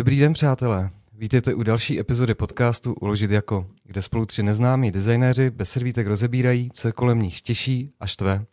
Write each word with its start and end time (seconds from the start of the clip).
Dobrý 0.00 0.18
den, 0.18 0.32
přátelé. 0.32 0.90
Vítejte 1.12 1.54
u 1.54 1.62
další 1.62 2.00
epizody 2.00 2.34
podcastu 2.34 2.94
Uložit 2.94 3.30
jako, 3.30 3.66
kde 3.84 4.02
spolu 4.02 4.26
tři 4.26 4.42
neznámí 4.42 4.90
designéři 4.90 5.50
bez 5.50 5.70
servítek 5.70 6.06
rozebírají, 6.06 6.70
co 6.74 6.88
je 6.88 6.92
kolem 6.92 7.22
nich 7.22 7.42
těší 7.42 7.92
a 8.00 8.06
štve. 8.06 8.44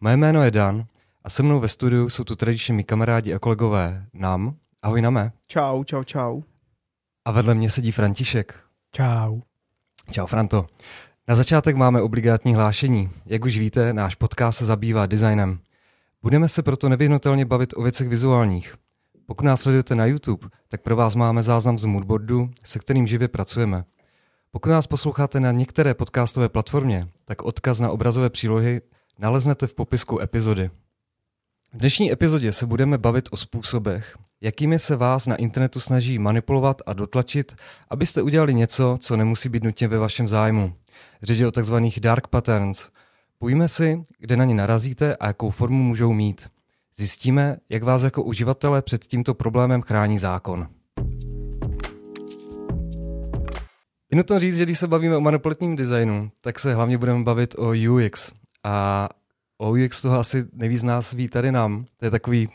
Moje 0.00 0.16
jméno 0.16 0.42
je 0.42 0.50
Dan 0.50 0.84
a 1.24 1.30
se 1.30 1.42
mnou 1.42 1.60
ve 1.60 1.68
studiu 1.68 2.08
jsou 2.08 2.24
tu 2.24 2.36
tradičně 2.36 2.74
mý 2.74 2.84
kamarádi 2.84 3.34
a 3.34 3.38
kolegové 3.38 4.06
Nam. 4.14 4.56
Ahoj 4.82 5.02
Name. 5.02 5.32
Čau, 5.46 5.84
čau, 5.84 6.04
čau. 6.04 6.42
A 7.24 7.30
vedle 7.30 7.54
mě 7.54 7.70
sedí 7.70 7.92
František. 7.92 8.60
Čau. 8.92 9.40
Čau 10.10 10.26
Franto. 10.26 10.66
Na 11.28 11.34
začátek 11.34 11.76
máme 11.76 12.02
obligátní 12.02 12.54
hlášení. 12.54 13.10
Jak 13.26 13.44
už 13.44 13.58
víte, 13.58 13.92
náš 13.92 14.14
podcast 14.14 14.58
se 14.58 14.64
zabývá 14.64 15.06
designem. 15.06 15.58
Budeme 16.22 16.48
se 16.48 16.62
proto 16.62 16.88
nevyhnutelně 16.88 17.44
bavit 17.44 17.74
o 17.76 17.82
věcech 17.82 18.08
vizuálních. 18.08 18.74
Pokud 19.26 19.44
nás 19.44 19.60
sledujete 19.60 19.94
na 19.94 20.06
YouTube, 20.06 20.48
tak 20.68 20.82
pro 20.82 20.96
vás 20.96 21.14
máme 21.14 21.42
záznam 21.42 21.78
z 21.78 21.84
moodboardu, 21.84 22.50
se 22.64 22.78
kterým 22.78 23.06
živě 23.06 23.28
pracujeme. 23.28 23.84
Pokud 24.50 24.68
nás 24.68 24.86
posloucháte 24.86 25.40
na 25.40 25.52
některé 25.52 25.94
podcastové 25.94 26.48
platformě, 26.48 27.08
tak 27.24 27.42
odkaz 27.42 27.80
na 27.80 27.90
obrazové 27.90 28.30
přílohy 28.30 28.80
naleznete 29.18 29.66
v 29.66 29.74
popisku 29.74 30.20
epizody. 30.20 30.70
V 31.72 31.78
dnešní 31.78 32.12
epizodě 32.12 32.52
se 32.52 32.66
budeme 32.66 32.98
bavit 32.98 33.28
o 33.30 33.36
způsobech, 33.36 34.16
jakými 34.40 34.78
se 34.78 34.96
vás 34.96 35.26
na 35.26 35.36
internetu 35.36 35.80
snaží 35.80 36.18
manipulovat 36.18 36.82
a 36.86 36.92
dotlačit, 36.92 37.54
abyste 37.90 38.22
udělali 38.22 38.54
něco, 38.54 38.96
co 39.00 39.16
nemusí 39.16 39.48
být 39.48 39.64
nutně 39.64 39.88
ve 39.88 39.98
vašem 39.98 40.28
zájmu. 40.28 40.72
Řeč 41.26 41.38
je 41.38 41.46
o 41.46 41.50
tzv. 41.50 41.74
dark 42.00 42.26
patterns. 42.28 42.88
Pojďme 43.38 43.68
si, 43.68 44.02
kde 44.18 44.36
na 44.36 44.44
ně 44.44 44.54
narazíte 44.54 45.16
a 45.16 45.26
jakou 45.26 45.50
formu 45.50 45.82
můžou 45.82 46.12
mít. 46.12 46.48
Zjistíme, 46.96 47.56
jak 47.68 47.82
vás 47.82 48.02
jako 48.02 48.22
uživatele 48.22 48.82
před 48.82 49.04
tímto 49.04 49.34
problémem 49.34 49.82
chrání 49.82 50.18
zákon. 50.18 50.68
Je 54.10 54.16
nutno 54.16 54.40
říct, 54.40 54.56
že 54.56 54.64
když 54.64 54.78
se 54.78 54.88
bavíme 54.88 55.16
o 55.16 55.20
manipulativním 55.20 55.76
designu, 55.76 56.30
tak 56.40 56.58
se 56.58 56.74
hlavně 56.74 56.98
budeme 56.98 57.24
bavit 57.24 57.54
o 57.58 57.72
UX. 57.94 58.32
A 58.64 59.08
o 59.58 59.70
UX 59.70 60.02
toho 60.02 60.18
asi 60.18 60.44
nejvíc 60.52 60.82
nás 60.82 61.12
ví 61.12 61.28
tady 61.28 61.52
nám. 61.52 61.84
To 61.96 62.04
je 62.04 62.10
takový 62.10 62.48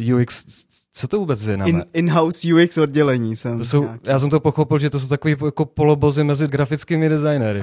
uh, 0.00 0.20
UX, 0.20 0.44
co 0.92 1.08
to 1.08 1.18
vůbec 1.18 1.46
je? 1.46 1.58
In, 1.64 1.84
in-house 1.92 2.54
UX 2.54 2.78
oddělení 2.78 3.36
jsem. 3.36 3.58
To 3.58 3.64
jsou, 3.64 3.88
já 4.04 4.18
jsem 4.18 4.30
to 4.30 4.40
pochopil, 4.40 4.78
že 4.78 4.90
to 4.90 5.00
jsou 5.00 5.08
takový 5.08 5.36
jako 5.44 5.64
polobozy 5.64 6.24
mezi 6.24 6.48
grafickými 6.48 7.08
designéry. 7.08 7.62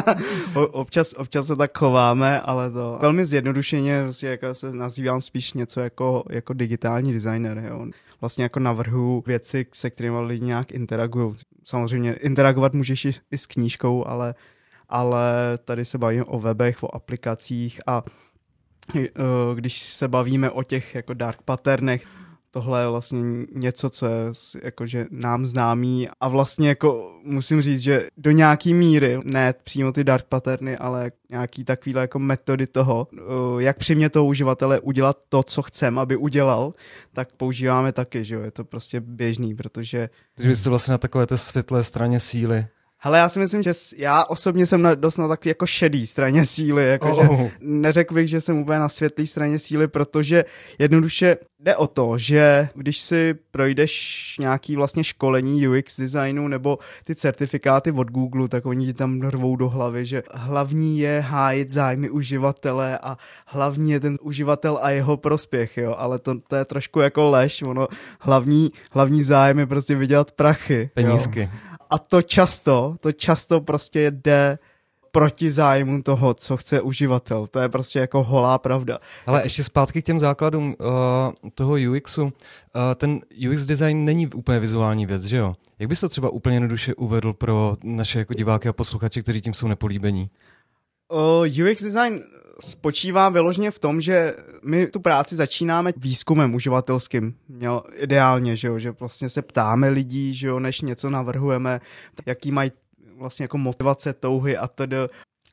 občas, 0.54 1.14
občas 1.16 1.46
se 1.46 1.56
tak 1.56 1.78
chováme, 1.78 2.40
ale 2.40 2.70
to 2.70 2.98
velmi 3.00 3.26
zjednodušeně 3.26 4.02
prostě 4.02 4.26
jako 4.26 4.54
se 4.54 4.72
nazývám 4.72 5.20
spíš 5.20 5.52
něco 5.52 5.80
jako, 5.80 6.24
jako 6.30 6.52
digitální 6.52 7.12
designer. 7.12 7.64
Jo. 7.68 7.86
Vlastně 8.20 8.42
jako 8.42 8.60
navrhu 8.60 9.22
věci, 9.26 9.66
se 9.72 9.90
kterými 9.90 10.20
lidi 10.20 10.46
nějak 10.46 10.72
interagují. 10.72 11.34
Samozřejmě 11.64 12.12
interagovat 12.12 12.74
můžeš 12.74 13.04
i, 13.04 13.14
i 13.30 13.38
s 13.38 13.46
knížkou, 13.46 14.06
ale 14.06 14.34
ale 14.94 15.58
tady 15.64 15.84
se 15.84 15.98
bavíme 15.98 16.24
o 16.24 16.38
webech, 16.38 16.82
o 16.82 16.94
aplikacích 16.94 17.80
a 17.86 18.02
eh, 18.96 19.10
když 19.54 19.82
se 19.82 20.08
bavíme 20.08 20.50
o 20.50 20.62
těch 20.62 20.94
jako 20.94 21.14
dark 21.14 21.42
patternech, 21.42 22.06
tohle 22.50 22.82
je 22.82 22.88
vlastně 22.88 23.46
něco, 23.52 23.90
co 23.90 24.06
je 24.06 24.32
jakože 24.62 25.06
nám 25.10 25.46
známý 25.46 26.08
a 26.20 26.28
vlastně 26.28 26.68
jako 26.68 27.20
musím 27.24 27.62
říct, 27.62 27.80
že 27.80 28.08
do 28.16 28.30
nějaký 28.30 28.74
míry, 28.74 29.20
ne 29.24 29.54
přímo 29.64 29.92
ty 29.92 30.04
dark 30.04 30.24
patterny, 30.24 30.76
ale 30.76 31.12
nějaký 31.30 31.64
takovýhle 31.64 32.02
jako 32.02 32.18
metody 32.18 32.66
toho, 32.66 33.08
eh, 33.12 33.18
jak 33.58 33.78
přimět 33.78 34.12
toho 34.12 34.26
uživatele 34.26 34.80
udělat 34.80 35.18
to, 35.28 35.42
co 35.42 35.62
chcem, 35.62 35.98
aby 35.98 36.16
udělal, 36.16 36.74
tak 37.12 37.32
používáme 37.32 37.92
taky, 37.92 38.24
že 38.24 38.34
jo, 38.34 38.40
je 38.40 38.50
to 38.50 38.64
prostě 38.64 39.00
běžný, 39.00 39.54
protože... 39.54 40.10
Takže 40.34 40.48
vy 40.48 40.56
jste 40.56 40.70
vlastně 40.70 40.92
na 40.92 40.98
takové 40.98 41.26
té 41.26 41.38
světlé 41.38 41.84
straně 41.84 42.20
síly. 42.20 42.66
Hele, 43.06 43.18
já 43.18 43.28
si 43.28 43.38
myslím, 43.38 43.62
že 43.62 43.72
já 43.96 44.24
osobně 44.24 44.66
jsem 44.66 44.82
na, 44.82 44.94
dost 44.94 45.16
na 45.16 45.28
takový 45.28 45.48
jako 45.48 45.66
šedý 45.66 46.06
straně 46.06 46.46
síly, 46.46 46.88
jakože 46.88 47.20
oh. 47.20 47.48
neřekl 47.60 48.14
bych, 48.14 48.28
že 48.28 48.40
jsem 48.40 48.58
úplně 48.58 48.78
na 48.78 48.88
světlé 48.88 49.26
straně 49.26 49.58
síly, 49.58 49.88
protože 49.88 50.44
jednoduše 50.78 51.36
jde 51.60 51.76
o 51.76 51.86
to, 51.86 52.18
že 52.18 52.68
když 52.74 53.00
si 53.00 53.34
projdeš 53.50 54.36
nějaký 54.40 54.76
vlastně 54.76 55.04
školení 55.04 55.68
UX 55.68 56.00
designu 56.00 56.48
nebo 56.48 56.78
ty 57.04 57.14
certifikáty 57.14 57.92
od 57.92 58.10
Google, 58.10 58.48
tak 58.48 58.66
oni 58.66 58.86
ti 58.86 58.92
tam 58.92 59.20
rvou 59.22 59.56
do 59.56 59.68
hlavy, 59.68 60.06
že 60.06 60.22
hlavní 60.34 60.98
je 60.98 61.20
hájit 61.20 61.70
zájmy 61.70 62.10
uživatele 62.10 62.98
a 62.98 63.16
hlavní 63.46 63.90
je 63.90 64.00
ten 64.00 64.16
uživatel 64.22 64.78
a 64.82 64.90
jeho 64.90 65.16
prospěch, 65.16 65.76
jo, 65.76 65.94
ale 65.98 66.18
to, 66.18 66.34
to 66.48 66.56
je 66.56 66.64
trošku 66.64 67.00
jako 67.00 67.30
lež, 67.30 67.62
ono 67.62 67.88
hlavní, 68.20 68.70
hlavní 68.92 69.22
zájem 69.22 69.58
je 69.58 69.66
prostě 69.66 69.94
vydělat 69.94 70.32
prachy. 70.32 70.90
Penízky. 70.94 71.40
Jo 71.40 71.73
a 71.94 71.98
to 71.98 72.22
často, 72.22 72.96
to 73.00 73.12
často 73.12 73.60
prostě 73.60 74.10
jde 74.10 74.58
proti 75.12 75.50
zájmu 75.50 76.02
toho, 76.02 76.34
co 76.34 76.56
chce 76.56 76.80
uživatel. 76.80 77.46
To 77.46 77.60
je 77.60 77.68
prostě 77.68 77.98
jako 77.98 78.22
holá 78.22 78.58
pravda. 78.58 78.98
Ale 79.26 79.42
ještě 79.42 79.64
zpátky 79.64 80.02
k 80.02 80.04
těm 80.04 80.20
základům 80.20 80.74
uh, 80.80 81.50
toho 81.54 81.74
UXu. 81.96 82.22
Uh, 82.22 82.30
ten 82.96 83.20
UX 83.50 83.64
design 83.64 84.04
není 84.04 84.26
úplně 84.26 84.60
vizuální 84.60 85.06
věc, 85.06 85.24
že 85.24 85.36
jo? 85.36 85.54
Jak 85.78 85.88
bys 85.88 86.00
to 86.00 86.08
třeba 86.08 86.28
úplně 86.28 86.56
jednoduše 86.56 86.94
uvedl 86.94 87.32
pro 87.32 87.76
naše 87.82 88.18
jako 88.18 88.34
diváky 88.34 88.68
a 88.68 88.72
posluchače, 88.72 89.22
kteří 89.22 89.40
tím 89.40 89.54
jsou 89.54 89.68
nepolíbení? 89.68 90.30
Uh, 91.12 91.70
UX 91.70 91.82
design 91.82 92.22
spočívá 92.60 93.28
vyloženě 93.28 93.70
v 93.70 93.78
tom, 93.78 94.00
že 94.00 94.36
my 94.62 94.86
tu 94.86 95.00
práci 95.00 95.36
začínáme 95.36 95.92
výzkumem 95.96 96.54
uživatelským. 96.54 97.34
Měl 97.48 97.82
ideálně, 97.94 98.56
že, 98.56 98.68
jo, 98.68 98.78
že 98.78 98.90
vlastně 98.90 99.28
se 99.28 99.42
ptáme 99.42 99.88
lidí, 99.88 100.34
že 100.34 100.46
jo, 100.46 100.60
než 100.60 100.80
něco 100.80 101.10
navrhujeme, 101.10 101.80
jaký 102.26 102.52
mají 102.52 102.72
vlastně 103.16 103.44
jako 103.44 103.58
motivace, 103.58 104.12
touhy 104.12 104.56
a 104.56 104.68
tedy 104.68 104.96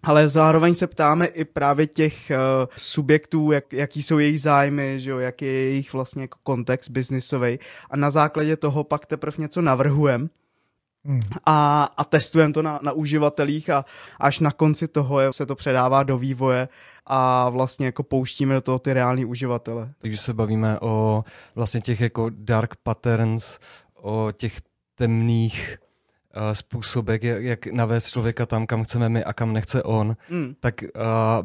ale 0.04 0.30
zároveň 0.30 0.76
se 0.76 0.88
ptáme 0.88 1.26
i 1.26 1.46
právě 1.46 1.88
těch 1.88 2.32
uh, 2.32 2.68
subjektů, 2.76 3.52
jak, 3.52 3.74
jaký 3.74 4.04
jsou 4.04 4.20
jejich 4.20 4.42
zájmy, 4.42 5.00
že 5.00 5.10
jo, 5.10 5.20
jaký 5.20 5.46
je 5.46 5.52
jejich 5.52 5.94
vlastně 5.94 6.22
jako 6.22 6.38
kontext 6.44 6.90
biznisový 6.90 7.60
a 7.90 7.98
na 7.98 8.12
základě 8.12 8.58
toho 8.58 8.84
pak 8.84 9.06
teprve 9.06 9.36
něco 9.38 9.62
navrhujeme 9.62 10.28
Hmm. 11.06 11.20
A, 11.46 11.90
a 11.98 12.04
testujeme 12.04 12.54
to 12.54 12.62
na, 12.62 12.80
na 12.84 12.92
uživatelích 12.92 13.70
a 13.70 13.86
až 14.20 14.40
na 14.40 14.52
konci 14.52 14.88
toho 14.88 15.20
je, 15.20 15.34
se 15.34 15.46
to 15.46 15.56
předává 15.56 16.04
do 16.04 16.18
vývoje 16.18 16.68
a 17.06 17.50
vlastně 17.50 17.86
jako 17.86 18.04
pouštíme 18.04 18.54
do 18.54 18.62
toho 18.62 18.80
ty 18.80 18.94
reální 18.94 19.26
uživatele. 19.26 19.94
Takže 19.98 20.18
se 20.18 20.34
bavíme 20.34 20.80
o 20.80 21.24
vlastně 21.56 21.82
těch 21.82 22.02
jako 22.02 22.30
dark 22.30 22.76
patterns, 22.84 23.60
o 24.02 24.32
těch 24.32 24.62
temných 24.96 25.78
uh, 26.36 26.52
způsobech, 26.54 27.24
jak, 27.24 27.44
jak 27.44 27.68
navést 27.68 28.10
člověka 28.10 28.46
tam, 28.46 28.68
kam 28.68 28.84
chceme 28.84 29.10
my 29.10 29.24
a 29.24 29.34
kam 29.34 29.54
nechce 29.54 29.84
on, 29.84 30.18
mm. 30.30 30.56
tak 30.60 30.82
uh, 30.82 30.90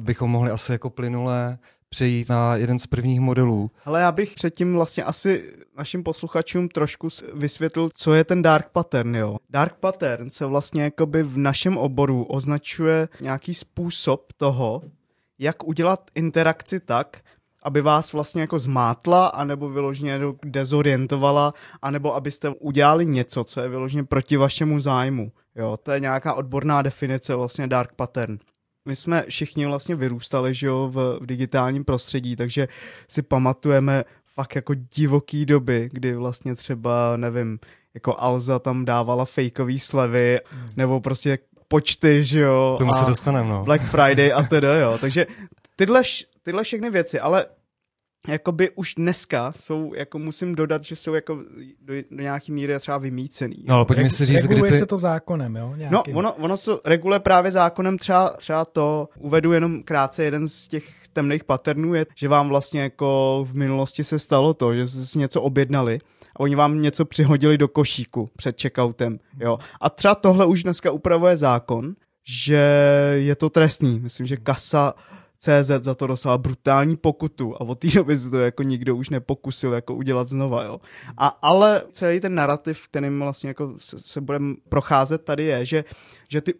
bychom 0.03 0.31
mohli 0.31 0.50
asi 0.50 0.73
jako 0.73 0.91
plynulé 0.91 1.59
přejít 1.88 2.28
na 2.28 2.56
jeden 2.56 2.78
z 2.78 2.86
prvních 2.86 3.20
modelů. 3.20 3.70
Ale 3.84 4.00
já 4.00 4.12
bych 4.12 4.34
předtím 4.34 4.74
vlastně 4.74 5.04
asi 5.04 5.52
našim 5.78 6.02
posluchačům 6.02 6.69
trošku 6.69 7.08
vysvětlil, 7.34 7.88
co 7.94 8.14
je 8.14 8.24
ten 8.24 8.42
dark 8.42 8.69
pattern, 8.69 9.16
jo. 9.16 9.36
Dark 9.50 9.74
pattern 9.74 10.30
se 10.30 10.46
vlastně 10.46 10.82
jakoby 10.82 11.22
v 11.22 11.38
našem 11.38 11.78
oboru 11.78 12.25
označuje 12.25 13.08
nějaký 13.20 13.54
způsob 13.54 14.32
toho, 14.36 14.82
jak 15.38 15.64
udělat 15.64 16.10
interakci 16.14 16.80
tak, 16.80 17.20
aby 17.62 17.80
vás 17.80 18.12
vlastně 18.12 18.41
jako 18.41 18.58
zmátla, 18.58 19.26
anebo 19.26 19.69
vyloženě 19.69 20.20
dezorientovala, 20.44 21.54
anebo 21.82 22.14
abyste 22.14 22.48
udělali 22.48 23.06
něco, 23.06 23.44
co 23.44 23.60
je 23.60 23.69
vyloženě 23.69 24.04
proti 24.04 24.36
vašemu 24.36 24.80
zájmu. 24.80 25.32
Jo, 25.56 25.76
to 25.76 25.91
je 25.91 26.00
nějaká 26.00 26.34
odborná 26.34 26.82
definice 26.82 27.34
vlastně 27.34 27.66
dark 27.66 27.92
pattern 27.92 28.38
my 28.87 28.97
jsme 28.97 29.25
všichni 29.29 29.67
vlastně 29.67 29.94
vyrůstali, 29.97 30.55
že 30.55 30.67
jo, 30.67 30.91
v, 30.94 31.19
v 31.21 31.27
digitálním 31.27 31.85
prostředí, 31.85 32.37
takže 32.37 32.69
si 33.09 33.23
pamatujeme 33.23 34.05
fakt 34.35 34.55
jako 34.56 34.75
divoký 34.75 35.47
doby, 35.47 35.88
kdy 35.93 36.15
vlastně 36.15 36.55
třeba, 36.55 37.17
nevím, 37.17 37.59
jako 37.94 38.15
Alza 38.19 38.59
tam 38.59 38.85
dávala 38.85 39.25
fakeové 39.25 39.79
slevy, 39.79 40.38
hmm. 40.50 40.67
nebo 40.77 41.00
prostě 41.00 41.38
počty, 41.69 42.25
že 42.25 42.41
jo. 42.41 42.75
Tomu 42.79 42.93
se 42.93 43.05
dostaneme, 43.05 43.49
no. 43.49 43.65
Black 43.65 43.83
Friday 43.83 44.33
a 44.33 44.43
teda, 44.43 44.75
jo. 44.79 44.99
Takže 45.00 45.27
tyhle, 45.77 46.03
tyhle 46.43 46.65
všechny 46.65 46.91
věci, 46.91 47.21
ale 47.21 47.47
jakoby 48.28 48.70
už 48.70 48.94
dneska 48.94 49.52
jsou, 49.52 49.94
jako 49.94 50.19
musím 50.19 50.55
dodat, 50.55 50.84
že 50.84 50.96
jsou 50.96 51.14
jako 51.14 51.34
do, 51.82 51.94
do 52.11 52.23
nějaký 52.23 52.52
míry 52.52 52.78
třeba 52.78 52.99
vymícený. 52.99 53.64
No, 53.67 53.75
ale 53.75 53.84
pojďme 53.84 54.11
si 54.11 54.26
říct, 54.26 54.43
Reguluje 54.43 54.62
kdy 54.62 54.70
ty... 54.70 54.78
se 54.78 54.87
to 54.87 54.96
zákonem, 54.96 55.56
jo? 55.56 55.73
Nějakým. 55.76 56.14
No, 56.14 56.19
ono, 56.19 56.32
ono 56.32 56.56
se 56.56 56.70
reguluje 56.84 57.20
právě 57.20 57.50
zákonem, 57.50 57.99
třeba, 57.99 58.31
třeba 58.31 58.64
to, 58.64 59.08
uvedu 59.19 59.52
jenom 59.52 59.82
krátce, 59.82 60.25
jeden 60.25 60.49
z 60.49 60.69
těch 60.69 60.84
temných 61.12 61.44
patternů 61.44 61.94
je, 61.94 62.06
že 62.14 62.28
vám 62.28 62.49
vlastně 62.49 62.81
jako 62.81 63.44
v 63.49 63.55
minulosti 63.55 64.05
se 64.05 64.19
stalo 64.19 64.55
to, 64.55 64.75
že 64.75 64.87
jste 64.87 65.05
si 65.05 65.19
něco 65.19 65.43
objednali 65.43 65.99
a 66.37 66.40
oni 66.40 66.55
vám 66.55 66.82
něco 66.82 67.05
přihodili 67.05 67.58
do 67.58 67.69
košíku 67.69 68.31
před 68.37 68.62
checkoutem, 68.62 69.19
jo. 69.40 69.58
A 69.81 69.90
třeba 69.90 70.14
tohle 70.14 70.46
už 70.46 70.62
dneska 70.62 70.90
upravuje 70.90 71.37
zákon, 71.37 71.94
že 72.28 72.62
je 73.14 73.37
to 73.37 73.50
trestný. 73.50 74.00
Myslím, 74.00 74.26
že 74.26 74.37
kasa 74.37 74.94
CZ 75.38 75.71
za 75.81 75.94
to 75.94 76.06
dostala 76.06 76.38
brutální 76.38 76.97
pokutu 76.97 77.55
a 77.55 77.61
od 77.61 77.79
té 77.79 77.88
doby 77.88 78.19
se 78.19 78.31
to 78.31 78.38
jako 78.38 78.62
nikdo 78.62 78.97
už 78.97 79.11
nepokusil 79.11 79.73
jako 79.73 79.94
udělat 79.94 80.29
znova, 80.29 80.65
jo. 80.65 80.81
A, 81.17 81.27
ale 81.27 81.83
celý 81.93 82.21
ten 82.21 82.35
narrativ, 82.35 82.88
kterým 82.88 83.21
vlastně 83.21 83.49
jako 83.49 83.75
se, 83.79 83.99
se 83.99 84.21
budeme 84.21 84.55
procházet 84.69 85.25
tady 85.25 85.44
je, 85.44 85.67
že, 85.67 85.85
že 86.29 86.41
ty 86.41 86.55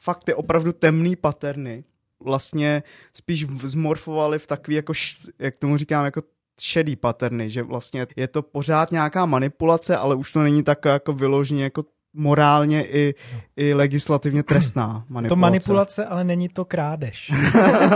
fakt 0.00 0.24
ty 0.24 0.34
opravdu 0.34 0.72
temný 0.72 1.16
paterny 1.16 1.84
vlastně 2.20 2.82
spíš 3.14 3.46
zmorfovaly 3.46 4.38
v 4.38 4.46
takový 4.46 4.74
jako, 4.74 4.92
jak 5.38 5.56
tomu 5.56 5.76
říkám, 5.76 6.04
jako 6.04 6.22
šedý 6.60 6.96
paterny, 6.96 7.50
že 7.50 7.62
vlastně 7.62 8.06
je 8.16 8.28
to 8.28 8.42
pořád 8.42 8.92
nějaká 8.92 9.26
manipulace, 9.26 9.96
ale 9.96 10.14
už 10.14 10.32
to 10.32 10.42
není 10.42 10.62
tak 10.62 10.84
jako 10.84 11.12
vyloženě 11.12 11.64
jako 11.64 11.84
morálně 12.12 12.86
i, 12.86 13.14
i 13.56 13.74
legislativně 13.74 14.42
trestná 14.42 15.04
manipulace. 15.08 15.28
To 15.28 15.36
manipulace, 15.36 16.04
ale 16.04 16.24
není 16.24 16.48
to 16.48 16.64
krádež. 16.64 17.32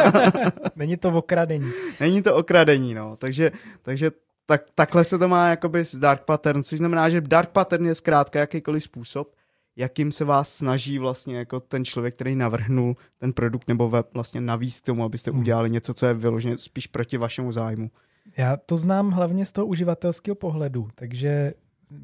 není 0.76 0.96
to 0.96 1.12
okradení. 1.12 1.70
Není 2.00 2.22
to 2.22 2.36
okradení, 2.36 2.94
no. 2.94 3.16
Takže, 3.16 3.52
takže 3.82 4.10
tak, 4.46 4.62
takhle 4.74 5.04
se 5.04 5.18
to 5.18 5.28
má 5.28 5.48
jakoby 5.48 5.84
z 5.84 5.94
dark 5.94 6.24
pattern, 6.24 6.62
což 6.62 6.78
znamená, 6.78 7.10
že 7.10 7.20
dark 7.20 7.50
pattern 7.50 7.86
je 7.86 7.94
zkrátka 7.94 8.38
jakýkoliv 8.38 8.82
způsob, 8.82 9.34
jakým 9.76 10.12
se 10.12 10.24
vás 10.24 10.54
snaží 10.54 10.98
vlastně 10.98 11.36
jako 11.36 11.60
ten 11.60 11.84
člověk, 11.84 12.14
který 12.14 12.36
navrhnul 12.36 12.96
ten 13.18 13.32
produkt 13.32 13.68
nebo 13.68 13.90
web 13.90 14.06
vlastně 14.14 14.40
navíc 14.40 14.80
k 14.80 14.86
tomu, 14.86 15.04
abyste 15.04 15.30
hmm. 15.30 15.40
udělali 15.40 15.70
něco, 15.70 15.94
co 15.94 16.06
je 16.06 16.14
vyloženě 16.14 16.58
spíš 16.58 16.86
proti 16.86 17.16
vašemu 17.16 17.52
zájmu. 17.52 17.90
Já 18.36 18.56
to 18.56 18.76
znám 18.76 19.10
hlavně 19.10 19.44
z 19.44 19.52
toho 19.52 19.66
uživatelského 19.66 20.34
pohledu, 20.34 20.88
takže 20.94 21.54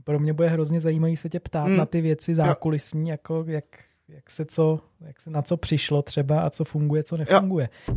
pro 0.05 0.19
mě 0.19 0.33
bude 0.33 0.49
hrozně 0.49 0.81
zajímavý 0.81 1.17
se 1.17 1.29
tě 1.29 1.41
ptát 1.41 1.65
hmm. 1.67 1.77
na 1.77 1.87
ty 1.87 2.01
věci 2.01 2.35
zákulisní, 2.35 3.09
jo. 3.09 3.13
jako 3.13 3.45
jak, 3.47 3.65
jak 4.09 4.31
se 4.31 4.45
co, 4.45 4.81
jak 5.01 5.21
se 5.21 5.31
na 5.31 5.43
co 5.43 5.57
přišlo 5.57 6.03
třeba 6.03 6.41
a 6.41 6.51
co 6.51 6.65
funguje, 6.65 7.03
co 7.03 7.17
nefunguje. 7.17 7.69
Jo. 7.89 7.95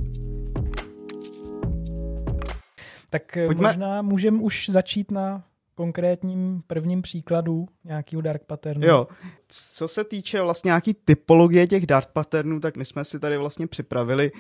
Tak 3.10 3.38
eh, 3.38 3.45
Pojďme. 3.45 3.68
možná 3.68 4.01
můžeme 4.01 4.40
už 4.42 4.69
začít 4.69 5.12
na 5.12 5.44
konkrétním 5.75 6.63
prvním 6.68 7.01
příkladu 7.01 7.68
nějakého 7.84 8.22
dark 8.22 8.44
patternu. 8.44 8.88
Jo, 8.88 9.07
co 9.48 9.88
se 9.88 10.04
týče 10.04 10.42
vlastně 10.42 10.69
nějaký 10.69 10.94
typologie 10.94 11.68
těch 11.68 11.86
dark 11.86 12.07
patternů, 12.07 12.60
tak 12.60 12.78
my 12.78 12.86
jsme 12.86 13.04
si 13.04 13.19
tady 13.19 13.38
vlastně 13.38 13.68
připravili 13.68 14.31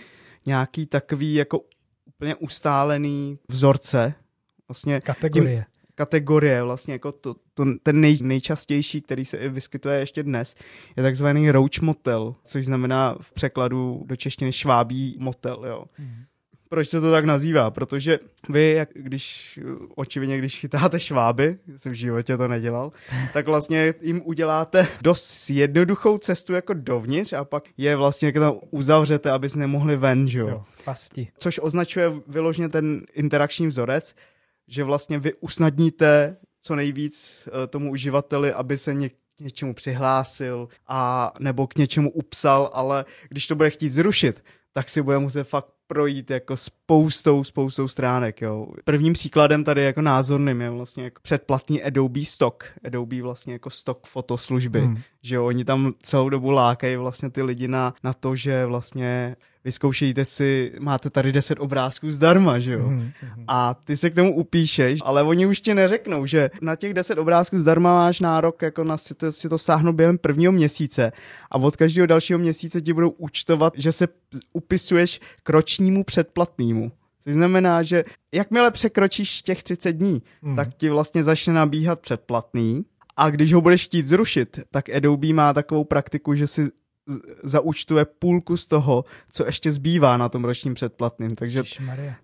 nějaký 0.45 0.85
takový 0.85 1.33
jako 1.33 1.61
úplně 2.05 2.35
ustálený 2.35 3.39
vzorce. 3.49 4.13
Vlastně 4.67 5.01
kategorie. 5.01 5.55
Tím, 5.55 5.85
kategorie, 5.95 6.63
vlastně 6.63 6.93
jako 6.93 7.11
to, 7.11 7.35
to, 7.53 7.65
ten 7.83 8.01
nej, 8.01 8.17
nejčastější, 8.21 9.01
který 9.01 9.25
se 9.25 9.37
i 9.37 9.49
vyskytuje 9.49 9.99
ještě 9.99 10.23
dnes, 10.23 10.55
je 10.97 11.03
takzvaný 11.03 11.51
roach 11.51 11.81
motel, 11.81 12.35
což 12.43 12.65
znamená 12.65 13.15
v 13.21 13.31
překladu 13.31 14.03
do 14.05 14.15
češtiny 14.15 14.51
švábí 14.51 15.15
motel, 15.19 15.65
jo. 15.67 15.85
Mm. 15.99 16.23
Proč 16.69 16.89
se 16.89 17.01
to 17.01 17.11
tak 17.11 17.25
nazývá? 17.25 17.71
Protože 17.71 18.19
vy, 18.49 18.73
jak, 18.77 18.89
když 18.93 19.59
očividně, 19.95 20.37
když 20.37 20.59
chytáte 20.59 20.99
šváby, 20.99 21.57
jsem 21.77 21.91
v 21.91 21.95
životě 21.95 22.37
to 22.37 22.47
nedělal, 22.47 22.91
tak 23.33 23.45
vlastně 23.45 23.93
jim 24.01 24.21
uděláte 24.25 24.87
dost 25.01 25.49
jednoduchou 25.49 26.17
cestu 26.17 26.53
jako 26.53 26.73
dovnitř 26.73 27.33
a 27.33 27.45
pak 27.45 27.63
je 27.77 27.95
vlastně 27.95 28.25
jako 28.25 28.39
tam 28.39 28.53
uzavřete, 28.71 29.31
aby 29.31 29.49
se 29.49 29.59
nemohli 29.59 29.95
ven, 29.95 30.27
že 30.27 30.39
jo? 30.39 30.47
jo 30.47 30.63
pasti. 30.85 31.27
Což 31.37 31.59
označuje 31.63 32.11
vyloženě 32.27 32.69
ten 32.69 33.01
interakční 33.13 33.67
vzorec, 33.67 34.15
že 34.67 34.83
vlastně 34.83 35.19
vy 35.19 35.33
usnadníte 35.33 36.37
co 36.63 36.75
nejvíc 36.75 37.47
eh, 37.47 37.67
tomu 37.67 37.91
uživateli, 37.91 38.53
aby 38.53 38.77
se 38.77 38.93
ně, 38.93 39.09
k 39.09 39.39
něčemu 39.39 39.73
přihlásil 39.73 40.67
a 40.87 41.33
nebo 41.39 41.67
k 41.67 41.75
něčemu 41.75 42.11
upsal, 42.11 42.69
ale 42.73 43.05
když 43.29 43.47
to 43.47 43.55
bude 43.55 43.69
chtít 43.69 43.93
zrušit, 43.93 44.43
tak 44.73 44.89
si 44.89 45.01
bude 45.01 45.19
muset 45.19 45.43
fakt 45.43 45.67
projít 45.87 46.29
jako 46.29 46.57
spoustou, 46.57 47.43
spoustou 47.43 47.87
stránek, 47.87 48.41
jo. 48.41 48.67
Prvním 48.83 49.13
příkladem 49.13 49.63
tady 49.63 49.83
jako 49.83 50.01
názorným 50.01 50.61
je 50.61 50.69
vlastně 50.69 51.03
jako 51.03 51.19
předplatný 51.21 51.83
Adobe 51.83 52.25
Stock. 52.25 52.63
Adobe 52.83 53.21
vlastně 53.21 53.53
jako 53.53 53.69
stock 53.69 54.07
fotoslužby, 54.07 54.81
hmm. 54.81 54.97
že 55.23 55.35
jo, 55.35 55.45
oni 55.45 55.65
tam 55.65 55.93
celou 56.03 56.29
dobu 56.29 56.51
lákají 56.51 56.95
vlastně 56.95 57.29
ty 57.29 57.43
lidi 57.43 57.67
na, 57.67 57.93
na 58.03 58.13
to, 58.13 58.35
že 58.35 58.65
vlastně 58.65 59.35
vyzkoušejte 59.65 60.25
si, 60.25 60.73
máte 60.79 61.09
tady 61.09 61.31
10 61.31 61.59
obrázků 61.59 62.11
zdarma, 62.11 62.59
že 62.59 62.73
jo? 62.73 62.89
Mm-hmm. 62.89 63.43
A 63.47 63.73
ty 63.73 63.97
se 63.97 64.09
k 64.09 64.15
tomu 64.15 64.35
upíšeš, 64.35 64.99
ale 65.03 65.23
oni 65.23 65.45
už 65.45 65.61
ti 65.61 65.73
neřeknou, 65.73 66.25
že 66.25 66.49
na 66.61 66.75
těch 66.75 66.93
10 66.93 67.17
obrázků 67.17 67.59
zdarma 67.59 67.93
máš 67.93 68.19
nárok 68.19 68.61
jako 68.61 68.83
na 68.83 68.97
si 68.97 69.15
to, 69.15 69.31
si 69.31 69.49
to 69.49 69.57
stáhnout 69.57 69.93
během 69.93 70.17
prvního 70.17 70.51
měsíce 70.51 71.11
a 71.51 71.57
od 71.57 71.75
každého 71.75 72.07
dalšího 72.07 72.39
měsíce 72.39 72.81
ti 72.81 72.93
budou 72.93 73.09
účtovat, 73.09 73.73
že 73.77 73.91
se 73.91 74.07
upisuješ 74.53 75.19
k 75.43 75.49
ročnímu 75.49 76.03
předplatnému. 76.03 76.91
Což 77.23 77.33
znamená, 77.33 77.83
že 77.83 78.03
jakmile 78.31 78.71
překročíš 78.71 79.41
těch 79.41 79.63
30 79.63 79.91
dní, 79.91 80.21
mm. 80.41 80.55
tak 80.55 80.73
ti 80.73 80.89
vlastně 80.89 81.23
začne 81.23 81.53
nabíhat 81.53 81.99
předplatný 81.99 82.85
a 83.17 83.29
když 83.29 83.53
ho 83.53 83.61
budeš 83.61 83.85
chtít 83.85 84.07
zrušit, 84.07 84.59
tak 84.71 84.89
Adobe 84.89 85.33
má 85.33 85.53
takovou 85.53 85.83
praktiku, 85.83 86.35
že 86.35 86.47
si 86.47 86.69
zaúčtuje 87.43 88.05
půlku 88.19 88.57
z 88.57 88.65
toho, 88.67 89.03
co 89.31 89.45
ještě 89.45 89.71
zbývá 89.71 90.17
na 90.17 90.29
tom 90.29 90.45
ročním 90.45 90.73
předplatným. 90.73 91.35
Takže, 91.35 91.63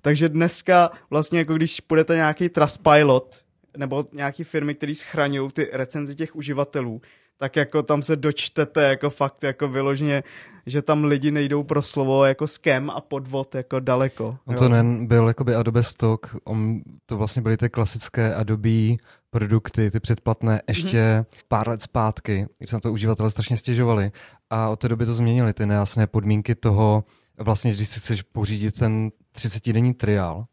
takže 0.02 0.30
dneska 0.30 0.90
vlastně 1.10 1.40
jako 1.40 1.54
když 1.54 1.82
půjdete 1.82 2.16
nějaký 2.16 2.50
Trustpilot 2.50 3.44
nebo 3.78 4.06
nějaký 4.14 4.44
firmy, 4.44 4.76
které 4.76 4.96
schraňují 4.96 5.52
ty 5.52 5.70
recenze 5.74 6.16
těch 6.16 6.36
uživatelů, 6.36 7.02
tak 7.38 7.56
jako 7.56 7.84
tam 7.84 8.02
se 8.02 8.16
dočtete 8.16 8.84
jako 8.84 9.10
fakt 9.10 9.44
jako 9.44 9.68
vyloženě, 9.68 10.24
že 10.66 10.82
tam 10.82 11.04
lidi 11.04 11.32
nejdou 11.32 11.64
pro 11.64 11.82
slovo 11.82 12.26
jako 12.26 12.48
scam 12.48 12.90
a 12.90 13.02
podvod 13.02 13.56
jako 13.56 13.80
daleko. 13.80 14.38
On 14.46 14.56
to 14.56 14.70
nen 14.70 15.08
byl 15.08 15.28
jakoby 15.28 15.56
Adobe 15.56 15.84
Stock, 15.84 16.36
on, 16.44 16.82
to 17.06 17.18
vlastně 17.18 17.42
byly 17.42 17.58
ty 17.58 17.70
klasické 17.70 18.36
Adobe 18.36 18.96
produkty, 19.30 19.92
ty 19.92 20.00
předplatné, 20.00 20.54
mhm. 20.54 20.62
ještě 20.68 20.98
mm-hmm. 20.98 21.44
pár 21.48 21.70
let 21.70 21.82
zpátky, 21.82 22.48
když 22.58 22.70
se 22.70 22.76
na 22.76 22.80
to 22.80 22.92
uživatelé 22.92 23.30
strašně 23.30 23.58
stěžovali 23.58 24.12
a 24.50 24.70
od 24.70 24.80
té 24.80 24.90
doby 24.90 25.06
to 25.06 25.14
změnili, 25.14 25.54
ty 25.54 25.66
nejasné 25.66 26.08
podmínky 26.08 26.56
toho, 26.56 27.04
vlastně, 27.38 27.74
když 27.74 27.90
si 27.90 28.00
chceš 28.00 28.22
pořídit 28.22 28.80
ten 28.80 29.12
30-denní 29.36 29.94
triál, 29.94 30.46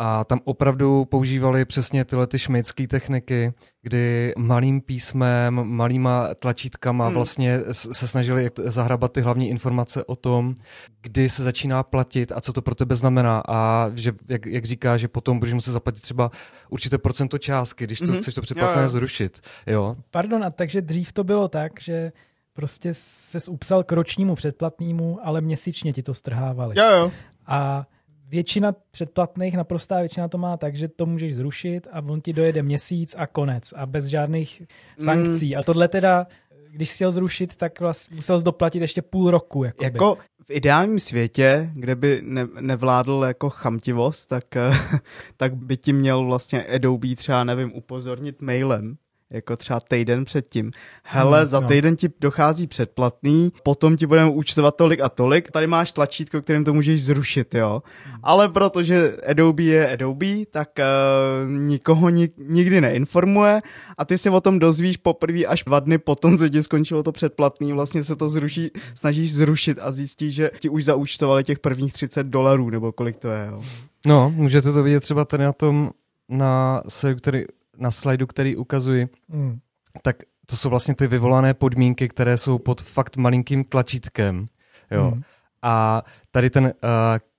a 0.00 0.24
tam 0.24 0.40
opravdu 0.44 1.04
používali 1.04 1.64
přesně 1.64 2.04
tyhle 2.04 2.26
ty 2.26 2.38
šmejdské 2.38 2.86
techniky, 2.86 3.52
kdy 3.82 4.32
malým 4.36 4.80
písmem, 4.80 5.54
malýma 5.64 6.34
tlačítkama 6.34 7.04
hmm. 7.04 7.14
vlastně 7.14 7.60
se 7.72 8.08
snažili 8.08 8.50
zahrabat 8.64 9.12
ty 9.12 9.20
hlavní 9.20 9.48
informace 9.48 10.04
o 10.04 10.16
tom, 10.16 10.54
kdy 11.00 11.30
se 11.30 11.42
začíná 11.42 11.82
platit 11.82 12.32
a 12.32 12.40
co 12.40 12.52
to 12.52 12.62
pro 12.62 12.74
tebe 12.74 12.94
znamená. 12.94 13.42
A 13.48 13.90
že, 13.94 14.12
jak, 14.28 14.46
jak 14.46 14.64
říká, 14.64 14.96
že 14.96 15.08
potom 15.08 15.38
budeš 15.38 15.54
muset 15.54 15.72
zaplatit 15.72 16.00
třeba 16.00 16.30
určité 16.68 16.98
procento 16.98 17.38
částky, 17.38 17.84
když 17.84 17.98
to 17.98 18.06
hmm. 18.06 18.20
chceš 18.20 18.34
to 18.34 18.40
předplatné 18.40 18.88
zrušit. 18.88 19.40
Jo. 19.66 19.96
Pardon, 20.10 20.44
a 20.44 20.50
takže 20.50 20.82
dřív 20.82 21.12
to 21.12 21.24
bylo 21.24 21.48
tak, 21.48 21.80
že 21.80 22.12
prostě 22.52 22.90
se 22.92 23.38
upsal 23.50 23.84
k 23.84 23.92
ročnímu 23.92 24.34
předplatnému, 24.34 25.18
ale 25.22 25.40
měsíčně 25.40 25.92
ti 25.92 26.02
to 26.02 26.14
strhávali. 26.14 26.78
Jo, 26.78 26.84
jo. 26.90 27.12
A 27.46 27.86
většina 28.28 28.74
předplatných, 28.90 29.56
naprostá 29.56 30.00
většina 30.00 30.28
to 30.28 30.38
má 30.38 30.56
tak, 30.56 30.76
že 30.76 30.88
to 30.88 31.06
můžeš 31.06 31.34
zrušit 31.34 31.88
a 31.92 31.98
on 32.00 32.20
ti 32.20 32.32
dojede 32.32 32.62
měsíc 32.62 33.14
a 33.18 33.26
konec 33.26 33.72
a 33.76 33.86
bez 33.86 34.04
žádných 34.04 34.62
sankcí. 34.98 35.50
Mm. 35.50 35.58
A 35.58 35.62
tohle 35.62 35.88
teda, 35.88 36.26
když 36.70 36.94
chtěl 36.94 37.10
zrušit, 37.10 37.56
tak 37.56 37.80
vlastně 37.80 38.16
musel 38.16 38.40
doplatit 38.40 38.80
ještě 38.80 39.02
půl 39.02 39.30
roku. 39.30 39.64
Jakoby. 39.64 39.84
Jako 39.84 40.18
v 40.46 40.50
ideálním 40.50 41.00
světě, 41.00 41.70
kde 41.74 41.96
by 41.96 42.20
ne, 42.24 42.46
nevládl 42.60 43.24
jako 43.26 43.50
chamtivost, 43.50 44.28
tak, 44.28 44.44
tak 45.36 45.56
by 45.56 45.76
ti 45.76 45.92
měl 45.92 46.24
vlastně 46.24 46.64
Adobe 46.64 47.14
třeba, 47.16 47.44
nevím, 47.44 47.72
upozornit 47.74 48.42
mailem, 48.42 48.96
jako 49.32 49.56
třeba 49.56 49.80
týden 49.80 50.24
předtím. 50.24 50.70
Hele, 51.02 51.38
hmm, 51.38 51.46
za 51.46 51.60
no. 51.60 51.68
týden 51.68 51.96
ti 51.96 52.08
dochází 52.20 52.66
předplatný, 52.66 53.52
potom 53.62 53.96
ti 53.96 54.06
budeme 54.06 54.30
účtovat 54.30 54.76
tolik 54.76 55.00
a 55.00 55.08
tolik. 55.08 55.50
Tady 55.50 55.66
máš 55.66 55.92
tlačítko, 55.92 56.42
kterým 56.42 56.64
to 56.64 56.74
můžeš 56.74 57.04
zrušit, 57.04 57.54
jo. 57.54 57.82
Hmm. 58.04 58.20
Ale 58.22 58.48
protože 58.48 59.16
Adobe 59.26 59.62
je 59.62 59.92
Adobe, 59.92 60.26
tak 60.50 60.68
uh, 60.78 61.50
nikoho 61.50 62.08
nik, 62.08 62.32
nikdy 62.38 62.80
neinformuje 62.80 63.58
a 63.98 64.04
ty 64.04 64.18
si 64.18 64.30
o 64.30 64.40
tom 64.40 64.58
dozvíš 64.58 64.96
poprvé 64.96 65.44
až 65.44 65.64
dva 65.64 65.80
dny 65.80 65.98
potom, 65.98 66.38
co 66.38 66.48
ti 66.48 66.62
skončilo 66.62 67.02
to 67.02 67.12
předplatný, 67.12 67.72
vlastně 67.72 68.04
se 68.04 68.16
to 68.16 68.28
zruší, 68.28 68.70
snažíš 68.94 69.34
zrušit 69.34 69.78
a 69.80 69.92
zjistíš, 69.92 70.34
že 70.34 70.50
ti 70.58 70.68
už 70.68 70.84
zaúčtovali 70.84 71.44
těch 71.44 71.58
prvních 71.58 71.92
30 71.92 72.26
dolarů, 72.26 72.70
nebo 72.70 72.92
kolik 72.92 73.16
to 73.16 73.28
je, 73.28 73.46
jo. 73.50 73.62
No, 74.06 74.32
můžete 74.36 74.72
to 74.72 74.82
vidět 74.82 75.00
třeba 75.00 75.24
tady 75.24 75.44
na 75.44 75.52
tom, 75.52 75.90
na 76.28 76.82
se, 76.88 77.14
který 77.14 77.44
na 77.78 77.90
slajdu, 77.90 78.26
který 78.26 78.56
ukazuji, 78.56 79.08
mm. 79.28 79.58
tak 80.02 80.16
to 80.46 80.56
jsou 80.56 80.70
vlastně 80.70 80.94
ty 80.94 81.06
vyvolané 81.06 81.54
podmínky, 81.54 82.08
které 82.08 82.36
jsou 82.36 82.58
pod 82.58 82.82
fakt 82.82 83.16
malinkým 83.16 83.64
tlačítkem. 83.64 84.48
Jo. 84.90 85.10
Mm. 85.14 85.22
A 85.62 86.02
tady 86.30 86.50
ten 86.50 86.64
uh, 86.64 86.70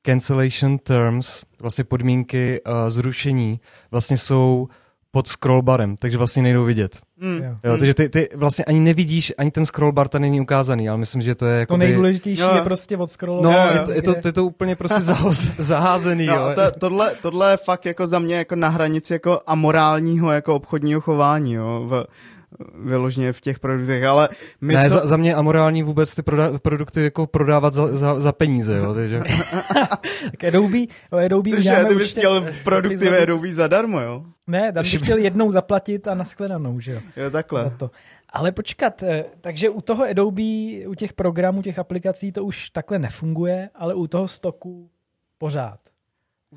cancellation 0.05 0.77
terms, 0.77 1.43
vlastně 1.59 1.83
podmínky 1.83 2.61
uh, 2.61 2.89
zrušení, 2.89 3.59
vlastně 3.91 4.17
jsou 4.17 4.67
pod 5.11 5.27
scrollbarem, 5.27 5.97
takže 5.97 6.17
vlastně 6.17 6.43
nejdou 6.43 6.65
vidět. 6.65 7.01
Mm. 7.21 7.37
Jo. 7.43 7.55
Jo, 7.71 7.77
takže 7.77 7.93
ty, 7.93 8.09
ty 8.09 8.29
vlastně 8.35 8.65
ani 8.65 8.79
nevidíš, 8.79 9.33
ani 9.37 9.51
ten 9.51 9.65
scroll 9.65 9.91
bar 9.91 10.07
tam 10.07 10.21
není 10.21 10.41
ukázaný, 10.41 10.89
ale 10.89 10.97
myslím, 10.97 11.21
že 11.21 11.35
to 11.35 11.45
je 11.45 11.59
jako 11.59 11.73
To 11.73 11.77
nejdůležitější 11.77 12.41
Jo. 12.41 12.51
je 12.55 12.61
prostě 12.61 12.97
odscrollovat. 12.97 13.43
No, 13.51 13.57
Jo, 13.59 13.65
jo. 13.67 13.73
je 13.73 14.01
to, 14.01 14.11
je, 14.11 14.21
to, 14.21 14.27
je 14.27 14.31
to 14.33 14.45
úplně 14.45 14.75
prostě 14.75 15.01
zahoz, 15.11 15.49
zaházený, 15.57 16.25
No, 16.25 16.35
jo. 16.35 16.51
to, 16.55 16.79
tohle, 16.79 17.11
tohle 17.21 17.51
je 17.51 17.57
fakt 17.57 17.85
jako 17.85 18.07
za 18.07 18.19
mě 18.19 18.35
jako 18.35 18.55
na 18.55 18.69
hranici 18.69 19.13
jako 19.13 19.39
amorálního 19.47 20.31
jako 20.31 20.55
obchodního 20.55 21.01
chování, 21.01 21.53
jo, 21.53 21.83
v, 21.87 22.05
vyloženě 22.75 23.33
v 23.33 23.41
těch 23.41 23.59
produktech, 23.59 24.03
ale 24.03 24.29
my 24.61 24.73
ne, 24.73 24.89
co... 24.89 24.93
za, 24.93 25.07
za 25.07 25.17
mě 25.17 25.35
amorální 25.35 25.83
vůbec 25.83 26.15
ty 26.15 26.21
proda- 26.21 26.57
produkty 26.57 27.03
jako 27.03 27.27
prodávat 27.27 27.73
za, 27.73 27.87
za, 27.97 28.19
za 28.19 28.31
peníze, 28.31 28.77
jo, 28.77 28.93
takže... 28.93 29.21
Tak 30.31 30.43
Adobe, 30.43 30.77
Adobe 31.25 31.49
Cože, 31.49 31.59
uděláme 31.59 31.85
ty 31.89 31.95
bys 31.95 32.03
určitě 32.03 32.19
chtěl 32.19 32.45
produkty 32.63 33.09
ve 33.09 33.21
Adobe 33.21 33.53
zadarmo, 33.53 33.99
jo? 33.99 34.23
Ne, 34.47 34.73
tam 34.73 34.83
bych 34.83 35.01
chtěl 35.01 35.17
jednou 35.17 35.51
zaplatit 35.51 36.07
a 36.07 36.13
nashledanou, 36.15 36.79
že 36.79 36.91
jo. 36.91 36.99
Jo, 37.17 37.23
Za 37.23 37.29
takhle. 37.29 37.71
to. 37.77 37.91
Ale 38.29 38.51
počkat, 38.51 39.03
eh, 39.03 39.25
takže 39.41 39.69
u 39.69 39.81
toho 39.81 40.05
Adobe, 40.09 40.41
u 40.87 40.93
těch 40.97 41.13
programů, 41.13 41.61
těch 41.61 41.79
aplikací 41.79 42.31
to 42.31 42.43
už 42.43 42.69
takhle 42.69 42.99
nefunguje, 42.99 43.69
ale 43.75 43.93
u 43.93 44.07
toho 44.07 44.27
stoku 44.27 44.89
pořád. 45.37 45.79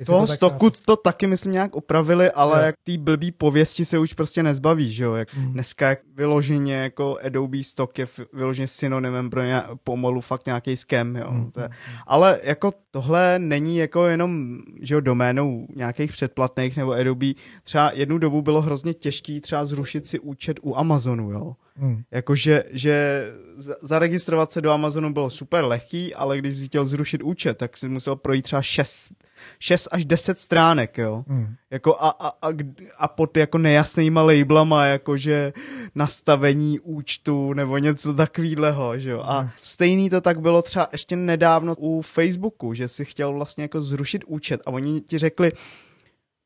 Toho 0.07 0.27
to 0.27 0.33
stoku 0.33 0.71
to 0.71 0.97
taky, 0.97 1.27
myslím, 1.27 1.53
nějak 1.53 1.77
opravili, 1.77 2.31
ale 2.31 2.59
Jo. 2.59 2.67
jak 2.67 2.75
té 2.85 2.99
blbý 2.99 3.33
pověsti 3.33 3.85
se 3.85 3.99
už 3.99 4.13
prostě 4.13 4.43
nezbaví, 4.43 4.93
že 4.93 5.05
jo? 5.05 5.15
Jak 5.15 5.35
Mm. 5.37 5.53
dneska 5.53 5.89
jak 5.89 5.99
vyloženě 6.15 6.75
jako 6.75 7.19
Adobe 7.25 7.63
stock 7.63 7.99
je 7.99 8.07
vyloženě 8.33 8.69
synonymem 8.69 9.31
pro 9.31 9.43
ně, 9.43 9.63
pomalu 9.85 10.21
fakt 10.21 10.47
nějaký 10.47 10.77
scam, 10.77 11.17
jo? 11.17 11.31
Mm, 11.31 11.51
To 11.51 11.61
je, 11.61 11.69
ale 12.07 12.41
jako 12.43 12.73
tohle 12.91 13.39
není 13.39 13.77
jako 13.77 14.07
jenom, 14.07 14.59
že 14.81 14.95
jo, 14.95 15.01
doménou 15.01 15.67
nějakých 15.77 16.13
předplatných 16.13 16.77
nebo 16.77 16.93
Adobe. 16.93 17.27
Třeba 17.65 17.91
jednu 17.95 18.19
dobu 18.19 18.43
bylo 18.43 18.61
hrozně 18.61 18.95
těžký 18.95 19.41
třeba 19.41 19.65
zrušit 19.65 20.07
si 20.07 20.19
účet 20.19 20.59
u 20.63 20.75
Amazonu, 20.77 21.31
jo? 21.31 21.53
Mm. 21.79 22.03
Jakože, 22.11 22.65
že 22.71 23.27
za- 23.57 23.75
zaregistrovat 23.83 24.53
se 24.53 24.61
do 24.61 24.71
Amazonu 24.71 25.13
bylo 25.13 25.31
super 25.31 25.65
lehký, 25.65 26.15
ale 26.15 26.39
když 26.39 26.57
jsi 26.57 26.67
chtěl 26.67 26.85
zrušit 26.87 27.23
účet, 27.23 27.59
tak 27.59 27.77
si 27.77 27.89
musel 27.89 28.17
projít 28.17 28.43
třeba 28.43 28.63
6, 28.63 29.13
6 29.59 29.89
až 29.93 30.05
10 30.05 30.39
stránek, 30.39 30.99
jo. 30.99 31.25
Mm. 31.27 31.55
Jako 31.71 31.97
a, 31.97 32.09
a, 32.09 32.29
a, 32.29 32.53
a 32.99 33.09
pod 33.09 33.37
jako 33.37 33.59
nejasnýma 33.59 34.23
labelama, 34.23 34.85
jakože 34.87 35.53
nastavení 35.95 36.81
účtu 36.81 37.53
nebo 37.53 37.79
něco 37.79 38.15
takového, 38.15 38.99
že 38.99 39.11
jo. 39.11 39.23
A 39.25 39.39
Hmm. 39.41 39.51
stejný 39.57 40.11
to 40.11 40.21
tak 40.21 40.41
bylo 40.41 40.63
třeba 40.63 40.89
ještě 40.93 41.17
nedávno 41.17 41.75
u 41.79 42.03
Facebooku, 42.03 42.75
že 42.75 42.89
si 42.89 43.05
chtěl 43.05 43.33
vlastně 43.33 43.65
jako 43.65 43.81
zrušit 43.81 44.25
účet 44.27 44.61
a 44.67 44.71
oni 44.71 45.01
ti 45.01 45.19
řekli, 45.19 45.53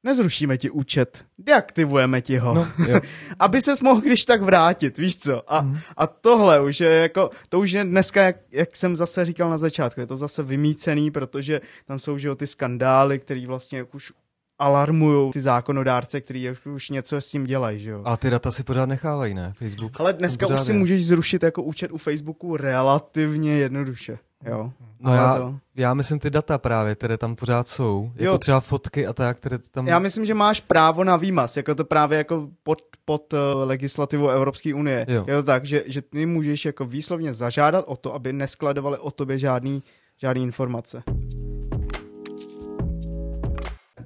nezrušíme 0.06 0.58
ti 0.58 0.70
účet, 0.70 1.25
deaktivujeme 1.38 2.20
ti 2.22 2.36
ho. 2.38 2.54
No. 2.54 2.68
Jo. 2.88 3.00
aby 3.38 3.62
ses 3.62 3.80
mohl 3.80 4.00
když 4.00 4.25
tak 4.25 4.42
vrátit, 4.42 4.98
víš 4.98 5.16
co? 5.18 5.52
A, 5.52 5.60
Mhm. 5.60 5.78
a 5.96 6.06
tohle 6.06 6.60
už 6.60 6.80
je 6.80 6.90
jako, 6.90 7.30
to 7.48 7.60
už 7.60 7.70
je 7.72 7.84
dneska, 7.84 8.22
jak, 8.22 8.36
jak 8.52 8.76
jsem 8.76 8.96
zase 8.96 9.25
říkal 9.25 9.50
na 9.50 9.58
začátku, 9.58 10.00
je 10.00 10.06
to 10.06 10.16
zase 10.16 10.42
vymícený, 10.42 11.10
protože 11.10 11.60
tam 11.86 11.98
jsou, 11.98 12.18
že 12.18 12.28
jo, 12.28 12.34
ty 12.34 12.46
skandály, 12.46 13.18
který 13.18 13.46
vlastně 13.46 13.82
už 13.94 14.12
alarmují 14.58 15.32
ty 15.32 15.40
zákonodárce, 15.40 16.20
který 16.20 16.50
už, 16.50 16.66
už 16.66 16.90
něco 16.90 17.16
s 17.16 17.28
tím 17.28 17.44
dělají, 17.44 17.80
že 17.80 17.90
jo. 17.90 18.02
A 18.04 18.16
ty 18.16 18.30
data 18.30 18.50
si 18.50 18.62
pořád 18.62 18.86
nechávají, 18.86 19.34
ne? 19.34 19.52
Facebook. 19.58 19.92
Ale 20.00 20.12
dneska 20.12 20.46
už 20.46 20.60
si 20.60 20.72
můžeš 20.72 21.06
zrušit 21.06 21.42
jako 21.42 21.62
účet 21.62 21.90
u 21.92 21.96
Facebooku 21.98 22.56
relativně 22.56 23.52
jednoduše, 23.58 24.18
jo. 24.44 24.72
No 25.00 25.10
Ale 25.10 25.16
já, 25.16 25.38
to... 25.38 25.54
já 25.76 25.94
myslím 25.94 26.18
ty 26.18 26.30
data 26.30 26.58
právě, 26.58 26.94
které 26.94 27.18
tam 27.18 27.36
pořád 27.36 27.68
jsou. 27.68 28.10
Jako 28.14 28.24
Jo. 28.24 28.38
třeba 28.38 28.60
fotky 28.60 29.06
a 29.06 29.12
tak, 29.12 29.36
které 29.36 29.58
tam... 29.58 29.86
Já 29.86 29.98
myslím, 29.98 30.24
že 30.26 30.34
máš 30.34 30.60
právo 30.60 31.04
na 31.04 31.16
výmaz, 31.16 31.56
jako 31.56 31.74
to 31.74 31.84
právě 31.84 32.18
jako 32.18 32.48
pod, 32.62 32.82
pod 33.04 33.32
uh, 33.32 33.38
legislativou 33.64 34.28
Evropské 34.28 34.74
unie. 34.74 35.06
Jo. 35.08 35.24
Jo, 35.28 35.42
tak, 35.42 35.64
že, 35.64 35.84
že 35.86 36.02
ty 36.02 36.26
můžeš 36.26 36.64
jako 36.64 36.84
výslovně 36.84 37.34
zažádat 37.34 37.84
o 37.88 37.96
to, 37.96 38.14
aby 38.14 38.32
neskladovali 38.32 38.98
o 38.98 39.10
tobě 39.10 39.38
žádný, 39.38 39.82
žádný 40.16 40.42
informace. 40.42 41.02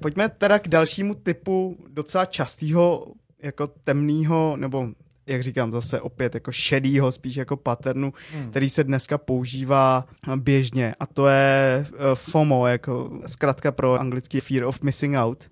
Pojďme 0.01 0.29
teda 0.29 0.59
k 0.59 0.67
dalšímu 0.67 1.15
typu 1.15 1.77
docela 1.87 2.25
častého 2.25 3.05
jako 3.43 3.67
temného, 3.67 4.55
nebo 4.57 4.87
jak 5.27 5.43
říkám 5.43 5.71
zase 5.71 6.01
opět 6.01 6.33
jako 6.33 6.51
šedýho, 6.51 7.11
spíš 7.11 7.35
jako 7.35 7.57
paternu, 7.57 8.13
Hmm. 8.33 8.49
který 8.49 8.69
se 8.69 8.83
dneska 8.83 9.17
používá 9.17 10.05
běžně 10.35 10.95
a 10.99 11.05
to 11.05 11.27
je 11.27 11.85
eh, 11.93 11.97
FOMO, 12.13 12.67
jako 12.67 13.19
zkrátka 13.27 13.71
pro 13.71 13.99
anglický 13.99 14.39
Fear 14.39 14.63
of 14.63 14.81
Missing 14.81 15.15
Out. 15.17 15.49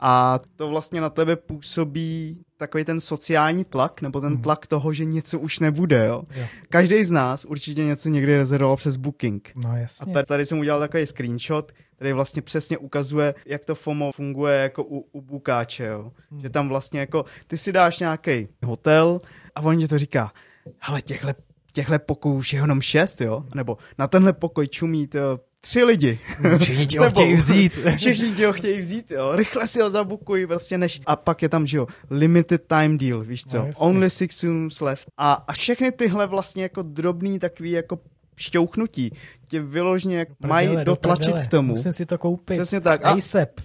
A 0.00 0.38
to 0.56 0.68
vlastně 0.68 1.00
na 1.00 1.10
tebe 1.10 1.36
působí 1.36 2.42
takový 2.60 2.84
ten 2.84 3.00
sociální 3.00 3.64
tlak, 3.64 4.02
nebo 4.02 4.20
ten 4.20 4.32
Mhm. 4.32 4.42
tlak 4.42 4.66
toho, 4.66 4.92
že 4.92 5.04
něco 5.04 5.38
už 5.38 5.58
nebude, 5.58 6.06
jo. 6.06 6.22
Jo. 6.34 6.44
Každý 6.68 7.04
z 7.04 7.10
nás 7.10 7.44
určitě 7.44 7.84
něco 7.84 8.08
někdy 8.08 8.36
rezervoval 8.36 8.76
přes 8.76 8.96
Booking. 8.96 9.50
No 9.64 9.70
A 9.70 9.76
jasně. 9.76 10.12
tady, 10.12 10.26
tady 10.26 10.46
jsem 10.46 10.58
udělal 10.58 10.80
takový 10.80 11.06
screenshot, 11.06 11.72
který 11.96 12.12
vlastně 12.12 12.42
přesně 12.42 12.78
ukazuje, 12.78 13.34
jak 13.46 13.64
to 13.64 13.74
FOMO 13.74 14.12
funguje 14.12 14.56
jako 14.56 14.84
u, 14.84 15.06
u 15.12 15.20
Bookáče, 15.20 15.84
jo. 15.86 16.12
Hmm. 16.30 16.40
Že 16.40 16.50
tam 16.50 16.68
vlastně 16.68 17.00
jako, 17.00 17.24
ty 17.46 17.58
si 17.58 17.72
dáš 17.72 17.98
nějaký 17.98 18.48
hotel 18.64 19.20
a 19.54 19.60
on 19.60 19.78
ti 19.78 19.88
to 19.88 19.98
říká, 19.98 20.32
hele, 20.78 21.02
těchhle, 21.02 21.34
těchhle 21.72 21.98
pokojů 21.98 22.34
už 22.34 22.52
je 22.52 22.60
jenom 22.60 22.80
šest, 22.80 23.20
jo. 23.20 23.44
Nebo 23.54 23.76
na 23.98 24.08
tenhle 24.08 24.32
pokoj 24.32 24.68
čumí 24.68 25.06
to 25.06 25.18
tři 25.60 25.84
lidi. 25.84 26.18
Všichni 26.60 26.86
ti 26.86 26.98
ho 26.98 27.10
chtějí 27.10 27.34
vzít. 27.34 27.72
Všichni 27.96 28.32
ti 28.34 28.44
ho 28.44 28.52
chtějí 28.52 28.80
vzít, 28.80 29.10
jo. 29.10 29.36
Rychle 29.36 29.66
si 29.66 29.80
ho 29.80 29.90
zabukuj, 29.90 30.46
prostě 30.46 30.78
než. 30.78 31.00
A 31.06 31.16
pak 31.16 31.42
je 31.42 31.48
tam, 31.48 31.66
že 31.66 31.76
jo, 31.76 31.86
limited 32.10 32.62
time 32.66 32.98
deal, 32.98 33.20
víš 33.20 33.44
co. 33.44 33.58
No. 33.58 33.70
Only 33.76 34.10
six 34.10 34.42
rooms 34.42 34.80
left. 34.80 35.06
A, 35.18 35.32
a 35.32 35.52
všechny 35.52 35.92
tyhle 35.92 36.26
vlastně 36.26 36.62
jako 36.62 36.82
drobný 36.82 37.38
takový 37.38 37.70
jako 37.70 37.98
šťouchnutí 38.36 39.16
tě 39.48 39.60
vyložně 39.60 40.26
mají 40.46 40.68
Prdele, 40.68 40.84
do 40.84 40.92
dotlačit 40.92 41.24
prdele. 41.24 41.44
k 41.44 41.48
tomu. 41.48 41.74
Musím 41.76 41.92
si 41.92 42.06
to 42.06 42.18
koupit. 42.18 42.56
Přesně 42.58 42.80
tak. 42.80 43.04
A 43.04 43.10
ASAP. 43.10 43.60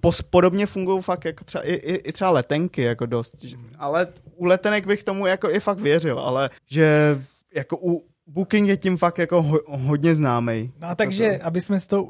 pos, 0.00 0.22
podobně 0.22 0.66
fungují 0.66 1.02
fakt 1.02 1.24
jako 1.24 1.44
třeba 1.44 1.64
i, 1.64 1.72
i, 1.72 1.94
i 1.94 2.12
třeba 2.12 2.30
letenky 2.30 2.82
jako 2.82 3.06
dost. 3.06 3.34
Ale 3.78 4.06
u 4.36 4.44
letenek 4.44 4.86
bych 4.86 5.04
tomu 5.04 5.26
jako 5.26 5.50
i 5.50 5.60
fakt 5.60 5.80
věřil, 5.80 6.18
ale 6.18 6.50
že 6.70 7.18
jako 7.54 7.76
u 7.82 8.04
Booking 8.26 8.68
je 8.68 8.76
tím 8.76 8.96
fakt 8.96 9.18
jako 9.18 9.42
ho, 9.42 9.60
hodně 9.66 10.14
známý. 10.14 10.72
No 10.82 10.88
a 10.88 10.94
takže, 10.94 11.38
aby 11.38 11.60
jsme 11.60 11.80
si 11.80 11.88
to 11.88 12.02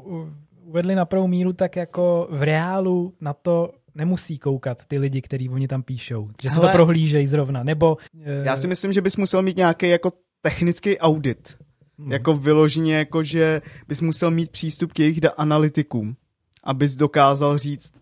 uvedli 0.63 0.95
na 0.95 1.05
pravou 1.05 1.27
míru, 1.27 1.53
tak 1.53 1.75
jako 1.75 2.27
v 2.31 2.41
reálu 2.43 3.13
na 3.21 3.33
to 3.33 3.71
nemusí 3.95 4.37
koukat 4.37 4.85
ty 4.85 4.97
lidi, 4.99 5.21
který 5.21 5.49
oni 5.49 5.67
tam 5.67 5.83
píšou. 5.83 6.29
Že 6.41 6.49
se 6.49 6.55
Hele. 6.55 6.67
to 6.67 6.73
prohlížejí 6.73 7.27
zrovna. 7.27 7.63
Nebo... 7.63 7.97
eh, 8.25 8.43
Já 8.45 8.57
si 8.57 8.67
myslím, 8.67 8.93
že 8.93 9.01
bys 9.01 9.17
musel 9.17 9.41
mít 9.41 9.57
nějaký 9.57 9.89
jako 9.89 10.11
technický 10.41 10.97
audit. 10.97 11.57
hm, 11.97 12.11
Jako 12.11 12.33
vyloženě, 12.35 12.95
jako 12.95 13.23
že 13.23 13.61
bys 13.87 14.01
musel 14.01 14.31
mít 14.31 14.51
přístup 14.51 14.93
k 14.93 14.99
jejich 14.99 15.19
analytikům, 15.37 16.15
abys 16.63 16.95
dokázal 16.95 17.57
říct, 17.57 17.93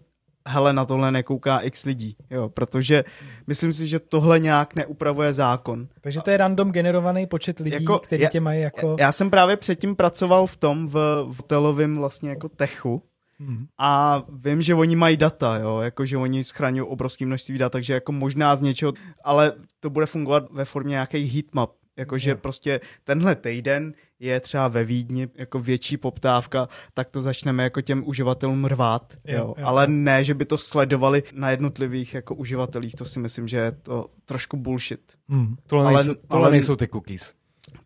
hele, 0.47 0.73
na 0.73 0.85
tohle 0.85 1.11
nekouká 1.11 1.59
x 1.59 1.85
lidí, 1.85 2.15
jo, 2.29 2.49
protože 2.49 3.03
myslím 3.47 3.73
si, 3.73 3.87
že 3.87 3.99
tohle 3.99 4.39
nějak 4.39 4.75
neupravuje 4.75 5.33
zákon. 5.33 5.87
Takže 6.01 6.21
to 6.21 6.31
je 6.31 6.37
random 6.37 6.71
generovaný 6.71 7.27
počet 7.27 7.59
lidí, 7.59 7.73
Jako, 7.75 7.99
který 7.99 8.23
já- 8.23 8.29
tě 8.29 8.39
mají 8.39 8.61
jako... 8.61 8.95
Já 8.99 9.11
jsem 9.11 9.29
právě 9.29 9.57
předtím 9.57 9.95
pracoval 9.95 10.47
v 10.47 10.57
tom, 10.57 10.87
v, 10.87 10.93
v 11.31 11.37
hotelovém 11.37 11.95
vlastně 11.95 12.29
jako 12.29 12.49
techu 12.49 13.03
Hm. 13.39 13.65
a 13.77 14.23
vím, 14.29 14.61
že 14.61 14.75
oni 14.75 14.95
mají 14.95 15.17
data, 15.17 15.57
jo, 15.57 15.79
jako 15.79 16.05
že 16.05 16.17
oni 16.17 16.43
schraňují 16.43 16.89
obrovské 16.89 17.25
množství 17.25 17.57
dat, 17.57 17.71
takže 17.71 17.93
jako 17.93 18.11
možná 18.11 18.55
z 18.55 18.61
něčeho, 18.61 18.93
ale 19.23 19.53
to 19.79 19.89
bude 19.89 20.05
fungovat 20.05 20.51
ve 20.51 20.65
formě 20.65 20.91
nějakých 20.91 21.33
heatmap, 21.33 21.71
jakože 21.97 22.29
Jo. 22.29 22.37
prostě 22.41 22.79
tenhle 23.03 23.35
týden 23.35 23.93
je 24.21 24.39
třeba 24.39 24.67
ve 24.67 24.83
Vídni 24.83 25.27
jako 25.35 25.59
větší 25.59 25.97
poptávka, 25.97 26.69
tak 26.93 27.09
to 27.09 27.21
začneme 27.21 27.63
jako 27.63 27.81
těm 27.81 28.03
uživatelům 28.07 28.65
rvát, 28.65 29.13
jo, 29.25 29.37
Jo, 29.37 29.55
jo, 29.57 29.65
ale 29.65 29.87
ne, 29.87 30.23
že 30.23 30.33
by 30.33 30.45
to 30.45 30.57
sledovali 30.57 31.23
na 31.33 31.49
jednotlivých 31.49 32.13
jako 32.13 32.35
uživatelích, 32.35 32.95
to 32.95 33.05
si 33.05 33.19
myslím, 33.19 33.47
že 33.47 33.57
je 33.57 33.71
to 33.71 34.07
trošku 34.25 34.57
bullshit. 34.57 35.13
Hm. 35.31 35.55
Tohle, 35.67 35.85
Ale- 35.85 35.93
nejsou, 35.93 36.13
tohle 36.27 36.45
ale- 36.45 36.51
nejsou 36.51 36.75
ty 36.75 36.87
cookies. 36.87 37.33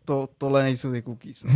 To, 0.04 0.28
tohle 0.38 0.62
nejsou 0.62 0.92
ty 0.92 1.02
cookies. 1.02 1.44
No. 1.44 1.52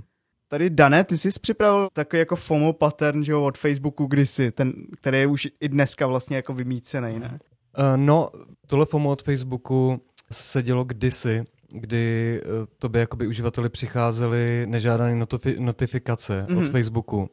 Tady, 0.48 0.70
Dané, 0.70 1.04
ty 1.04 1.18
jsi 1.18 1.28
připravil 1.40 1.88
takový 1.92 2.18
jako 2.18 2.36
FOMO 2.36 2.72
pattern, 2.72 3.24
že 3.24 3.32
jo, 3.32 3.42
od 3.44 3.58
Facebooku 3.58 4.06
kdysi, 4.06 4.50
ten, 4.52 4.72
který 5.00 5.18
je 5.18 5.26
už 5.26 5.48
i 5.60 5.68
dneska 5.68 6.06
vlastně 6.06 6.36
jako 6.36 6.54
vymícený, 6.54 7.18
ne? 7.18 7.38
Uh, 7.78 7.96
no, 7.96 8.30
tohle 8.66 8.86
FOMO 8.86 9.10
od 9.10 9.22
Facebooku 9.22 10.00
se 10.32 10.62
dělo 10.62 10.84
kdysi, 10.84 11.44
kdy 11.72 12.40
uh, 12.44 12.66
tobě 12.78 13.00
jakoby 13.00 13.26
uživateli 13.26 13.68
přicházely 13.68 14.66
nežádané 14.68 15.24
notifi- 15.24 15.60
notifikace 15.60 16.46
mm-hmm. 16.48 16.58
od 16.58 16.62
Mhm. 16.62 16.70
Facebooku, 16.72 17.30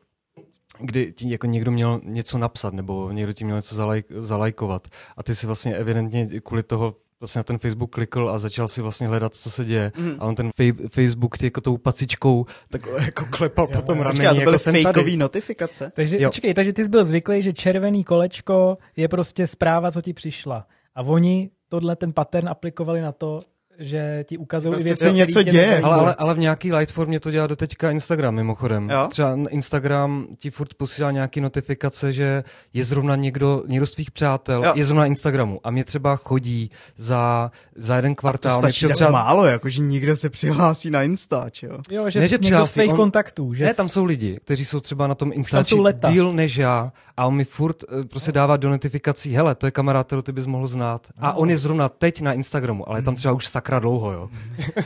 kdy 0.80 1.14
ti 1.14 1.32
jako 1.32 1.48
někdo 1.48 1.72
měl 1.72 2.02
něco 2.04 2.38
napsat, 2.38 2.74
nebo 2.74 3.12
někdo 3.12 3.34
ti 3.34 3.46
měl 3.46 3.56
něco 3.58 3.76
zalaj- 3.76 4.04
zalajkovat. 4.20 4.88
A 5.18 5.24
ty 5.24 5.36
si 5.36 5.48
vlastně 5.48 5.76
evidentně 5.76 6.28
kvůli 6.44 6.64
toho 6.64 6.96
vlastně 7.20 7.40
na 7.40 7.44
ten 7.44 7.58
Facebook 7.58 7.92
klikl 7.92 8.30
a 8.30 8.38
začal 8.38 8.68
si 8.68 8.82
vlastně 8.82 9.08
hledat, 9.08 9.36
co 9.36 9.52
se 9.52 9.66
děje. 9.66 9.92
Mhm. 9.98 10.16
A 10.20 10.26
on 10.26 10.36
ten 10.36 10.50
fej- 10.50 10.88
Facebook 10.90 11.38
tě 11.38 11.46
jako 11.46 11.62
tou 11.62 11.78
pacičkou 11.78 12.46
takhle 12.70 13.02
jako 13.06 13.26
klepal 13.30 13.68
Jo, 13.72 13.76
po 13.76 13.82
tom 13.82 13.98
rameni. 14.00 14.12
Počkej, 14.12 14.28
a 14.28 14.34
to 14.34 14.40
jako 14.40 14.52
byly 14.72 14.84
fakeový 14.84 15.18
notifikace? 15.18 15.92
Takže, 15.96 16.22
Jo. 16.22 16.30
počkej, 16.30 16.54
takže 16.54 16.74
ty 16.74 16.84
jsi 16.84 16.90
byl 16.90 17.06
zvyklý, 17.06 17.42
že 17.42 17.54
červený 17.54 18.04
kolečko 18.04 18.78
je 18.96 19.08
prostě 19.08 19.48
zpráva, 19.48 19.92
co 19.92 20.02
ti 20.02 20.14
přišla. 20.14 20.68
A 20.96 21.02
oni 21.02 21.50
tohle 21.70 21.96
ten 21.96 22.14
pattern 22.14 22.50
aplikovali 22.50 23.02
na 23.02 23.12
to, 23.12 23.40
že 23.80 24.24
ti 24.28 24.38
ukazují 24.38 24.72
Prostě 24.72 24.90
věci, 24.90 25.04
se 25.04 25.12
něco 25.12 25.44
děje. 25.44 25.82
Ale, 25.82 25.96
ale, 25.96 26.16
ale 26.16 26.34
v 26.34 26.38
nějaký 26.40 26.74
light 26.74 26.94
formě 26.94 27.20
to 27.20 27.32
dělá 27.32 27.48
doteďka 27.48 27.92
Instagram 27.92 28.36
mimochodem. 28.36 28.90
Jo? 28.90 29.08
Třeba 29.10 29.36
na 29.36 29.50
Instagram 29.50 30.28
ti 30.38 30.50
furt 30.52 30.74
posílá 30.74 31.12
nějaký 31.12 31.42
notifikace, 31.42 32.14
že 32.14 32.44
je 32.74 32.84
zrovna 32.84 33.16
někdo, 33.16 33.64
někdo 33.68 33.86
z 33.86 33.92
tvých 33.92 34.12
přátel, 34.12 34.64
Jo. 34.66 34.72
je 34.76 34.86
zrovna 34.86 35.02
na 35.02 35.06
Instagramu 35.08 35.60
a 35.64 35.72
mě 35.72 35.84
třeba 35.84 36.16
chodí 36.16 36.70
za, 36.98 37.52
za 37.76 37.96
jeden 37.96 38.16
To 38.16 38.20
kvartál. 38.20 38.52
mě 38.52 38.60
stačí 38.62 38.76
přijel 38.78 38.90
tak 38.90 38.96
třeba, 38.96 39.12
málo, 39.12 39.46
jako 39.46 39.70
že 39.70 39.82
nikdo 39.82 40.16
se 40.16 40.30
přihlásí 40.30 40.90
na 40.92 41.04
Instač, 41.04 41.64
jo. 41.64 41.78
Jo, 41.92 42.10
že, 42.10 42.20
Ne, 42.20 42.28
že 42.28 42.30
že 42.30 42.36
někdo 42.36 42.38
z 42.38 42.48
přihlásí, 42.48 42.74
tvých 42.80 42.90
on- 42.92 42.98
kontaktů. 42.98 43.54
Že 43.54 43.66
ne, 43.66 43.74
tam 43.74 43.90
jsou 43.90 44.06
lidi, 44.06 44.38
kteří 44.44 44.66
jsou 44.66 44.80
třeba 44.80 45.08
na 45.08 45.16
tom 45.16 45.32
Instači 45.34 45.76
díl 46.10 46.34
než 46.34 46.58
já 46.58 46.92
a 47.18 47.26
on 47.26 47.36
mi 47.36 47.46
furt 47.46 47.84
eh, 47.84 48.04
prostě 48.04 48.32
dává 48.32 48.58
do 48.58 48.70
notifikací, 48.70 49.34
hele, 49.36 49.56
to 49.56 49.68
je 49.68 49.72
kamarád, 49.72 50.08
kterou 50.08 50.22
ty 50.22 50.32
bys 50.32 50.46
mohl 50.46 50.68
znát. 50.68 51.08
A 51.20 51.34
on 51.34 51.50
je 51.50 51.58
zrovna 51.58 51.90
teď 51.90 52.22
na 52.22 52.34
Instagramu, 52.34 52.90
ale 52.90 53.00
je 53.00 53.04
tam 53.04 53.16
třeba 53.16 53.34
už 53.34 53.48
sakra 53.68 53.80
dlouho, 53.80 54.12
jo. 54.12 54.30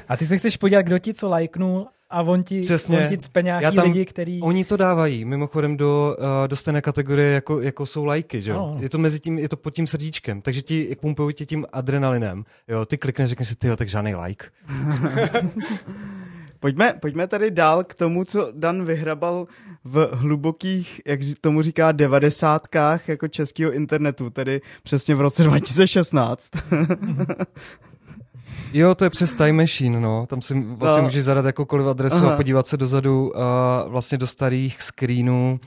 A 0.08 0.18
ty 0.18 0.28
se 0.28 0.38
chceš 0.38 0.58
podívat, 0.58 0.82
kdo 0.82 1.00
ti 1.00 1.14
co 1.14 1.30
lajknul 1.30 1.88
a 2.10 2.22
on 2.22 2.44
ti, 2.44 2.62
Přesně. 2.62 2.98
on 3.04 3.08
ti 3.10 3.18
cpe 3.18 3.42
nějaký 3.42 3.64
Já 3.64 3.72
tam- 3.72 3.86
lidi, 3.86 4.06
který... 4.06 4.42
Oni 4.42 4.66
to 4.66 4.78
dávají, 4.78 5.26
mimochodem 5.26 5.78
do, 5.78 6.16
uh, 6.20 6.48
do 6.48 6.56
stejné 6.56 6.82
kategorie, 6.82 7.34
jako, 7.34 7.62
jako 7.62 7.86
jsou 7.86 8.06
lajky, 8.06 8.42
že 8.42 8.52
jo? 8.52 8.58
Ano. 8.58 8.78
Je 8.82 8.90
to 8.90 8.98
mezi 8.98 9.20
tím, 9.20 9.40
je 9.40 9.50
to 9.50 9.58
pod 9.58 9.70
tím 9.74 9.88
srdíčkem, 9.88 10.42
takže 10.42 10.62
ti, 10.62 10.96
pumpují 11.02 11.34
ti 11.34 11.46
tím 11.46 11.66
adrenalinem, 11.74 12.44
jo? 12.68 12.86
Ty 12.86 12.98
klikneš, 12.98 13.30
řekneš 13.30 13.48
si, 13.48 13.56
ty 13.56 13.76
tak 13.76 13.90
žádný 13.90 14.16
like. 14.16 14.46
Pojďme, 16.60 16.94
pojďme 17.00 17.28
tady 17.28 17.52
dál 17.52 17.84
k 17.84 17.94
tomu, 17.94 18.26
co 18.26 18.52
Dan 18.56 18.86
vyhrabal 18.86 19.48
v 19.84 20.10
hlubokých, 20.14 21.02
jak 21.08 21.20
tomu 21.42 21.62
říká, 21.62 21.92
devadesátkách 21.92 23.10
jako 23.10 23.28
českého 23.28 23.72
internetu, 23.72 24.30
tedy 24.30 24.62
přesně 24.84 25.16
v 25.16 25.22
roce 25.22 25.44
2016. 25.50 26.52
Jo, 28.74 28.96
to 28.96 29.04
je 29.04 29.10
přes 29.10 29.34
Time 29.36 29.56
Machine, 29.58 30.00
no. 30.00 30.26
Tam 30.26 30.42
si 30.42 30.54
vlastně 30.62 30.98
No. 31.02 31.04
můžeš 31.04 31.24
zadat 31.24 31.46
jakoukoliv 31.46 31.88
adresu 31.88 32.16
Aha. 32.16 32.34
a 32.34 32.36
podívat 32.36 32.68
se 32.68 32.78
dozadu 32.78 33.32
uh, 33.36 33.92
vlastně 33.92 34.18
do 34.18 34.28
starých 34.28 34.82
screenů 34.84 35.60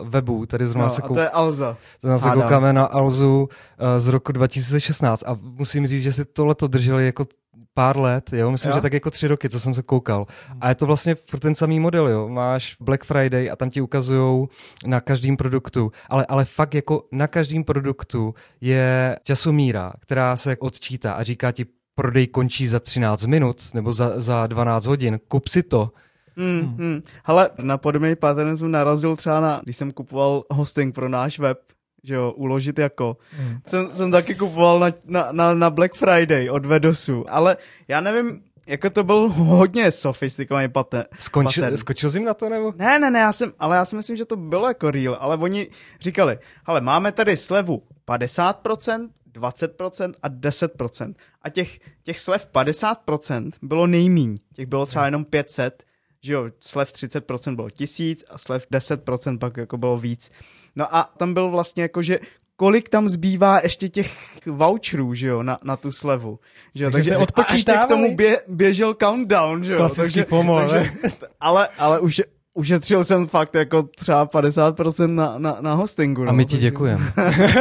uh, 0.00 0.08
webu. 0.08 0.46
Tady 0.46 0.66
zrovna 0.66 0.84
No, 0.84 0.90
se, 0.90 1.02
a 1.02 1.06
kou... 1.08 1.14
to 1.14 1.20
je 1.20 1.28
Alza. 1.30 1.76
zrovna 2.02 2.18
se 2.18 2.30
koukáme 2.30 2.72
na 2.72 2.84
Alzu 2.84 3.48
uh, 3.80 3.86
z 3.98 4.06
roku 4.08 4.32
2016 4.32 5.24
a 5.26 5.36
musím 5.42 5.86
říct, 5.86 6.02
že 6.02 6.12
si 6.12 6.24
tohleto 6.24 6.66
drželi 6.66 7.06
jako 7.06 7.26
pár 7.74 7.98
let, 7.98 8.32
jo, 8.32 8.50
myslím, 8.50 8.70
Jo? 8.70 8.76
že 8.78 8.82
tak 8.82 8.92
jako 8.92 9.10
tři 9.10 9.28
roky, 9.28 9.48
co 9.48 9.60
jsem 9.60 9.74
se 9.74 9.82
koukal. 9.82 10.26
A 10.60 10.68
je 10.68 10.74
to 10.74 10.86
vlastně 10.86 11.14
furt 11.14 11.40
ten 11.40 11.54
samý 11.54 11.80
model, 11.80 12.08
jo. 12.08 12.28
Máš 12.28 12.76
Black 12.80 13.04
Friday 13.04 13.50
a 13.50 13.56
tam 13.56 13.70
ti 13.70 13.80
ukazujou 13.80 14.48
na 14.86 15.00
každém 15.00 15.36
produktu, 15.36 15.92
ale, 16.08 16.26
ale 16.28 16.44
fakt 16.44 16.74
jako 16.74 17.02
na 17.12 17.26
každém 17.26 17.64
produktu 17.64 18.34
je 18.60 19.18
časomíra, 19.22 19.92
která 20.00 20.36
se 20.36 20.56
odčítá 20.56 21.12
a 21.12 21.22
říká 21.22 21.52
ti, 21.52 21.66
prodej 21.98 22.26
končí 22.26 22.66
za 22.66 22.80
13 22.80 23.26
minut 23.26 23.74
nebo 23.74 23.92
za, 23.92 24.20
za 24.20 24.46
12 24.46 24.86
hodin, 24.86 25.18
kup 25.28 25.48
si 25.48 25.62
to. 25.62 25.90
Hmm, 26.36 26.76
hmm. 26.78 27.02
Hele, 27.24 27.50
na 27.58 27.78
podobný 27.78 28.16
pattern 28.16 28.56
jsem 28.56 28.70
narazil 28.70 29.16
třeba 29.16 29.40
na, 29.40 29.60
když 29.64 29.76
jsem 29.76 29.90
kupoval 29.90 30.42
hosting 30.50 30.94
pro 30.94 31.08
náš 31.08 31.38
web, 31.38 31.58
že 32.02 32.14
jo, 32.14 32.30
uložit 32.30 32.78
jako. 32.78 33.16
Hmm. 33.30 33.58
Jsem, 33.66 33.90
jsem 33.90 34.10
taky 34.10 34.34
kupoval 34.34 34.78
na, 34.78 34.92
na, 35.04 35.28
na, 35.32 35.54
na 35.54 35.70
Black 35.70 35.94
Friday 35.94 36.50
od 36.50 36.66
Vedosu, 36.66 37.24
ale 37.28 37.56
já 37.88 38.00
nevím, 38.00 38.42
jako 38.66 38.90
to 38.90 39.04
byl 39.04 39.28
hodně 39.28 39.90
sofistikovaný 39.90 40.68
pattern. 40.68 41.06
Skončil, 41.18 41.62
pattern. 41.62 41.76
skočil 41.76 42.10
jsi 42.10 42.18
jim 42.18 42.24
na 42.24 42.34
to 42.34 42.48
nebo? 42.48 42.72
Ne, 42.76 42.98
ne, 42.98 43.10
ne, 43.10 43.18
já 43.18 43.32
jsem, 43.32 43.52
ale 43.58 43.76
já 43.76 43.84
si 43.84 43.96
myslím, 43.96 44.16
že 44.16 44.24
to 44.24 44.36
bylo 44.36 44.68
jako 44.68 44.90
real, 44.90 45.16
ale 45.20 45.36
oni 45.36 45.68
říkali, 46.00 46.38
ale 46.66 46.80
máme 46.80 47.12
tady 47.12 47.36
slevu 47.36 47.82
50%, 48.08 49.08
20% 49.34 50.14
a 50.22 50.28
10%. 50.28 51.14
A 51.42 51.48
těch, 51.48 51.78
těch 52.02 52.20
slev 52.20 52.48
50% 52.54 53.50
bylo 53.62 53.86
nejmíň, 53.86 54.36
těch 54.52 54.66
bylo 54.66 54.86
třeba 54.86 55.04
jenom 55.04 55.24
500, 55.24 55.84
že 56.20 56.32
jo, 56.32 56.50
slev 56.60 56.92
30% 56.92 57.56
bylo 57.56 57.70
1000 57.70 58.24
a 58.30 58.38
slev 58.38 58.66
10% 58.72 59.38
pak 59.38 59.56
jako 59.56 59.76
bylo 59.76 59.98
víc. 59.98 60.30
No 60.76 60.94
a 60.96 61.12
tam 61.16 61.34
byl 61.34 61.50
vlastně 61.50 61.82
jako, 61.82 62.02
že 62.02 62.18
kolik 62.56 62.88
tam 62.88 63.08
zbývá 63.08 63.60
ještě 63.62 63.88
těch 63.88 64.16
voucherů, 64.46 65.14
že 65.14 65.26
jo, 65.26 65.42
na, 65.42 65.58
na 65.62 65.76
tu 65.76 65.92
slevu. 65.92 66.38
Že 66.74 66.84
jo, 66.84 66.90
Takže 66.90 67.10
se 67.10 67.16
a 67.16 67.52
ještě 67.52 67.72
k 67.72 67.86
tomu 67.88 68.16
bě, 68.16 68.42
běžel 68.48 68.94
countdown, 68.94 69.64
že 69.64 69.72
jo. 69.72 69.78
Klasický 69.78 70.22
FOMO, 70.22 70.58
takže, 70.58 70.90
ale, 71.40 71.68
ale 71.78 72.00
už, 72.00 72.22
ušetřil 72.58 73.04
jsem 73.04 73.26
fakt 73.26 73.54
jako 73.54 73.82
třeba 73.82 74.26
50% 74.26 75.14
na, 75.14 75.34
na, 75.38 75.56
na 75.60 75.74
hostingu. 75.74 76.24
No. 76.24 76.30
A 76.30 76.32
my 76.32 76.44
ti 76.44 76.56
děkujeme. 76.56 77.12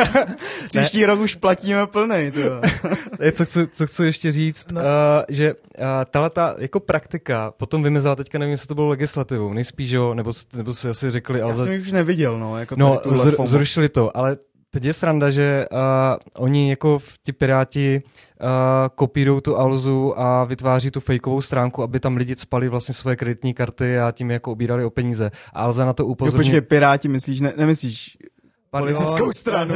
Příští 0.68 1.06
rok 1.06 1.20
už 1.20 1.36
platíme 1.36 1.88
plnej. 1.88 2.32
co, 3.32 3.46
chci, 3.46 3.68
co 3.68 3.88
chci 3.88 4.06
ještě 4.06 4.32
říct, 4.32 4.72
no. 4.72 4.82
Uh, 4.82 4.88
že 5.30 5.54
uh, 5.54 5.86
tahle 6.12 6.30
ta 6.30 6.56
jako 6.58 6.80
praktika 6.80 7.52
potom 7.58 7.84
vymizela 7.84 8.16
teďka, 8.16 8.40
nevím, 8.40 8.52
jestli 8.52 8.68
to 8.68 8.76
bylo 8.76 8.88
legislativou, 8.88 9.54
nejspíš 9.54 9.90
jo, 9.90 10.14
nebo, 10.14 10.34
nebo 10.56 10.74
si 10.74 10.90
asi 10.90 11.12
řekli, 11.12 11.42
ale 11.42 11.52
Já 11.52 11.58
za- 11.58 11.64
jsem 11.64 11.74
ji 11.74 11.80
už 11.80 11.92
neviděl, 11.92 12.40
no. 12.40 12.58
Jako 12.60 12.76
no, 12.78 12.90
tady 12.90 13.04
tuhle 13.04 13.32
zr- 13.32 13.36
FOMO. 13.36 13.48
zrušili 13.48 13.90
to, 13.90 14.18
ale 14.18 14.38
teď 14.78 14.86
je 14.86 14.94
sranda, 14.94 15.32
že 15.32 15.66
uh, 15.72 15.78
oni 16.38 16.70
jako 16.70 17.00
v- 17.00 17.18
ti 17.24 17.34
piráti 17.34 18.02
uh, 18.42 18.48
kopírují 18.96 19.42
tu 19.42 19.58
Alzu 19.58 20.20
a 20.20 20.44
vytváří 20.44 20.92
tu 20.92 21.00
fejkovou 21.00 21.42
stránku, 21.42 21.84
aby 21.84 22.00
tam 22.00 22.18
lidi 22.18 22.36
spali 22.38 22.70
vlastně 22.70 22.94
svoje 22.94 23.16
kreditní 23.16 23.54
karty 23.54 24.00
a 24.00 24.12
tím 24.12 24.32
jako 24.32 24.52
obírali 24.52 24.86
o 24.86 24.90
peníze. 24.90 25.32
A 25.54 25.62
Alza 25.64 25.86
na 25.86 25.94
to 25.94 26.04
Jo, 26.04 26.08
upozorňuje. 26.08 26.46
počkej, 26.46 26.62
Piráti, 26.62 27.08
myslíš, 27.08 27.40
ne, 27.42 27.54
nemyslíš 27.58 28.18
Pardon. 28.72 28.96
politickou 28.96 29.32
stranu? 29.32 29.76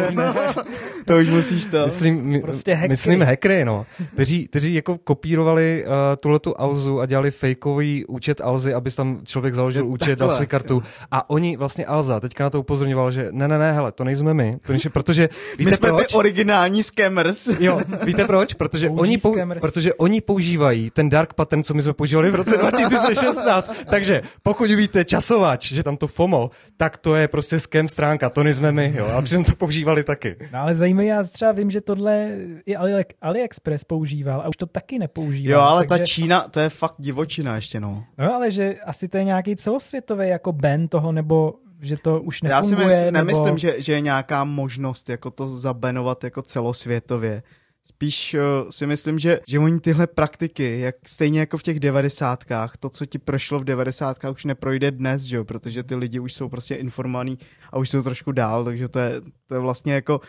to 1.06 1.17
už 1.17 1.30
musíš 1.30 1.65
to. 1.65 1.86
Myslím, 1.86 2.21
my, 2.23 2.39
Prostě 2.41 2.73
hackery. 2.73 2.89
myslím 2.89 3.21
hackery, 3.21 3.65
no. 3.65 3.86
Kteří, 4.13 4.47
kteří 4.47 4.73
jako 4.73 4.97
kopírovali 4.97 5.86
uh, 5.86 5.91
tuhletu 6.21 6.62
Alzu 6.62 6.99
a 6.99 7.06
dělali 7.06 7.32
fakeový 7.32 8.06
účet 8.06 8.41
Alzy, 8.41 8.73
aby 8.73 8.91
tam 8.91 9.19
člověk 9.25 9.54
založil 9.54 9.88
účet, 9.88 10.19
dal 10.19 10.30
svou 10.32 10.45
kartu. 10.45 10.84
A 11.12 11.30
oni 11.30 11.58
vlastně 11.58 11.86
Alza 11.86 12.19
teďka 12.19 12.43
na 12.43 12.49
to 12.49 12.60
upozorňoval, 12.60 13.12
že 13.12 13.27
ne, 13.32 13.47
ne, 13.47 13.58
ne, 13.60 13.71
hele, 13.73 13.91
to 13.91 14.04
nejsme 14.04 14.34
my. 14.34 14.58
To 14.65 14.73
nejsme, 14.73 14.89
protože 14.89 15.30
víte 15.58 15.71
My 15.71 15.77
jsme 15.77 15.89
proč? 15.89 16.08
ty 16.08 16.13
originální 16.13 16.84
scammers. 16.84 17.47
Jo, 17.60 17.80
víte 18.06 18.25
proč? 18.25 18.54
Protože 18.54 18.89
oni, 18.89 19.17
pou, 19.17 19.34
scammers. 19.34 19.62
protože 19.62 19.93
oni 19.93 20.21
používají 20.21 20.89
ten 20.89 21.10
dark 21.10 21.34
pattern, 21.34 21.63
co 21.63 21.73
my 21.73 21.82
jsme 21.82 21.93
používali 21.93 22.32
v 22.32 22.36
roce 22.36 22.58
2016. 23.06 23.71
Takže 23.89 24.21
pokud 24.43 24.71
víte 24.71 25.06
časovač, 25.06 25.71
že 25.71 25.84
tam 25.84 25.97
to 25.97 26.08
FOMO, 26.08 26.49
tak 26.77 26.97
to 26.97 27.15
je 27.15 27.27
prostě 27.27 27.60
scam 27.60 27.88
stránka, 27.88 28.30
to 28.30 28.43
nejsme 28.43 28.71
my, 28.71 28.81
jo. 28.96 29.06
A 29.06 29.22
přitom 29.22 29.44
to 29.44 29.56
používali 29.56 30.04
taky. 30.04 30.36
No 30.54 30.60
ale 30.60 30.76
zajímavé, 30.76 31.06
já 31.06 31.24
třeba 31.24 31.52
vím, 31.52 31.72
že 31.72 31.82
tohle 31.82 32.30
i 32.65 32.76
Ali, 32.76 33.06
AliExpress 33.22 33.84
používal 33.84 34.41
a 34.41 34.48
už 34.48 34.58
to 34.58 34.65
taky 34.65 35.00
nepoužívá. 35.00 35.54
Jo, 35.54 35.60
ale 35.60 35.84
ta 35.84 35.88
takže, 35.98 36.06
Čína, 36.06 36.48
to 36.48 36.60
je 36.60 36.70
fakt 36.70 36.96
divočina 37.00 37.56
ještě, 37.56 37.80
no. 37.80 38.04
No 38.17 38.34
ale 38.34 38.52
že 38.52 38.76
asi 38.86 39.08
to 39.08 39.17
je 39.17 39.24
nějaký 39.24 39.56
celosvětový 39.56 40.28
jako 40.28 40.52
ban 40.52 40.88
toho, 40.88 41.12
nebo 41.12 41.54
že 41.82 41.98
to 41.98 42.22
už 42.22 42.39
Já 42.44 42.63
si 42.63 42.70
nefunguje. 42.70 43.00
mysl, 43.00 43.12
nemyslím, 43.12 43.46
nebo... 43.46 43.58
že, 43.58 43.82
že 43.82 43.94
je 43.94 44.02
nějaká 44.02 44.44
možnost 44.44 45.10
jako 45.10 45.32
to 45.32 45.56
zabenovat 45.56 46.24
jako 46.24 46.41
celosvětově. 46.41 47.44
Spíš 47.84 48.34
uh, 48.34 48.70
si 48.70 48.88
myslím, 48.88 49.20
že, 49.20 49.39
že 49.48 49.60
oni 49.60 49.80
tyhle 49.80 50.08
praktiky, 50.08 50.80
jak 50.80 50.96
stejně 51.08 51.39
jako 51.39 51.58
v 51.58 51.63
těch 51.63 51.80
devadesátkách, 51.80 52.78
to, 52.78 52.89
co 52.89 53.06
ti 53.06 53.20
prošlo 53.20 53.60
v 53.60 53.63
devadesátkách, 53.63 54.32
už 54.32 54.46
neprojde 54.46 54.91
dnes, 54.91 55.22
že 55.22 55.38
jo, 55.38 55.46
protože 55.46 55.84
ty 55.84 55.96
lidi 55.96 56.20
už 56.20 56.34
jsou 56.34 56.50
prostě 56.50 56.76
informovaní 56.76 57.39
a 57.72 57.78
už 57.78 57.89
jsou 57.89 58.02
trošku 58.02 58.32
dál, 58.32 58.65
takže 58.65 58.88
to 58.88 59.00
je, 59.00 59.22
to 59.48 59.56
je 59.56 59.60
vlastně 59.60 59.94
jako, 59.94 60.22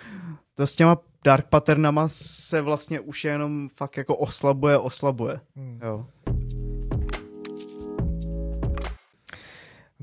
to 0.54 0.66
s 0.66 0.74
těma 0.74 0.98
dark 1.24 1.46
patternama 1.46 2.08
se 2.08 2.60
vlastně 2.60 3.00
už 3.00 3.24
jenom 3.24 3.68
fakt 3.76 3.96
jako 3.96 4.16
oslabuje, 4.16 4.78
oslabuje, 4.78 5.40
Hmm. 5.56 5.80
jo. 5.82 6.06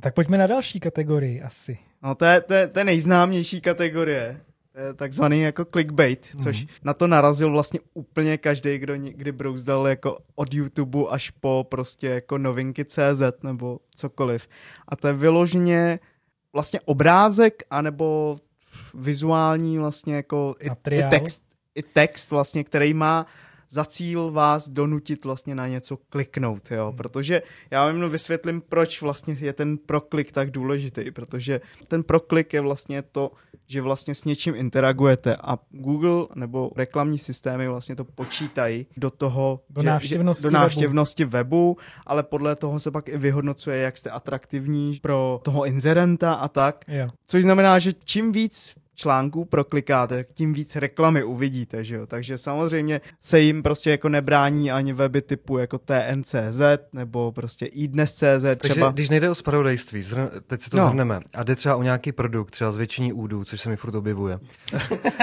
Tak 0.01 0.13
pojďme 0.13 0.37
na 0.37 0.47
další 0.47 0.79
kategorii 0.79 1.41
asi. 1.41 1.77
No 2.03 2.15
to 2.15 2.25
je, 2.25 2.41
to 2.41 2.53
je, 2.53 2.67
to 2.67 2.79
je 2.79 2.85
nejznámější 2.85 3.61
kategorie. 3.61 4.41
Je 4.87 4.93
takzvaný 4.93 5.41
jako 5.41 5.65
clickbait, 5.65 6.27
což 6.43 6.65
na 6.83 6.93
to 6.93 7.07
narazil 7.07 7.51
vlastně 7.51 7.79
úplně 7.93 8.37
každý, 8.37 8.77
kdo 8.77 8.95
někdy 8.95 9.31
brouzdal 9.31 9.87
jako 9.87 10.17
od 10.35 10.53
YouTube 10.53 10.99
až 11.09 11.29
po 11.29 11.65
prostě 11.69 12.07
jako 12.07 12.37
novinky 12.37 12.85
CZ 12.85 13.21
nebo 13.43 13.79
cokoliv. 13.95 14.47
A 14.87 14.95
to 14.95 15.07
je 15.07 15.13
vyloženě 15.13 15.99
vlastně 16.53 16.79
obrázek 16.85 17.63
anebo 17.69 18.37
vizuální 18.93 19.77
vlastně 19.77 20.15
jako 20.15 20.55
i, 20.59 20.67
i 20.95 21.03
text, 21.09 21.43
i 21.75 21.83
text 21.83 22.31
vlastně, 22.31 22.63
který 22.63 22.93
má 22.93 23.25
za 23.69 23.85
cíl 23.85 24.31
vás 24.31 24.69
donutit 24.69 25.25
vlastně 25.25 25.55
na 25.55 25.67
něco 25.67 25.97
kliknout, 25.97 26.71
jo, 26.71 26.93
protože 26.97 27.41
já 27.71 27.85
vám 27.85 27.95
jenom 27.95 28.11
vysvětlím, 28.11 28.61
proč 28.61 29.01
vlastně 29.01 29.37
je 29.39 29.53
ten 29.53 29.77
proklik 29.77 30.31
tak 30.31 30.51
důležitý, 30.51 31.11
protože 31.11 31.61
ten 31.87 32.03
proklik 32.03 32.53
je 32.53 32.61
vlastně 32.61 33.01
to, 33.01 33.31
že 33.67 33.81
vlastně 33.81 34.15
s 34.15 34.23
něčím 34.23 34.55
interagujete 34.55 35.35
a 35.35 35.57
Google 35.71 36.27
nebo 36.35 36.71
reklamní 36.75 37.17
systémy 37.17 37.67
vlastně 37.67 37.95
to 37.95 38.03
počítají 38.03 38.87
do 38.97 39.09
toho, 39.09 39.59
Do 39.69 39.81
že, 39.81 39.87
návštěvnosti 39.87 40.41
že, 40.41 40.47
do 40.47 40.51
webu. 40.51 40.61
návštěvnosti 40.63 41.25
webu, 41.25 41.77
ale 42.05 42.23
podle 42.23 42.55
toho 42.55 42.79
se 42.79 42.91
pak 42.91 43.09
i 43.09 43.17
vyhodnocuje, 43.17 43.77
jak 43.77 43.97
jste 43.97 44.09
atraktivní 44.09 44.99
pro 45.01 45.39
toho 45.43 45.65
inzerenta 45.65 46.33
a 46.33 46.47
tak, 46.47 46.85
Jo. 46.87 47.09
Což 47.27 47.43
znamená, 47.43 47.79
že 47.79 47.93
čím 48.03 48.31
víc 48.31 48.73
článků 48.99 49.45
proklikáte, 49.45 50.25
tím 50.33 50.53
víc 50.53 50.75
reklamy 50.75 51.23
uvidíte, 51.23 51.83
že 51.83 51.95
jo. 51.95 52.07
Takže 52.07 52.37
samozřejmě 52.37 53.01
se 53.21 53.39
jim 53.39 53.63
prostě 53.63 53.91
jako 53.91 54.09
nebrání 54.09 54.71
ani 54.71 54.93
weby 54.93 55.21
typu 55.21 55.57
jako 55.57 55.77
TNCZ 55.77 56.61
nebo 56.93 57.31
prostě 57.31 57.65
iDnes.cz 57.65 58.21
Takže 58.41 58.57
třeba. 58.57 58.91
když 58.91 59.09
nejde 59.09 59.29
o 59.29 59.35
spravodajství, 59.35 60.01
zhr- 60.01 60.29
teď 60.47 60.61
si 60.61 60.69
to 60.69 60.77
No. 60.77 60.83
no. 60.83 60.89
zhrneme, 60.89 61.19
a 61.35 61.43
jde 61.43 61.55
třeba 61.55 61.75
o 61.75 61.83
nějaký 61.83 62.11
produkt, 62.11 62.51
třeba 62.51 62.71
zvětšení 62.71 63.13
údů, 63.13 63.43
což 63.43 63.61
se 63.61 63.69
mi 63.69 63.75
furt 63.77 63.95
objevuje. 63.95 64.39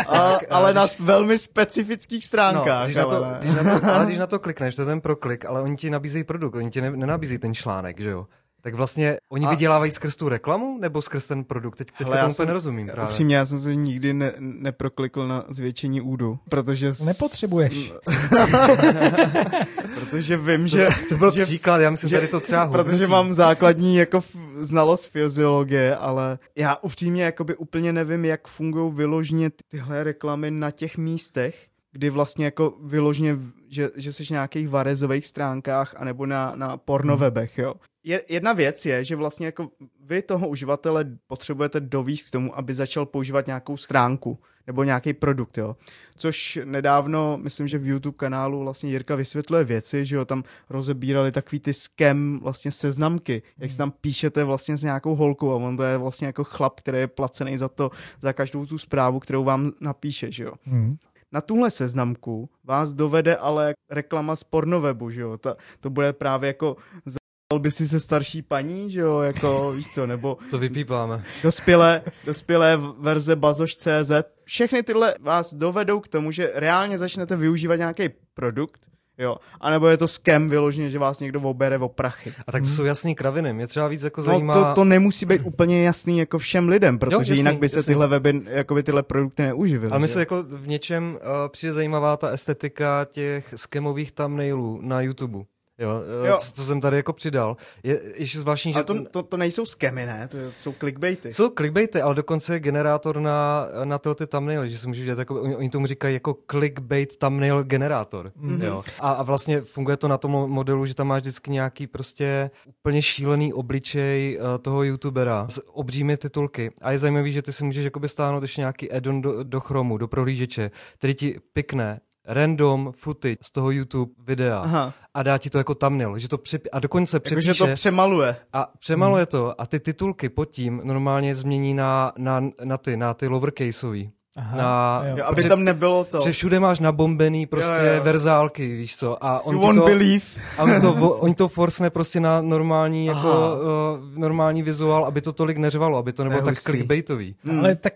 A, 0.09 0.33
Tak, 0.33 0.45
ale 0.51 0.73
když- 0.73 0.97
na 0.99 1.05
velmi 1.05 1.39
specifických 1.39 2.25
stránkách. 2.25 2.85
když 2.87 2.97
na 2.97 3.05
to, 3.05 3.17
ale 3.25 3.39
když 3.41 3.55
na 3.55 3.79
to, 3.81 3.87
ale 3.95 4.07
když 4.07 4.19
na 4.19 4.27
to 4.27 4.39
klikneš, 4.39 4.75
to 4.75 4.83
je 4.83 4.87
ten 4.87 5.01
proklik, 5.01 5.45
ale 5.45 5.61
oni 5.61 5.77
ti 5.77 5.91
nabízejí 5.91 6.25
produkt, 6.25 6.55
oni 6.55 6.71
ti 6.71 6.81
ne, 6.81 6.91
nenabízejí 6.91 7.39
ten 7.39 7.55
článek, 7.55 8.01
že 8.01 8.11
jo? 8.11 8.27
Tak 8.67 8.75
vlastně 8.75 9.17
oni 9.29 9.47
A- 9.47 9.51
vydělávají 9.51 9.91
skrz 9.91 10.17
tu 10.17 10.29
reklamu 10.29 10.79
nebo 10.79 11.03
skrz 11.03 11.27
ten 11.27 11.45
produkt? 11.45 11.77
Teď, 11.77 11.89
teďka 11.99 12.17
tomu 12.21 12.35
jsem- 12.35 12.43
úplně 12.43 12.47
nerozumím 12.47 12.87
právě. 12.87 13.05
Upřímně, 13.11 13.37
já 13.37 13.47
jsem 13.47 13.59
se 13.59 13.75
nikdy 13.75 14.13
ne, 14.15 14.33
neproklikl 14.39 15.29
na 15.29 15.45
zvětšení 15.49 16.01
údu, 16.01 16.39
protože... 16.49 16.93
s- 16.93 17.01
Nepotřebuješ. 17.07 17.93
protože 19.95 20.37
vím, 20.37 20.69
že... 20.69 20.89
To 21.09 21.17
byl 21.17 21.31
že, 21.31 21.43
příklad, 21.43 21.79
já 21.81 21.91
myslím, 21.91 22.11
že- 22.11 22.17
tady 22.17 22.29
to 22.29 22.41
třeba 22.41 22.67
Protože 22.67 22.91
hodnotí. 22.93 23.11
mám 23.11 23.35
základní 23.35 23.97
jako 23.97 24.17
f- 24.19 24.37
znalost 24.61 25.07
fyziologie, 25.07 25.97
ale 25.97 26.39
já 26.57 26.77
upřímně 26.83 27.23
jakoby 27.25 27.57
úplně 27.57 27.93
nevím, 27.93 28.25
jak 28.25 28.49
fungují 28.49 28.93
vyloženě 28.95 29.51
ty- 29.51 29.57
tyhle 29.69 30.05
reklamy 30.05 30.51
na 30.51 30.71
těch 30.71 30.97
místech, 30.99 31.67
kdy 31.93 32.11
vlastně 32.11 32.45
jako 32.45 32.75
vyloženě, 32.85 33.39
že, 33.69 33.91
že 33.97 34.13
jsi 34.13 34.23
na 34.23 34.35
nějakých 34.35 34.69
varezových 34.69 35.27
stránkách 35.27 35.95
anebo 35.97 36.27
na, 36.27 36.53
na 36.57 36.77
pornovebech, 36.77 37.59
jo. 37.59 37.75
Je, 38.05 38.23
jedna 38.29 38.53
věc 38.53 38.87
je, 38.87 39.05
že 39.05 39.17
vlastně 39.17 39.47
jako 39.47 39.71
vy 40.01 40.23
toho 40.23 40.49
uživatele 40.49 41.05
potřebujete 41.27 41.81
dovíst 41.81 42.29
k 42.29 42.31
tomu, 42.31 42.59
aby 42.59 42.75
začal 42.75 43.07
používat 43.07 43.47
nějakou 43.47 43.77
stránku 43.77 44.39
nebo 44.67 44.85
nějaký 44.85 45.13
produkt, 45.13 45.59
jo. 45.59 45.77
Což 46.17 46.59
nedávno, 46.65 47.39
myslím, 47.43 47.69
že 47.69 47.79
v 47.79 47.87
YouTube 47.87 48.17
kanálu 48.17 48.61
vlastně 48.61 48.91
Jirka 48.91 49.17
vysvětluje 49.17 49.65
věci, 49.65 50.05
že 50.05 50.17
jo, 50.17 50.25
tam 50.25 50.43
rozebírali 50.71 51.33
takový 51.33 51.61
ty 51.61 51.75
scam 51.75 52.41
vlastně 52.43 52.73
seznamky, 52.73 53.43
jak 53.59 53.71
si 53.71 53.77
tam 53.77 53.91
píšete 53.91 54.45
vlastně 54.45 54.77
s 54.77 54.83
nějakou 54.83 55.15
holkou 55.15 55.51
a 55.51 55.55
on 55.55 55.77
to 55.77 55.83
je 55.83 55.99
vlastně 55.99 56.27
jako 56.27 56.45
chlap, 56.45 56.81
který 56.81 56.99
je 56.99 57.07
placený 57.07 57.59
za 57.59 57.69
to, 57.69 57.91
za 58.21 58.33
každou 58.33 58.67
tu 58.67 58.79
zprávu, 58.79 59.21
kterou 59.21 59.45
vám 59.45 59.73
napíše, 59.81 60.33
že 60.33 60.45
jo. 60.45 60.53
Hmm. 60.65 60.97
Na 61.37 61.41
tuhle 61.41 61.71
seznamku 61.71 62.51
vás 62.65 62.93
dovede 62.93 63.37
ale 63.37 63.75
reklama 63.91 64.37
z 64.37 64.45
pornowebu, 64.45 65.11
že 65.11 65.21
jo, 65.21 65.39
Ta, 65.39 65.57
to 65.81 65.91
bude 65.91 66.13
právě 66.13 66.47
jako 66.47 66.77
Zapal 67.07 67.61
by 67.61 67.71
si 67.71 67.89
se 67.89 68.01
starší 68.01 68.43
paní, 68.43 68.91
že 68.91 69.01
jo, 69.01 69.21
jako 69.21 69.73
víš 69.77 69.89
co, 69.89 70.07
nebo 70.07 70.39
To 70.51 70.59
vypípáme. 70.59 71.25
dospělé, 71.43 72.03
dospělé 72.25 72.79
verze 72.99 73.37
bazoš.cz. 73.37 74.11
Všechny 74.45 74.83
tyhle 74.83 75.15
vás 75.21 75.55
dovedou 75.55 76.01
k 76.01 76.09
tomu, 76.09 76.31
že 76.31 76.53
reálně 76.55 76.99
začnete 76.99 77.37
využívat 77.37 77.77
nějaký 77.77 78.09
produkt, 78.35 78.81
jo, 79.19 79.37
anebo 79.61 79.89
je 79.89 79.97
to 79.97 80.09
scam 80.09 80.49
vyloženě, 80.49 80.91
že 80.91 80.99
vás 80.99 81.21
někdo 81.21 81.41
obere 81.41 81.79
o 81.79 81.89
prachy. 81.89 82.33
A 82.47 82.53
tak 82.53 82.63
to 82.63 82.69
jsou 82.69 82.85
jasný 82.85 83.15
kraviny. 83.15 83.53
Mě 83.53 83.67
třeba 83.67 83.89
víc 83.89 84.03
jako 84.03 84.21
No, 84.21 84.25
zajímá... 84.25 84.55
to, 84.55 84.75
to 84.75 84.85
nemusí 84.85 85.27
být 85.27 85.41
úplně 85.45 85.85
jasný 85.85 86.19
jako 86.19 86.39
všem 86.39 86.69
lidem, 86.69 86.99
protože 86.99 87.17
jasný, 87.33 87.37
jinak 87.37 87.59
by 87.59 87.69
se 87.69 87.79
jasný. 87.79 87.91
tyhle 87.91 88.09
weby, 88.09 88.43
jako 88.47 88.75
by 88.75 88.83
tyhle 88.83 89.03
produkty 89.03 89.43
neuživily. 89.43 89.99
Mi 89.99 90.09
že 90.09 90.13
se 90.13 90.19
jo? 90.19 90.21
jako 90.21 90.43
v 90.43 90.69
něčem 90.69 91.05
uh, 91.15 91.19
přijde 91.49 91.73
zajímavá 91.73 92.17
ta 92.17 92.29
estetika 92.29 93.07
těch 93.13 93.55
skemových 93.57 94.13
thumbnailů 94.13 94.81
na 94.83 95.01
YouTube. 95.01 95.45
Jo, 95.79 95.91
Jo. 96.27 96.37
Co, 96.39 96.53
co 96.53 96.65
jsem 96.65 96.81
tady 96.81 96.97
jako 96.97 97.13
přidal. 97.13 97.57
Je 97.83 98.01
ještě 98.15 98.39
zvláštní, 98.39 98.73
že 98.73 98.77
Ale 98.77 98.85
to, 98.85 99.05
to, 99.05 99.23
to 99.23 99.37
nejsou 99.37 99.67
skemy, 99.67 100.07
ne? 100.07 100.29
To, 100.29 100.39
jsou 100.55 100.73
clickbaity. 100.73 101.35
jsou 101.35 101.51
clickbaity, 101.51 102.01
ale 102.01 102.15
dokonce 102.15 102.55
je 102.55 102.61
generátor 102.61 103.21
na, 103.21 103.69
na 103.85 103.99
tyhle 103.99 104.15
ty 104.15 104.27
thumbnaily, 104.27 104.71
že 104.71 104.79
si 104.79 104.89
můžeš 104.89 105.05
dělat 105.05 105.19
jako, 105.19 105.43
oni, 105.43 105.57
oni 105.57 105.71
tomu 105.71 105.87
říkají 105.87 106.15
jako 106.15 106.37
clickbait 106.51 107.17
thumbnail 107.17 107.63
generátor. 107.65 108.33
Mhm. 108.37 108.63
Jo. 108.63 108.85
A, 109.01 109.11
a 109.13 109.23
vlastně 109.23 109.61
funguje 109.61 109.97
to 109.97 110.09
na 110.09 110.19
tom 110.19 110.31
modelu, 110.31 110.87
že 110.87 110.95
tam 110.95 111.07
máš 111.07 111.23
vždycky 111.23 111.51
nějaký 111.51 111.87
prostě 111.87 112.51
úplně 112.67 113.03
šílený 113.03 113.53
obličej 113.53 114.39
uh, 114.39 114.59
toho 114.63 114.83
youtubera 114.83 115.47
s 115.49 115.69
obřími 115.69 116.17
titulky. 116.17 116.71
A 116.81 116.93
je 116.93 116.99
zajímavý, 116.99 117.33
že 117.33 117.43
ty 117.43 117.53
si 117.53 117.65
můžeš 117.65 117.85
jakoby 117.85 118.09
stáhnout 118.09 118.43
ještě 118.43 118.61
nějaký 118.61 118.93
add-on 118.93 119.23
do, 119.23 119.43
do 119.43 119.61
Chromu, 119.61 119.99
do 119.99 120.09
prohlížeče, 120.09 120.71
který 120.99 121.15
ti 121.15 121.41
pikne 121.53 122.01
random 122.27 122.93
footage 122.97 123.37
z 123.43 123.51
toho 123.51 123.71
YouTube 123.71 124.13
videa 124.27 124.59
Aha, 124.59 124.93
a 125.15 125.23
dá 125.23 125.39
ti 125.39 125.51
to 125.51 125.59
jako 125.59 125.75
thumbnail, 125.75 126.19
že 126.19 126.29
to 126.29 126.39
přip... 126.39 126.69
a 126.73 126.79
dokonce 126.81 127.21
přepíše 127.21 127.49
jakože 127.51 127.65
to 127.71 127.75
přemaluje. 127.75 128.37
a 128.53 128.69
přemaluje 128.79 129.27
to 129.27 129.61
a 129.61 129.67
ty 129.67 129.81
titulky 129.81 130.29
pod 130.29 130.45
tím 130.51 130.81
normálně 130.85 131.35
změní 131.35 131.75
na, 131.75 132.13
na, 132.19 132.43
na 132.65 132.79
ty, 132.79 132.97
na 132.97 133.15
ty 133.15 133.29
lowercaseový. 133.29 134.11
Aha, 134.39 134.57
Na- 134.57 135.03
jo. 135.07 135.25
Aby 135.25 135.35
Protože- 135.37 135.49
tam 135.49 135.65
nebylo 135.65 136.05
to. 136.05 136.21
Že 136.21 136.33
všude 136.33 136.61
máš 136.61 136.81
nabombený 136.81 137.47
prostě 137.47 137.73
Jo, 137.87 137.95
jo, 137.97 138.03
verzálky, 138.05 138.77
víš 138.77 138.97
co, 138.97 139.25
a 139.25 139.41
on 139.47 139.59
won't 139.59 139.79
to, 139.79 139.85
believe. 139.85 140.25
a 140.59 140.63
on 140.63 140.81
to, 140.81 140.93
oni 141.21 141.35
to 141.35 141.49
forsne 141.49 141.91
prostě 141.91 142.21
na 142.21 142.41
normální, 142.41 143.07
jako, 143.07 143.29
Aha. 143.29 143.55
uh, 143.55 144.19
normální 144.19 144.63
vizuál, 144.63 145.05
aby 145.05 145.21
to 145.21 145.33
tolik 145.33 145.57
neřvalo, 145.59 145.99
aby 145.99 146.13
to 146.13 146.25
nebylo 146.25 146.41
je 146.41 146.45
tak 146.45 146.55
hustý. 146.55 146.65
clickbaitový. 146.73 147.37
Hmm. 147.45 147.59
Ale 147.59 147.77
tak 147.77 147.93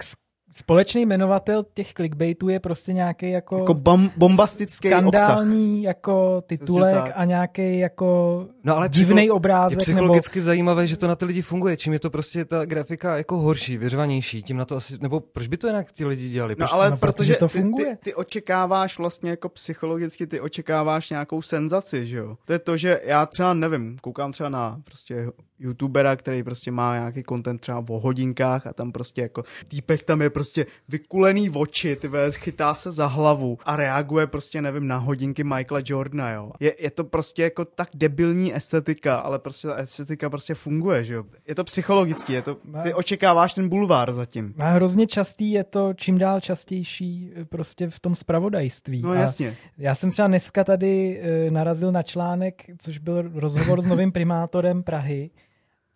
společný 0.52 1.06
jmenovatel 1.06 1.64
těch 1.74 1.92
clickbaitů 1.92 2.48
je 2.48 2.60
prostě 2.60 2.92
nějaký 2.92 3.30
jako, 3.30 3.58
Jako 3.58 3.74
bom, 3.74 4.10
bombastický 4.16 4.88
obsah. 4.94 5.00
skandální 5.00 5.82
jako 5.82 6.42
titulek 6.46 7.12
a 7.14 7.24
nějaký 7.24 7.78
jako 7.78 8.46
No 8.64 8.76
ale 8.76 8.88
divný 8.88 9.14
psycho- 9.16 9.24
Je 9.24 9.32
obrázek 9.32 9.76
nebo 9.78 9.82
psychologicky 9.82 10.40
zajímavé, 10.40 10.86
že 10.86 10.96
to 10.96 11.08
na 11.08 11.16
ty 11.16 11.24
lidi 11.24 11.42
funguje. 11.42 11.76
Čím 11.76 11.92
je 11.92 11.98
to 11.98 12.10
prostě 12.10 12.44
ta 12.44 12.64
grafika 12.64 13.16
jako 13.16 13.36
horší, 13.36 13.76
vyřvanější, 13.76 14.42
tím 14.42 14.56
na 14.56 14.64
to 14.64 14.76
asi, 14.76 14.98
nebo 15.00 15.20
proč 15.20 15.46
by 15.46 15.56
to 15.56 15.66
jinak 15.66 15.92
ti 15.92 16.04
lidi 16.04 16.28
dělali? 16.28 16.56
Proč, 16.56 16.70
No 16.70 16.74
ale 16.74 16.90
No, 16.90 16.96
protože 16.96 17.12
protože 17.12 17.34
to 17.36 17.48
ty, 17.48 17.58
funguje. 17.60 17.86
ty, 17.96 17.96
ty 18.04 18.14
očekáváš 18.14 18.98
vlastně 18.98 19.30
jako 19.30 19.48
psychologicky, 19.48 20.26
ty 20.26 20.40
očekáváš 20.40 21.10
nějakou 21.10 21.42
senzaci, 21.42 22.06
že 22.06 22.16
jo? 22.16 22.36
To 22.44 22.52
je 22.52 22.58
to, 22.58 22.76
že 22.76 23.00
já 23.04 23.26
třeba 23.26 23.54
nevím, 23.54 23.96
koukám 24.02 24.32
třeba 24.32 24.48
na 24.48 24.80
prostě 24.84 25.26
youtubera, 25.60 26.16
který 26.16 26.42
prostě 26.42 26.70
má 26.70 26.94
nějaký 26.94 27.22
content 27.28 27.60
třeba 27.60 27.84
o 27.88 27.98
hodinkách 27.98 28.66
a 28.66 28.72
tam 28.72 28.92
prostě 28.92 29.20
jako 29.20 29.44
týpek 29.68 30.02
tam 30.02 30.22
je 30.22 30.30
prostě 30.30 30.66
vykulený 30.88 31.50
oči, 31.50 31.96
ty 31.96 32.08
chytá 32.30 32.74
se 32.74 32.90
za 32.90 33.06
hlavu 33.06 33.58
a 33.64 33.76
reaguje 33.76 34.26
prostě 34.26 34.62
nevím 34.62 34.86
na 34.86 34.96
hodinky 34.96 35.44
Michaela 35.44 35.82
Jordana, 35.86 36.30
jo. 36.32 36.52
Je, 36.60 36.74
je 36.78 36.90
to 36.90 37.04
prostě 37.04 37.42
jako 37.42 37.64
tak 37.64 37.88
debilní 37.94 38.56
estetika, 38.56 39.16
ale 39.16 39.38
prostě 39.38 39.68
ta 39.68 39.74
estetika 39.74 40.30
prostě 40.30 40.54
funguje, 40.54 41.04
že 41.04 41.14
jo. 41.14 41.24
Je 41.48 41.54
to 41.54 41.64
psychologický, 41.64 42.32
je 42.32 42.42
to, 42.42 42.56
ty 42.82 42.94
očekáváš 42.94 43.54
ten 43.54 43.68
bulvár 43.68 44.12
zatím. 44.12 44.54
A 44.58 44.70
hrozně 44.70 45.06
častý 45.06 45.50
je 45.50 45.64
to 45.64 45.94
čím 45.94 46.18
dál 46.18 46.40
častější 46.40 47.32
eh, 47.36 47.44
prostě 47.44 47.88
v 47.88 48.00
tom 48.00 48.14
spravodajství. 48.14 49.02
No 49.02 49.10
a 49.10 49.14
jasně. 49.14 49.56
Já 49.78 49.94
jsem 49.94 50.10
třeba 50.10 50.28
dneska 50.28 50.64
tady 50.64 51.20
e, 51.22 51.50
narazil 51.50 51.92
na 51.92 52.02
článek, 52.02 52.62
což 52.78 52.98
byl 52.98 53.30
rozhovor 53.34 53.82
s 53.82 53.86
novým 53.86 54.12
primátorem 54.12 54.82
Prahy 54.82 55.30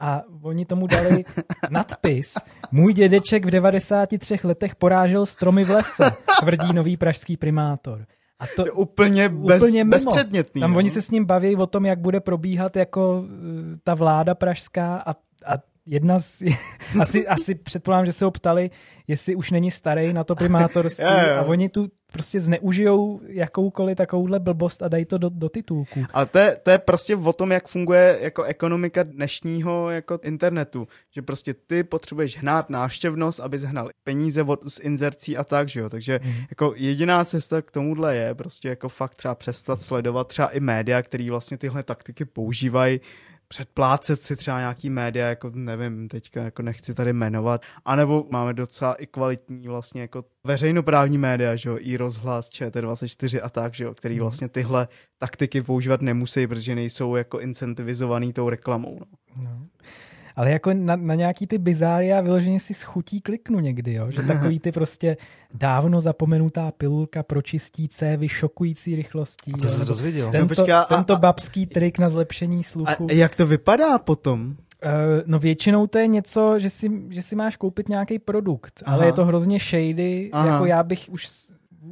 a 0.01 0.23
oni 0.43 0.65
tomu 0.65 0.87
dali 0.87 1.25
nadpis 1.71 2.35
Můj 2.73 2.95
dědeček 2.95 3.47
v 3.47 3.51
93 3.51 4.39
letech 4.45 4.77
porážel 4.77 5.27
stromy 5.27 5.65
v 5.65 5.71
lese, 5.71 6.11
tvrdí 6.41 6.73
nový 6.73 6.97
pražský 6.97 7.37
primátor. 7.37 8.07
A 8.39 8.47
to 8.47 8.63
To 8.63 8.67
je 8.67 8.73
úplně, 8.73 9.29
bez, 9.29 9.63
úplně 9.63 9.85
mimo. 9.85 9.91
bezpředmětný. 9.91 10.61
Tam 10.61 10.73
no. 10.73 10.79
oni 10.79 10.91
se 10.91 11.03
s 11.03 11.11
ním 11.11 11.25
baví 11.25 11.57
o 11.57 11.67
tom, 11.67 11.87
jak 11.87 11.99
bude 11.99 12.21
probíhat 12.21 12.77
jako 12.77 13.25
eh, 13.25 13.77
ta 13.85 13.95
vláda 13.95 14.35
pražská 14.35 15.03
a 15.07 15.15
jedna 15.87 16.19
z, 16.19 16.43
asi, 17.01 17.27
asi 17.27 17.55
předpokládám, 17.55 18.07
že 18.07 18.13
se 18.13 18.25
ho 18.25 18.31
ptali, 18.31 18.71
jestli 19.09 19.35
už 19.35 19.51
není 19.51 19.71
starý 19.71 20.13
na 20.13 20.25
to 20.25 20.35
primátorství 20.35 21.05
a 21.39 21.43
oni 21.43 21.69
tu 21.69 21.89
prostě 22.13 22.41
zneužijou 22.41 23.21
jakoukoliv 23.27 23.97
takovouhle 23.97 24.41
blbost 24.41 24.83
a 24.83 24.89
dají 24.89 25.05
to 25.05 25.19
do, 25.19 25.29
do 25.29 25.49
titulku. 25.49 26.05
Ale 26.13 26.27
to 26.27 26.39
je, 26.39 26.57
to 26.63 26.71
je 26.71 26.79
prostě 26.79 27.17
o 27.17 27.33
tom, 27.33 27.53
jak 27.53 27.69
funguje 27.69 28.19
jako 28.21 28.43
ekonomika 28.43 29.03
dnešního 29.03 29.91
jako 29.91 30.19
internetu. 30.23 30.89
Že 31.15 31.23
prostě 31.23 31.55
ty 31.55 31.85
potřebuješ 31.85 32.39
hnát 32.39 32.71
návštěvnost, 32.71 33.41
aby 33.41 33.59
hnal 33.59 33.89
peníze 34.05 34.43
od, 34.43 34.71
z 34.71 34.81
inzercí 34.81 35.37
a 35.37 35.45
tak, 35.45 35.69
že 35.69 35.81
jo. 35.81 35.89
Takže 35.89 36.21
Mhm. 36.25 36.35
jako 36.51 36.73
jediná 36.77 37.25
cesta 37.25 37.63
k 37.63 37.71
tomuhle 37.71 38.17
je 38.17 38.35
prostě 38.35 38.69
jako 38.69 38.89
fakt 38.89 39.15
třeba 39.15 39.35
přestat 39.35 39.81
sledovat 39.81 40.29
třeba 40.29 40.49
i 40.49 40.61
média, 40.61 41.03
který 41.03 41.31
vlastně 41.31 41.59
tyhle 41.59 41.83
taktiky 41.83 42.25
používají, 42.25 43.01
předplácet 43.49 44.23
si 44.23 44.37
třeba 44.37 44.59
nějaký 44.59 44.91
média, 44.91 45.29
jako 45.29 45.51
nevím, 45.55 46.09
teďka 46.09 46.43
jako 46.43 46.63
nechci 46.63 46.95
tady 46.95 47.13
jmenovat, 47.13 47.63
anebo 47.85 48.27
máme 48.31 48.55
docela 48.55 48.95
i 48.95 49.07
kvalitní 49.07 49.69
vlastně 49.69 50.01
jako 50.01 50.25
veřejnoprávní 50.45 51.19
média, 51.19 51.57
že 51.57 51.69
jo, 51.69 51.77
i 51.81 51.97
rozhlas, 51.97 52.49
ČT24 52.49 53.41
a 53.43 53.51
tak, 53.51 53.75
že 53.75 53.85
jo, 53.85 53.95
který 53.95 54.21
vlastně 54.21 54.49
tyhle 54.49 54.89
taktiky 55.19 55.63
používat 55.63 56.03
nemusí, 56.03 56.47
protože 56.47 56.75
nejsou 56.75 57.17
jako 57.17 57.41
incentivizovaný 57.41 58.33
tou 58.33 58.49
reklamou. 58.49 59.01
No. 59.01 59.07
No. 59.45 59.67
Ale 60.37 60.51
jako 60.51 60.73
na, 60.75 60.97
na 60.97 61.15
nějaký 61.15 61.47
ty 61.47 61.59
bizária 61.59 62.21
vyloženě 62.21 62.61
si 62.61 62.75
schutí 62.75 63.21
kliknu 63.21 63.61
někdy, 63.61 63.93
jo? 63.95 64.11
že 64.11 64.23
takový 64.23 64.61
ty 64.61 64.73
prostě 64.73 65.17
dávno 65.55 66.01
zapomenutá 66.01 66.71
pilulka 66.71 67.23
pročistí 67.23 67.89
cévy 67.89 68.29
šokující 68.29 68.97
rychlostí. 68.97 69.53
A 69.55 69.57
to 69.57 69.69
jsi 69.69 69.79
se 69.79 69.85
dozvěděl. 69.85 70.31
Tento, 70.31 70.45
No 70.45 70.49
počkej, 70.49 70.75
a- 70.75 70.85
tento 70.85 71.15
a- 71.15 71.19
babský 71.19 71.67
trik 71.67 71.99
na 71.99 72.09
zlepšení 72.09 72.65
sluchu. 72.65 73.07
A 73.11 73.13
jak 73.13 73.35
to 73.35 73.47
vypadá 73.47 73.99
potom? 73.99 74.47
Uh, 74.85 74.91
no 75.27 75.39
většinou 75.39 75.87
to 75.87 75.99
je 75.99 76.07
něco, 76.07 76.59
že 76.59 76.71
si, 76.71 76.91
že 77.11 77.23
si 77.23 77.37
máš 77.37 77.57
koupit 77.57 77.89
nějaký 77.89 78.19
produkt, 78.19 78.83
Aha. 78.87 78.97
ale 78.97 79.07
je 79.07 79.13
to 79.13 79.25
hrozně 79.25 79.59
shady, 79.59 80.31
Aha. 80.33 80.47
jako 80.49 80.65
já 80.67 80.83
bych 80.83 81.09
už 81.11 81.27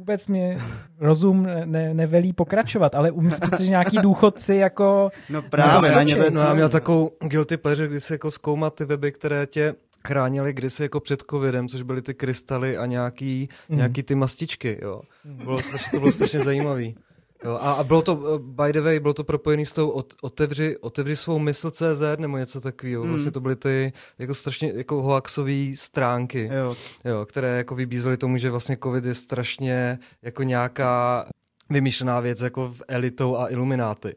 vůbec 0.03 0.27
mě 0.27 0.57
rozum 0.99 1.47
ne, 1.65 1.93
nevelí 1.93 2.33
pokračovat, 2.33 2.95
ale 2.95 3.11
umyslím 3.11 3.49
si, 3.57 3.65
že 3.65 3.69
nějaký 3.69 3.97
důchodci 3.97 4.55
jako 4.55 5.09
No 5.29 5.41
právě, 5.41 5.89
No, 5.89 5.95
na 5.95 6.03
ně 6.03 6.15
No, 6.31 6.41
já 6.41 6.53
měl 6.53 6.65
no. 6.65 6.69
takovou 6.69 7.11
guilty 7.21 7.57
pleasure, 7.57 7.87
kdy 7.87 8.01
si 8.01 8.13
jako 8.13 8.31
zkoumat 8.31 8.75
ty 8.75 8.85
weby, 8.85 9.11
které 9.11 9.47
tě 9.47 9.73
chránili 10.07 10.53
kdysi 10.53 10.83
jako 10.83 10.99
před 10.99 11.23
covidem, 11.29 11.67
což 11.67 11.81
byly 11.81 12.01
ty 12.01 12.13
krystaly 12.13 12.77
a 12.77 12.85
nějaký, 12.85 13.49
Mhm. 13.69 13.77
nějaký 13.77 14.03
ty 14.03 14.15
mastičky, 14.15 14.79
jo. 14.81 15.01
Bylo 15.25 15.59
strašně, 15.61 15.89
to 15.91 15.99
bylo 15.99 16.11
strašně 16.11 16.39
zajímavý. 16.39 16.95
Jo, 17.43 17.57
a, 17.61 17.71
a 17.73 17.83
bylo 17.83 18.01
to, 18.01 18.35
eh, 18.35 18.39
by 18.39 18.73
the 18.73 18.81
way, 18.81 18.99
bylo 18.99 19.13
to 19.13 19.23
propojený 19.23 19.65
s 19.65 19.71
tou 19.71 19.89
ot, 19.89 20.13
otevři, 20.21 20.77
otevři 20.77 21.15
svou 21.15 21.39
mysl 21.39 21.71
CZ 21.71 22.01
nebo 22.17 22.37
něco 22.37 22.61
takového. 22.61 23.03
Mm. 23.03 23.09
Vlastně 23.09 23.31
to 23.31 23.39
byly 23.39 23.55
ty 23.55 23.93
jako 24.19 24.35
strašně 24.35 24.71
jako 24.75 25.01
hoaxové 25.01 25.75
stránky, 25.75 26.49
Jo, 26.53 26.75
jo, 27.05 27.25
které 27.25 27.57
jako 27.57 27.75
vybízely 27.75 28.17
tomu, 28.17 28.37
že 28.37 28.51
vlastně 28.51 28.77
covid 28.83 29.05
je 29.05 29.15
strašně 29.15 29.99
jako 30.21 30.43
nějaká 30.43 31.25
vymýšlená 31.69 32.19
věc 32.19 32.41
jako 32.41 32.69
v 32.69 32.81
elitou 32.87 33.37
a 33.37 33.49
ilumináty. 33.51 34.15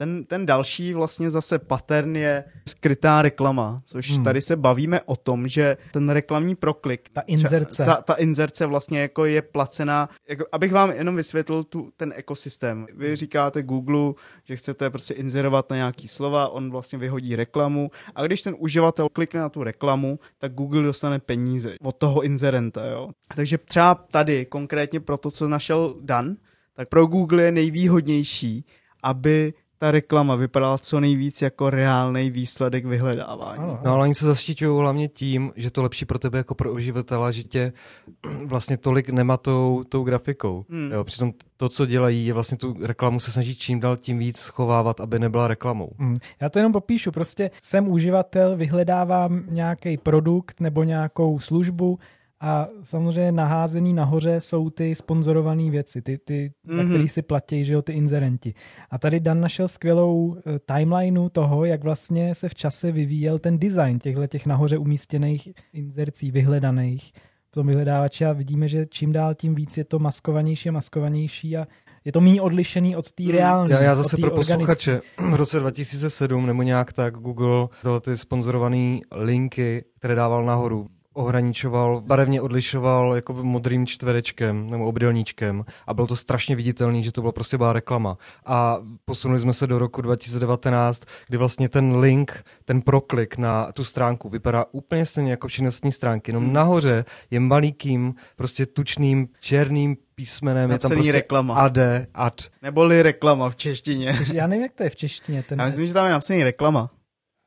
Ten, 0.00 0.24
ten 0.24 0.46
další 0.46 0.94
vlastně 0.94 1.30
zase 1.30 1.58
pattern 1.58 2.16
je 2.16 2.44
skrytá 2.68 3.22
reklama, 3.22 3.82
což 3.84 4.10
Hmm. 4.10 4.24
tady 4.24 4.40
se 4.40 4.56
bavíme 4.56 5.00
o 5.00 5.16
tom, 5.16 5.48
že 5.48 5.76
ten 5.92 6.08
reklamní 6.08 6.54
proklik, 6.54 7.08
ta 7.12 7.20
inzerce. 7.20 7.84
ta, 7.84 8.02
ta 8.02 8.14
inzerce 8.14 8.66
vlastně 8.66 9.00
jako 9.00 9.24
je 9.24 9.42
placená, 9.42 10.08
jako, 10.28 10.44
abych 10.52 10.72
vám 10.72 10.90
jenom 10.90 11.16
vysvětlil 11.16 11.64
tu, 11.64 11.90
ten 11.96 12.12
ekosystém. 12.16 12.86
Vy 12.96 13.16
říkáte 13.16 13.62
Google, 13.62 14.12
že 14.44 14.56
chcete 14.56 14.90
prostě 14.90 15.14
inzerovat 15.14 15.70
na 15.70 15.76
nějaký 15.76 16.08
slova, 16.08 16.48
on 16.48 16.70
vlastně 16.70 16.98
vyhodí 16.98 17.36
reklamu 17.36 17.90
a 18.14 18.26
když 18.26 18.42
ten 18.42 18.54
uživatel 18.58 19.08
klikne 19.08 19.40
na 19.40 19.48
tu 19.48 19.62
reklamu, 19.64 20.18
tak 20.38 20.52
Google 20.54 20.82
dostane 20.82 21.18
peníze 21.18 21.74
od 21.82 21.96
toho 21.96 22.22
inzerenta, 22.22 22.86
jo. 22.86 23.10
Takže 23.36 23.58
třeba 23.58 23.94
tady 23.94 24.46
konkrétně 24.46 25.00
pro 25.00 25.18
to, 25.18 25.30
co 25.30 25.48
našel 25.48 25.94
Dan, 26.00 26.36
tak 26.74 26.88
pro 26.88 27.06
Google 27.06 27.42
je 27.42 27.52
nejvýhodnější, 27.52 28.64
aby 29.02 29.52
ta 29.80 29.90
reklama 29.90 30.34
vypadala 30.34 30.78
co 30.78 31.00
nejvíc 31.00 31.42
jako 31.42 31.70
reálný 31.70 32.30
výsledek 32.30 32.84
vyhledávání. 32.84 33.78
No 33.84 33.92
ale 33.92 34.02
oni 34.02 34.14
se 34.14 34.26
zaštiťují 34.26 34.80
hlavně 34.80 35.08
tím, 35.08 35.52
že 35.56 35.70
to 35.70 35.82
lepší 35.82 36.04
pro 36.04 36.18
tebe 36.18 36.38
jako 36.38 36.54
pro 36.54 36.72
uživatele, 36.72 37.32
že 37.32 37.42
tě 37.42 37.72
vlastně 38.44 38.76
tolik 38.76 39.08
nematou 39.08 39.84
tou 39.88 40.04
grafikou. 40.04 40.64
Hmm. 40.70 40.92
Jo, 40.92 41.04
přitom 41.04 41.32
to, 41.56 41.68
co 41.68 41.86
dělají, 41.86 42.26
je 42.26 42.34
vlastně 42.34 42.58
tu 42.58 42.76
reklamu 42.80 43.20
se 43.20 43.32
snaží 43.32 43.56
čím 43.56 43.80
dál 43.80 43.96
tím 43.96 44.18
víc 44.18 44.38
schovávat, 44.38 45.00
aby 45.00 45.18
nebyla 45.18 45.48
reklamou. 45.48 45.92
Hmm. 45.98 46.16
Já 46.40 46.48
to 46.48 46.58
jenom 46.58 46.72
popíšu, 46.72 47.10
prostě 47.10 47.50
jsem 47.62 47.88
uživatel, 47.88 48.56
vyhledávám 48.56 49.42
nějaký 49.48 49.96
produkt 49.96 50.60
nebo 50.60 50.84
nějakou 50.84 51.38
službu 51.38 51.98
a 52.40 52.68
samozřejmě 52.82 53.32
naházený 53.32 53.94
nahoře 53.94 54.40
jsou 54.40 54.70
ty 54.70 54.94
sponzorované 54.94 55.70
věci, 55.70 56.02
ty, 56.02 56.18
ty 56.18 56.52
mm-hmm. 56.66 56.76
za 56.76 56.82
Mhm. 56.82 56.88
který 56.90 57.08
si 57.08 57.22
platí, 57.22 57.64
že 57.64 57.72
jo, 57.72 57.82
ty 57.82 57.92
inzerenti. 57.92 58.54
A 58.90 58.98
tady 58.98 59.20
Dan 59.20 59.40
našel 59.40 59.68
skvělou 59.68 60.36
eh, 60.36 60.58
timelineu 60.58 61.28
toho, 61.28 61.64
jak 61.64 61.84
vlastně 61.84 62.34
se 62.34 62.48
v 62.48 62.54
čase 62.54 62.92
vyvíjel 62.92 63.38
ten 63.38 63.58
design 63.58 63.98
těchto 63.98 64.26
těch 64.26 64.46
nahoře 64.46 64.78
umístěných 64.78 65.48
inzercí, 65.72 66.30
vyhledaných 66.30 67.12
v 67.48 67.52
tom 67.52 67.66
vyhledávači 67.66 68.26
a 68.26 68.32
vidíme, 68.32 68.68
že 68.68 68.86
čím 68.90 69.12
dál 69.12 69.34
tím 69.34 69.54
víc 69.54 69.78
je 69.78 69.84
to 69.84 69.98
maskovanější 69.98 70.68
a 70.68 70.72
maskovanější 70.72 71.56
a 71.56 71.66
je 72.04 72.12
to 72.12 72.20
méně 72.20 72.42
odlišený 72.42 72.96
od 72.96 73.12
té 73.12 73.22
Hmm. 73.22 73.32
reálné. 73.32 73.74
Já, 73.74 73.80
já 73.80 73.94
zase 73.94 74.16
pro 74.16 74.30
posluchače, 74.30 75.00
v 75.30 75.34
roce 75.34 75.60
2007 75.60 76.46
nebo 76.46 76.62
nějak 76.62 76.92
tak 76.92 77.14
Google 77.14 77.68
tyhle 77.82 78.00
ty 78.00 78.16
sponzorované 78.16 78.98
linky, 79.12 79.84
které 79.98 80.14
dával 80.14 80.44
nahoru, 80.44 80.86
ohraničoval, 81.14 82.00
barevně 82.00 82.40
odlišoval 82.40 83.14
jako 83.14 83.32
modrým 83.32 83.86
čtverečkem 83.86 84.70
nebo 84.70 84.84
obdelníčkem 84.86 85.64
a 85.86 85.94
bylo 85.94 86.06
to 86.06 86.16
strašně 86.16 86.56
viditelný, 86.56 87.02
že 87.02 87.12
to 87.12 87.20
byla 87.20 87.32
prostě 87.32 87.56
byla 87.58 87.72
reklama. 87.72 88.18
A 88.46 88.78
posunuli 89.04 89.40
jsme 89.40 89.54
se 89.54 89.66
do 89.66 89.78
roku 89.78 90.00
2019, 90.02 91.02
kdy 91.28 91.36
vlastně 91.38 91.68
ten 91.68 91.96
link, 91.96 92.44
ten 92.64 92.82
proklik 92.82 93.38
na 93.38 93.72
tu 93.72 93.84
stránku 93.84 94.28
vypadá 94.28 94.64
úplně 94.72 95.06
stejně 95.06 95.30
jako 95.30 95.48
všechny 95.48 95.68
ostatní 95.68 95.92
stránky, 95.92 96.30
jenom 96.30 96.44
Hmm. 96.44 96.52
nahoře 96.52 97.04
je 97.30 97.40
malikým, 97.40 98.14
prostě 98.36 98.66
tučným, 98.66 99.28
černým 99.40 99.96
písmenem, 100.14 100.70
je 100.70 100.78
tam 100.78 100.90
prostě 100.90 101.12
reklama. 101.12 101.54
AD, 101.54 101.78
ad. 102.14 102.40
Neboli 102.62 103.02
reklama 103.02 103.50
v 103.50 103.56
češtině. 103.56 104.12
Já 104.32 104.46
nevím, 104.46 104.62
jak 104.62 104.72
to 104.72 104.82
je 104.82 104.90
v 104.90 104.96
češtině. 104.96 105.42
Ten, 105.42 105.60
Já 105.60 105.66
myslím, 105.66 105.86
že 105.86 105.92
tam 105.94 106.06
je 106.06 106.12
napsaný 106.12 106.44
reklama. 106.44 106.90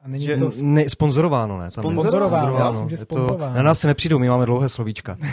A 0.03 0.07
není 0.07 0.25
že- 0.25 0.37
to 0.37 0.49
Ne, 0.61 0.89
sponzorováno, 0.89 1.57
ne? 1.59 1.71
Tam 1.71 1.85
je 1.85 1.91
Sponzorováno, 1.91 2.57
já 2.57 2.71
myslím, 2.71 2.89
že 2.89 2.93
Je 2.93 2.97
to, 2.97 3.03
sponzorováno. 3.03 3.55
na 3.55 3.63
nás 3.63 3.79
se 3.79 3.87
nepřijdou, 3.87 4.19
my 4.19 4.29
máme 4.29 4.45
dlouhé 4.45 4.69
slovíčka. 4.69 5.17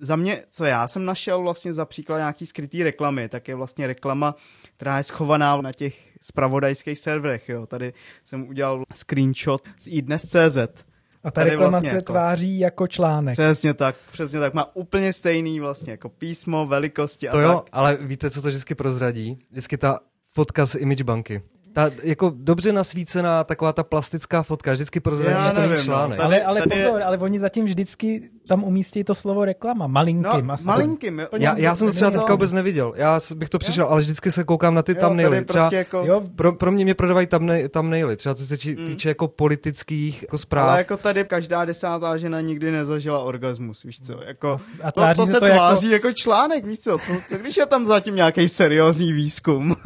Za 0.00 0.16
mě, 0.16 0.42
co 0.50 0.64
já 0.64 0.88
jsem 0.88 1.04
našel 1.04 1.42
vlastně 1.42 1.74
za 1.74 1.84
příklad 1.84 2.16
nějaký 2.18 2.46
skrytý 2.46 2.82
reklamy, 2.82 3.28
tak 3.28 3.48
je 3.48 3.54
vlastně 3.54 3.86
reklama, 3.86 4.34
která 4.76 4.98
je 4.98 5.02
schovaná 5.04 5.60
na 5.60 5.72
těch 5.72 5.94
spravodajských 6.22 6.98
serverech. 6.98 7.48
Jo. 7.48 7.66
Tady 7.66 7.92
jsem 8.24 8.48
udělal 8.48 8.84
screenshot 8.94 9.62
z 9.80 9.86
iDnes.cz. 9.86 10.56
A 10.56 11.30
ta 11.30 11.30
tady 11.30 11.50
reklama 11.50 11.70
vlastně 11.70 11.90
se 11.90 11.96
jako- 11.96 12.12
tváří 12.12 12.58
jako 12.58 12.86
článek. 12.86 13.32
Přesně 13.32 13.74
tak, 13.74 13.96
přesně 14.12 14.40
tak. 14.40 14.54
Má 14.54 14.76
úplně 14.76 15.12
stejný 15.12 15.60
vlastně 15.60 15.90
jako 15.90 16.08
písmo, 16.08 16.66
velikosti 16.66 17.28
a 17.28 17.32
To 17.32 17.40
jo, 17.40 17.54
tak. 17.54 17.64
ale 17.72 17.96
víte, 18.00 18.30
co 18.30 18.42
to 18.42 18.48
vždycky 18.48 18.74
prozradí? 18.74 19.38
Vždycky 19.50 19.78
ta 19.78 20.00
fotka 20.34 20.66
z 20.66 20.74
image 20.74 21.02
banky. 21.02 21.42
Ta 21.76 21.90
jako 22.02 22.32
dobře 22.36 22.72
nasvícená 22.72 23.44
taková 23.44 23.72
ta 23.72 23.82
plastická 23.82 24.42
fotka, 24.42 24.72
vždycky 24.72 25.00
prozradí, 25.00 25.46
že 25.48 25.52
to 25.54 25.60
není 25.60 25.72
no. 25.72 25.82
článek. 25.82 26.18
Tady- 26.18 26.42
ale, 26.42 26.44
ale 26.44 26.60
tady 26.68 26.80
je- 26.80 26.86
pozor, 26.86 27.02
ale 27.02 27.18
oni 27.18 27.38
zatím 27.38 27.64
vždycky 27.64 28.30
tam 28.48 28.64
umístí 28.64 29.04
to 29.04 29.14
slovo 29.14 29.44
reklama, 29.44 29.86
malinkým. 29.86 30.46
No, 30.46 30.52
asi. 30.52 30.64
malinkým. 30.66 31.18
Jo. 31.18 31.26
Já, 31.32 31.58
já 31.58 31.74
jsem 31.74 31.86
to 31.86 31.92
třeba 31.92 32.10
teďka 32.10 32.32
vůbec 32.32 32.52
neviděl. 32.52 32.92
Já 32.96 33.20
bych 33.34 33.48
to 33.48 33.58
přišel, 33.58 33.86
ale 33.86 34.00
vždycky 34.00 34.32
se 34.32 34.44
koukám 34.44 34.74
na 34.74 34.82
ty 34.82 34.92
Jo, 34.92 35.00
thumbnaily. 35.00 35.36
tady 35.36 35.44
Třeba 35.46 35.62
prostě 35.64 35.76
jako, 35.76 36.02
Jo, 36.06 36.22
pro, 36.36 36.52
pro 36.52 36.72
mě 36.72 36.84
mě 36.84 36.94
prodávají 36.94 37.26
thumbna- 37.26 37.68
thumbnaily, 37.68 38.16
třeba 38.16 38.34
co 38.34 38.46
se 38.46 38.58
či- 38.58 38.76
Mm. 38.76 38.86
týče 38.86 39.08
jako 39.08 39.28
politických 39.28 40.22
jako 40.22 40.38
zpráv. 40.38 40.68
ale 40.68 40.78
jako 40.78 40.96
tady 40.96 41.24
každá 41.24 41.64
desátá 41.64 42.16
žena 42.16 42.40
nikdy 42.40 42.70
nezažila 42.70 43.18
orgasmus, 43.18 43.82
víš 43.82 44.00
co, 44.00 44.20
jako... 44.26 44.56
a 44.82 44.92
To, 44.92 45.02
to 45.16 45.26
se 45.26 45.40
to 45.40 45.46
tváří 45.46 45.90
jako... 45.90 46.06
jako 46.06 46.16
článek, 46.18 46.64
víš 46.66 46.78
co? 46.78 46.98
co, 46.98 47.12
co 47.28 47.38
když 47.38 47.56
je 47.56 47.66
tam 47.66 47.86
zatím 47.86 48.16
nějaký 48.16 48.48
seriózní 48.48 49.12
výzkum? 49.12 49.76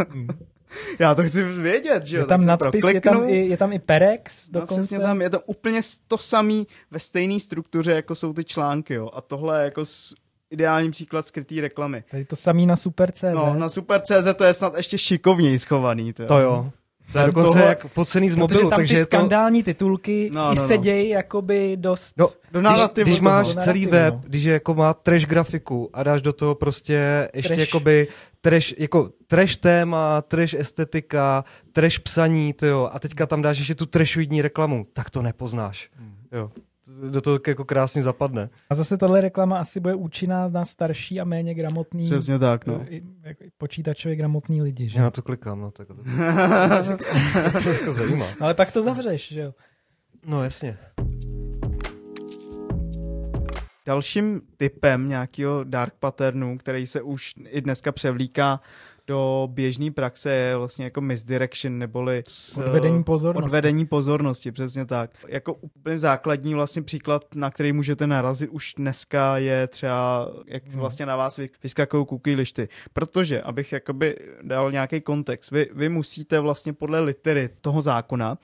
Já 0.99 1.15
to 1.15 1.23
chci 1.23 1.43
vědět, 1.43 2.07
že 2.07 2.17
jo? 2.17 2.23
Je 2.23 2.27
tam 2.27 2.41
se 2.41 2.47
nadpis, 2.47 2.85
je 2.95 3.01
tam, 3.01 3.29
i, 3.29 3.37
je 3.47 3.57
tam 3.57 3.73
i 3.73 3.79
Perex 3.79 4.51
No, 4.51 4.61
dokonce. 4.61 4.81
přesně 4.81 4.99
tam, 4.99 5.23
je 5.23 5.31
to 5.31 5.41
úplně 5.41 5.81
to 6.09 6.19
samý 6.19 6.67
ve 6.91 6.99
stejné 6.99 7.41
struktuře, 7.41 7.93
jako 7.93 8.15
jsou 8.15 8.33
ty 8.33 8.45
články, 8.45 8.95
jo. 8.95 9.11
A 9.15 9.21
tohle 9.21 9.61
je 9.61 9.65
jako 9.65 9.83
ideální 10.51 10.91
příklad 10.91 11.27
skrytý 11.27 11.61
reklamy. 11.61 12.05
Tady 12.11 12.25
to 12.25 12.37
samý 12.37 12.67
na 12.67 12.77
Super.cz. 12.77 13.23
No, 13.35 13.55
na 13.55 13.69
Super.cz 13.69 14.35
to 14.37 14.45
je 14.45 14.55
snad 14.55 14.77
ještě 14.77 14.99
šikovněji 14.99 15.59
schovaný, 15.59 16.13
to, 16.13 16.27
To 16.27 16.39
jo. 16.39 16.71
To 17.13 17.19
je 17.19 17.27
dokonce 17.27 17.49
tohle- 17.49 17.65
jak 17.69 17.87
focený 17.87 18.29
z 18.29 18.33
Protože 18.33 18.41
mobilu, 18.41 18.71
tam 18.71 18.77
takže 18.79 18.95
ty 18.95 19.01
je 19.01 19.07
to... 19.07 19.17
skandální 19.17 19.63
titulky 19.63 20.31
No, 20.33 20.41
i 20.53 20.55
no, 20.55 20.63
no. 20.63 20.67
sedějí 20.69 21.09
jakoby 21.09 21.77
dost... 21.77 22.15
No, 22.19 22.27
Do 22.27 22.61
když, 22.61 22.63
narrativu 22.65 23.05
když 23.05 23.19
toho. 23.19 23.31
máš 23.31 23.47
Do 23.47 23.55
celý 23.55 23.87
web, 23.87 24.15
no. 24.15 24.21
když 24.25 24.45
je 24.45 24.53
jako 24.53 24.75
má 24.75 24.95
trash 24.95 25.27
grafiku 25.27 25.91
a 25.93 26.03
dáš 26.03 26.23
do 26.23 26.33
toho 26.33 26.55
prostě 26.55 27.29
ještě 27.35 27.49
Trash. 27.55 27.61
jakoby 27.61 28.09
trash, 28.41 28.75
jako 28.79 29.11
trash 29.27 29.57
téma, 29.57 30.23
trash 30.23 30.55
estetika, 30.55 31.45
trash 31.73 31.99
psaní, 31.99 32.53
tyjo, 32.53 32.91
a 32.93 32.99
teďka 32.99 33.27
tam 33.27 33.43
dáš 33.43 33.59
ještě 33.59 33.75
tu 33.75 33.87
trashoidní 33.87 34.43
reklamu, 34.43 34.87
tak 34.93 35.11
to 35.11 35.23
nepoznáš. 35.23 35.91
Jo. 36.33 36.51
Do 37.11 37.21
toho 37.21 37.41
jako 37.49 37.65
krásně 37.65 38.03
zapadne. 38.03 38.51
A 38.71 38.75
zase 38.75 38.97
tahle 38.97 39.21
reklama 39.21 39.59
asi 39.59 39.81
bude 39.81 39.95
účinná 39.95 40.49
na 40.49 40.65
starší 40.65 41.21
a 41.21 41.25
méně 41.25 41.55
gramotný 41.55 42.05
Přesně 42.05 42.39
tak, 42.39 42.67
no. 42.67 42.85
i- 42.89 43.03
jako 43.23 43.45
počítačově 43.59 44.17
gramotní 44.17 44.63
lidi. 44.63 44.89
Že? 44.89 44.99
Já 44.99 45.05
na 45.05 45.11
to 45.11 45.23
klikám, 45.23 45.61
no 45.61 45.71
tak 45.71 45.89
to, 45.89 45.95
to 47.63 47.69
jako 47.71 47.93
zajímá. 47.93 48.27
No, 48.27 48.45
ale 48.47 48.55
pak 48.55 48.73
to 48.73 48.83
zavřeš, 48.83 49.33
že 49.33 49.41
jo? 49.41 49.55
No 50.27 50.45
jasně. 50.45 50.79
Dalším 53.91 54.41
typem 54.57 55.09
nějakého 55.09 55.65
dark 55.65 55.95
patternu, 56.01 56.59
který 56.59 56.87
se 56.87 57.03
už 57.03 57.35
i 57.49 57.61
dneska 57.61 57.93
převlíká 57.93 58.61
do 59.07 59.49
běžné 59.53 59.91
praxe, 59.91 60.31
je 60.31 60.57
vlastně 60.57 60.85
jako 60.85 61.01
misdirection, 61.01 61.79
neboli 61.79 62.25
Odvedení 62.57 63.05
pozornosti. 63.05 63.45
Odvedení 63.47 63.87
pozornosti, 63.87 64.53
přesně 64.53 64.87
tak. 64.87 65.11
Jako 65.29 65.55
úplně 65.55 65.99
základní 65.99 66.55
vlastně 66.55 66.83
příklad, 66.83 67.25
na 67.35 67.51
který 67.51 67.73
můžete 67.73 68.07
narazit 68.07 68.51
už 68.51 68.75
dneska 68.75 69.39
je 69.39 69.67
třeba, 69.67 70.29
jak 70.47 70.67
Hmm. 70.69 70.81
vlastně 70.81 71.07
na 71.07 71.17
vás 71.17 71.37
vy- 71.37 71.51
vyskakují 71.63 72.07
cookie 72.07 72.37
lišty. 72.37 72.69
Protože, 72.93 73.43
abych 73.43 73.73
jakoby 73.73 74.17
dal 74.43 74.73
nějaký 74.73 75.01
kontext, 75.01 75.51
vy, 75.51 75.69
vy 75.75 75.89
musíte 75.89 76.41
vlastně 76.41 76.73
podle 76.73 77.01
litery 77.01 77.51
toho 77.61 77.83
zákona, 77.83 78.39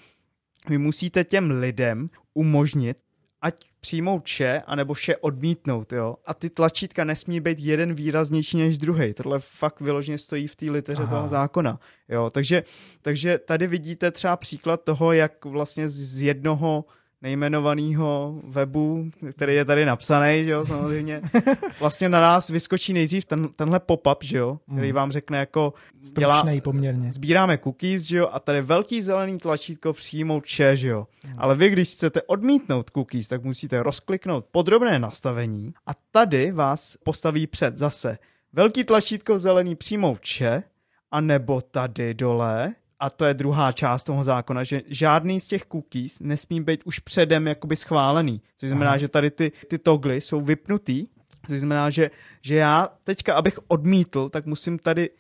vy 0.68 0.78
musíte 0.78 1.24
těm 1.24 1.50
lidem 1.50 2.10
umožnit, 2.34 2.98
ať 3.46 3.64
přijmout 3.80 4.24
vše, 4.24 4.62
anebo 4.66 4.94
vše 4.94 5.16
odmítnout, 5.16 5.92
jo. 5.92 6.16
A 6.26 6.34
ty 6.34 6.50
tlačítka 6.50 7.04
nesmí 7.04 7.40
být 7.40 7.58
jeden 7.58 7.94
výraznější 7.94 8.56
než 8.56 8.78
druhý. 8.78 9.14
Tohle 9.14 9.40
fakt 9.40 9.80
vyloženě 9.80 10.18
stojí 10.18 10.48
v 10.48 10.56
té 10.56 10.70
liteře 10.70 11.02
Aha. 11.02 11.16
toho 11.16 11.28
zákona, 11.28 11.80
jo. 12.08 12.30
Takže, 12.30 12.64
takže 13.02 13.38
tady 13.38 13.66
vidíte 13.66 14.10
třeba 14.10 14.36
příklad 14.36 14.84
toho, 14.84 15.12
jak 15.12 15.44
vlastně 15.44 15.88
z 15.88 16.22
jednoho 16.22 16.84
nejmenovaného 17.26 18.40
webu, 18.44 19.10
který 19.32 19.54
je 19.54 19.64
tady 19.64 19.84
napsaný, 19.84 20.44
že 20.44 20.50
jo, 20.50 20.66
samozřejmě, 20.66 21.22
vlastně 21.80 22.08
na 22.08 22.20
nás 22.20 22.48
vyskočí 22.48 22.92
nejdřív 22.92 23.24
ten, 23.24 23.48
tenhle 23.56 23.80
pop-up, 23.80 24.16
že 24.22 24.38
jo, 24.38 24.58
který 24.72 24.88
hmm. 24.88 24.96
vám 24.96 25.12
řekne 25.12 25.38
jako... 25.38 25.74
Dělá, 26.18 26.44
poměrně. 26.64 27.12
Sbíráme 27.12 27.58
cookies, 27.58 28.02
že 28.02 28.16
jo, 28.16 28.28
a 28.32 28.40
tady 28.40 28.62
velký 28.62 29.02
zelený 29.02 29.38
tlačítko 29.38 29.92
přijmout 29.92 30.44
vše, 30.44 30.76
že 30.76 30.88
jo. 30.88 31.06
Hmm. 31.24 31.34
Ale 31.38 31.54
vy, 31.54 31.70
když 31.70 31.88
chcete 31.88 32.22
odmítnout 32.22 32.90
cookies, 32.90 33.28
tak 33.28 33.44
musíte 33.44 33.82
rozkliknout 33.82 34.44
podrobné 34.50 34.98
nastavení 34.98 35.74
a 35.86 35.90
tady 36.10 36.52
vás 36.52 36.96
postaví 37.04 37.46
před 37.46 37.78
zase 37.78 38.18
velký 38.52 38.84
tlačítko 38.84 39.38
zelený 39.38 39.74
přijmout 39.74 40.20
vše, 40.20 40.62
a 41.10 41.20
nebo 41.20 41.60
tady 41.60 42.14
dole 42.14 42.74
a 43.00 43.10
to 43.10 43.24
je 43.24 43.34
druhá 43.34 43.72
část 43.72 44.04
toho 44.04 44.24
zákona, 44.24 44.64
že 44.64 44.82
žádný 44.86 45.40
z 45.40 45.48
těch 45.48 45.64
cookies 45.72 46.20
nesmí 46.20 46.60
být 46.60 46.82
už 46.84 46.98
předem 46.98 47.46
jakoby 47.46 47.76
schválený. 47.76 48.42
Což 48.56 48.68
znamená, 48.68 48.90
Aha. 48.90 48.98
že 48.98 49.08
tady 49.08 49.30
ty, 49.30 49.52
ty 49.68 49.78
togly 49.78 50.20
jsou 50.20 50.40
vypnutý, 50.40 51.06
což 51.48 51.60
znamená, 51.60 51.90
že, 51.90 52.10
že 52.42 52.54
já 52.54 52.88
teďka, 53.04 53.34
abych 53.34 53.58
odmítl, 53.68 54.28
tak 54.28 54.46
musím 54.46 54.78
tady 54.78 55.10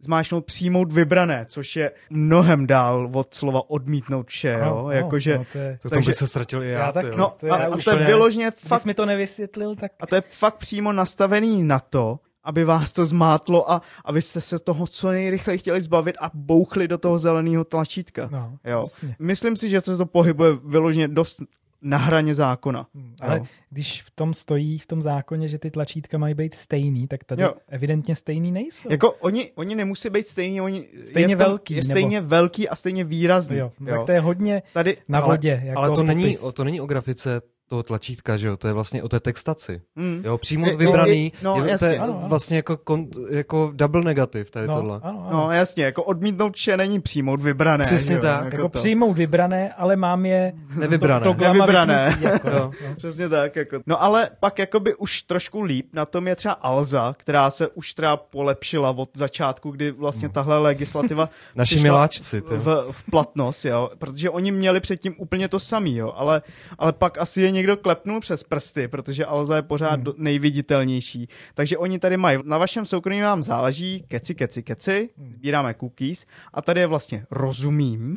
zmáčknout 0.00 0.44
přijmout 0.44 0.92
vybrané, 0.92 1.46
což 1.48 1.76
je 1.76 1.92
mnohem 2.10 2.66
dál 2.66 3.10
od 3.12 3.34
slova 3.34 3.70
odmítnout 3.70 4.28
vše, 4.28 4.58
jo? 4.64 4.88
Jakože, 4.90 5.38
no, 5.38 5.44
to, 5.52 5.58
je... 5.58 5.78
to 5.82 5.88
takže, 5.90 6.10
by 6.10 6.14
se 6.14 6.26
ztratil 6.26 6.62
i 6.62 6.68
já. 6.68 6.80
já 6.80 6.92
tak, 6.92 7.16
no, 7.16 7.34
to 7.40 7.46
je, 7.46 7.52
a, 7.52 7.56
a 7.56 7.76
to 7.84 7.90
je 7.90 8.06
vyložně 8.06 8.50
fakt... 8.50 8.84
mi 8.84 8.94
to 8.94 9.06
nevysvětlil, 9.06 9.76
tak... 9.76 9.92
A 10.00 10.06
to 10.06 10.14
je 10.14 10.20
fakt 10.20 10.56
přímo 10.56 10.92
nastavený 10.92 11.62
na 11.62 11.78
to, 11.78 12.18
aby 12.48 12.64
vás 12.64 12.92
to 12.92 13.06
zmátlo 13.06 13.70
a, 13.70 13.82
a 14.04 14.12
vy 14.12 14.22
jste 14.22 14.40
se 14.40 14.58
toho 14.58 14.86
co 14.86 15.10
nejrychleji 15.10 15.58
chtěli 15.58 15.82
zbavit 15.82 16.16
a 16.20 16.30
bouchli 16.34 16.88
do 16.88 16.98
toho 16.98 17.18
zeleného 17.18 17.64
tlačítka. 17.64 18.28
No, 18.32 18.58
jo. 18.64 18.86
Myslím 19.18 19.56
si, 19.56 19.68
že 19.68 19.80
se 19.80 19.96
to 19.96 20.06
pohybuje 20.06 20.52
vyloženě 20.64 21.08
dost 21.08 21.42
na 21.82 21.96
hraně 21.96 22.34
zákona. 22.34 22.86
Hmm, 22.94 23.14
ale 23.20 23.38
jo. 23.38 23.44
když 23.70 24.02
v 24.02 24.10
tom 24.10 24.34
stojí 24.34 24.78
v 24.78 24.86
tom 24.86 25.02
zákoně, 25.02 25.48
že 25.48 25.58
ty 25.58 25.70
tlačítka 25.70 26.18
mají 26.18 26.34
být 26.34 26.54
stejný, 26.54 27.06
tak 27.08 27.24
tady 27.24 27.42
jo. 27.42 27.52
evidentně 27.68 28.16
stejný 28.16 28.52
nejsou. 28.52 28.88
Jako 28.90 29.12
oni, 29.12 29.50
oni 29.54 29.74
nemusí 29.74 30.10
být 30.10 30.26
stejný, 30.28 30.60
oni 30.60 30.88
stejně 31.04 31.32
je 31.32 31.36
tom, 31.36 31.46
velký. 31.46 31.74
Je 31.74 31.82
stejně 31.82 32.20
nebo... 32.20 32.28
velký 32.28 32.68
a 32.68 32.76
stejně 32.76 33.04
výrazný. 33.04 33.56
Jo, 33.56 33.72
jo. 33.80 33.86
Tak 33.86 34.06
to 34.06 34.12
je 34.12 34.20
hodně 34.20 34.62
tady, 34.72 34.96
na 35.08 35.20
vodě. 35.20 35.58
Ale, 35.60 35.66
jako 35.66 35.80
ale 35.80 35.90
to, 35.94 36.02
není, 36.02 36.36
to 36.52 36.64
není 36.64 36.80
o 36.80 36.86
grafice 36.86 37.40
toho 37.68 37.82
tlačítka, 37.82 38.36
že 38.36 38.48
jo, 38.48 38.56
to 38.56 38.66
je 38.66 38.72
vlastně 38.72 39.02
o 39.02 39.08
té 39.08 39.20
textaci. 39.20 39.80
Mm. 39.96 40.22
Jo, 40.24 40.38
přímo 40.38 40.66
je, 40.66 40.76
vybraný, 40.76 41.24
je, 41.24 41.30
no, 41.42 41.64
je, 41.64 41.70
jasně, 41.70 41.88
to 41.88 41.92
je 41.92 41.98
ano, 41.98 42.18
ano. 42.18 42.28
vlastně 42.28 42.56
jako, 42.56 42.76
kon, 42.76 43.06
jako 43.30 43.70
double 43.74 44.02
negativ 44.02 44.50
tady 44.50 44.66
no, 44.66 44.74
tohle. 44.74 45.00
Ano, 45.02 45.26
ano. 45.28 45.40
No 45.40 45.50
jasně, 45.52 45.84
jako 45.84 46.04
odmítnout 46.04 46.56
vše 46.56 46.76
není 46.76 47.00
přijmout 47.00 47.42
vybrané. 47.42 47.84
Přesně 47.84 48.14
jo, 48.14 48.20
tak. 48.20 48.44
Jako, 48.44 48.56
jako 48.56 48.68
přijmout 48.68 49.12
vybrané, 49.12 49.72
ale 49.72 49.96
mám 49.96 50.26
je 50.26 50.52
nevybrané. 50.76 51.24
To, 51.24 51.34
to 51.34 51.40
Nevybrané. 51.40 52.18
Jako, 52.20 52.48
jo. 52.52 52.70
No. 52.88 52.94
Přesně 52.96 53.28
tak. 53.28 53.56
Jako. 53.56 53.80
No 53.86 54.02
ale 54.02 54.30
pak 54.40 54.58
jakoby 54.58 54.94
už 54.94 55.22
trošku 55.22 55.62
líp 55.62 55.86
na 55.92 56.06
tom 56.06 56.28
je 56.28 56.36
třeba 56.36 56.54
Alza, 56.54 57.14
která 57.18 57.50
se 57.50 57.68
už 57.68 57.94
třeba 57.94 58.16
polepšila 58.16 58.90
od 58.90 59.10
začátku, 59.14 59.70
kdy 59.70 59.90
vlastně 59.90 60.28
tahle 60.28 60.58
legislativa 60.58 61.28
Naši 61.54 61.80
miláčci. 61.80 62.40
V, 62.40 62.86
v 62.90 63.10
platnost, 63.10 63.64
jo, 63.64 63.90
protože 63.98 64.30
oni 64.30 64.52
měli 64.52 64.80
předtím 64.80 65.14
úplně 65.18 65.48
to 65.48 65.60
samý, 65.60 65.96
jo, 65.96 66.12
ale, 66.16 66.42
ale 66.78 66.92
pak 66.92 67.18
asi 67.18 67.42
je 67.42 67.50
někdo 67.58 67.76
klepnul 67.76 68.20
přes 68.20 68.44
prsty, 68.44 68.88
protože 68.88 69.24
Alza 69.24 69.56
je 69.56 69.62
pořád 69.62 70.00
hmm. 70.00 70.14
nejviditelnější. 70.16 71.28
Takže 71.54 71.78
oni 71.78 71.98
tady 71.98 72.16
mají, 72.16 72.38
na 72.44 72.58
vašem 72.58 72.86
soukromí 72.86 73.20
vám 73.20 73.42
záleží, 73.42 74.04
keci, 74.08 74.34
keci, 74.34 74.62
keci, 74.62 75.10
hmm. 75.18 75.32
sbíráme 75.34 75.74
cookies 75.74 76.26
a 76.54 76.62
tady 76.62 76.80
je 76.80 76.86
vlastně 76.86 77.26
rozumím. 77.30 78.16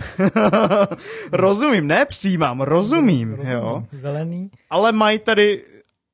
rozumím, 1.32 1.88
ne 1.88 2.06
přijímám, 2.06 2.62
rozumím, 2.62 3.34
rozumím. 3.34 3.58
jo. 3.58 3.84
Zelený. 3.92 4.52
Ale 4.70 4.92
mají 4.92 5.20
tady 5.20 5.64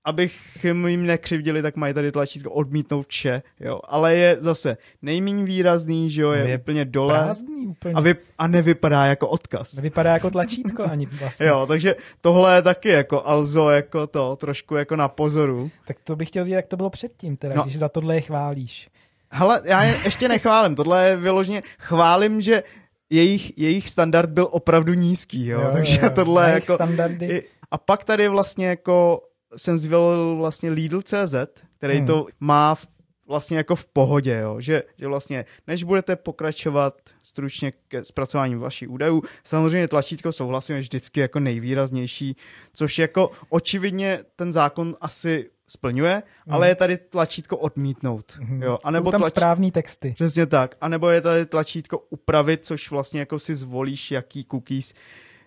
abych 0.08 0.66
jim 0.66 1.06
nekřivdili, 1.06 1.62
tak 1.62 1.76
mají 1.76 1.94
tady 1.94 2.12
tlačítko 2.12 2.52
odmítnout 2.52 3.08
vše, 3.08 3.42
jo. 3.60 3.80
Ale 3.88 4.16
je 4.16 4.38
zase 4.40 4.78
nejméně 5.02 5.44
výrazný, 5.44 6.10
že 6.10 6.22
jo, 6.22 6.32
je, 6.32 6.50
je 6.50 6.58
úplně 6.58 6.86
dole. 6.86 7.24
Prázdný 7.24 7.68
úplně. 7.68 7.94
A, 7.94 8.02
vy, 8.02 8.16
a 8.38 8.48
nevypadá 8.48 9.06
jako 9.06 9.28
odkaz. 9.28 9.74
Nevypadá 9.74 10.14
jako 10.14 10.30
tlačítko 10.30 10.84
ani 10.84 11.06
vlastně. 11.06 11.46
jo, 11.48 11.66
takže 11.68 11.96
tohle 12.22 12.56
je 12.56 12.62
taky 12.62 12.90
jako 12.90 13.28
Alzo, 13.28 13.70
jako 13.70 14.08
to, 14.08 14.36
trošku 14.36 14.76
jako 14.76 14.96
na 14.96 15.08
pozoru. 15.08 15.72
Tak 15.88 15.98
to 16.04 16.16
bych 16.16 16.28
chtěl 16.28 16.44
vidět, 16.44 16.56
jak 16.56 16.68
to 16.68 16.78
bylo 16.78 16.90
předtím, 16.90 17.38
teda, 17.38 17.56
no. 17.56 17.64
když 17.64 17.80
za 17.80 17.90
tohle 17.90 18.16
je 18.16 18.22
chválíš. 18.22 18.90
Hele, 19.32 19.62
já 19.66 19.84
je 19.84 19.98
ještě 20.04 20.28
nechválím, 20.28 20.76
tohle 20.76 21.10
je 21.10 21.18
vyloženě, 21.18 21.62
chválím, 21.80 22.42
že 22.42 22.64
jejich, 23.10 23.58
jejich 23.58 23.90
standard 23.90 24.30
byl 24.30 24.48
opravdu 24.52 24.94
nízký, 24.94 25.48
jo, 25.48 25.62
jo 25.62 25.70
takže 25.74 26.00
jo, 26.04 26.10
tohle 26.10 26.52
jako... 26.52 26.74
Standardy. 26.74 27.44
A 27.72 27.78
pak 27.78 28.04
tady 28.04 28.28
vlastně 28.28 28.68
jako 28.68 29.22
jsem 29.56 29.78
zvolil 29.78 30.36
vlastně 30.36 30.70
Lidl.cz, 30.70 31.36
který 31.78 31.98
hmm. 31.98 32.08
to 32.08 32.26
má 32.40 32.76
v, 32.76 32.88
vlastně 33.28 33.58
jako 33.58 33.76
v 33.76 33.86
pohodě, 33.86 34.40
jo? 34.44 34.56
Že, 34.60 34.84
že 34.98 35.08
vlastně 35.08 35.46
než 35.68 35.84
budete 35.84 36.16
pokračovat 36.16 37.02
stručně 37.24 37.72
ke 37.88 38.06
zpracování 38.06 38.56
vašich 38.56 38.90
údajů, 38.90 39.24
samozřejmě 39.44 39.88
tlačítko 39.88 40.32
souhlasím 40.32 40.76
je 40.76 40.82
vždycky 40.82 41.20
jako 41.20 41.40
nejvýraznější, 41.40 42.36
což 42.74 43.00
jako 43.00 43.32
očividně 43.50 44.20
ten 44.36 44.54
zákon 44.54 44.96
asi 45.02 45.50
splňuje, 45.68 46.14
hmm. 46.14 46.54
ale 46.54 46.68
je 46.68 46.76
tady 46.76 46.98
tlačítko 46.98 47.58
odmítnout. 47.58 48.38
Hmm. 48.42 48.64
Jo? 48.64 48.78
A 48.84 48.92
nebo 48.92 49.08
Jsou 49.08 49.12
tam 49.12 49.22
tlač... 49.22 49.34
správný 49.34 49.72
texty. 49.72 50.14
Přesně 50.16 50.46
tak. 50.46 50.76
A 50.82 50.88
nebo 50.88 51.10
je 51.10 51.22
tady 51.22 51.46
tlačítko 51.46 52.00
upravit, 52.10 52.66
což 52.66 52.92
vlastně 52.92 53.20
jako 53.20 53.40
si 53.40 53.56
zvolíš, 53.56 54.12
jaký 54.12 54.46
cookies 54.52 54.94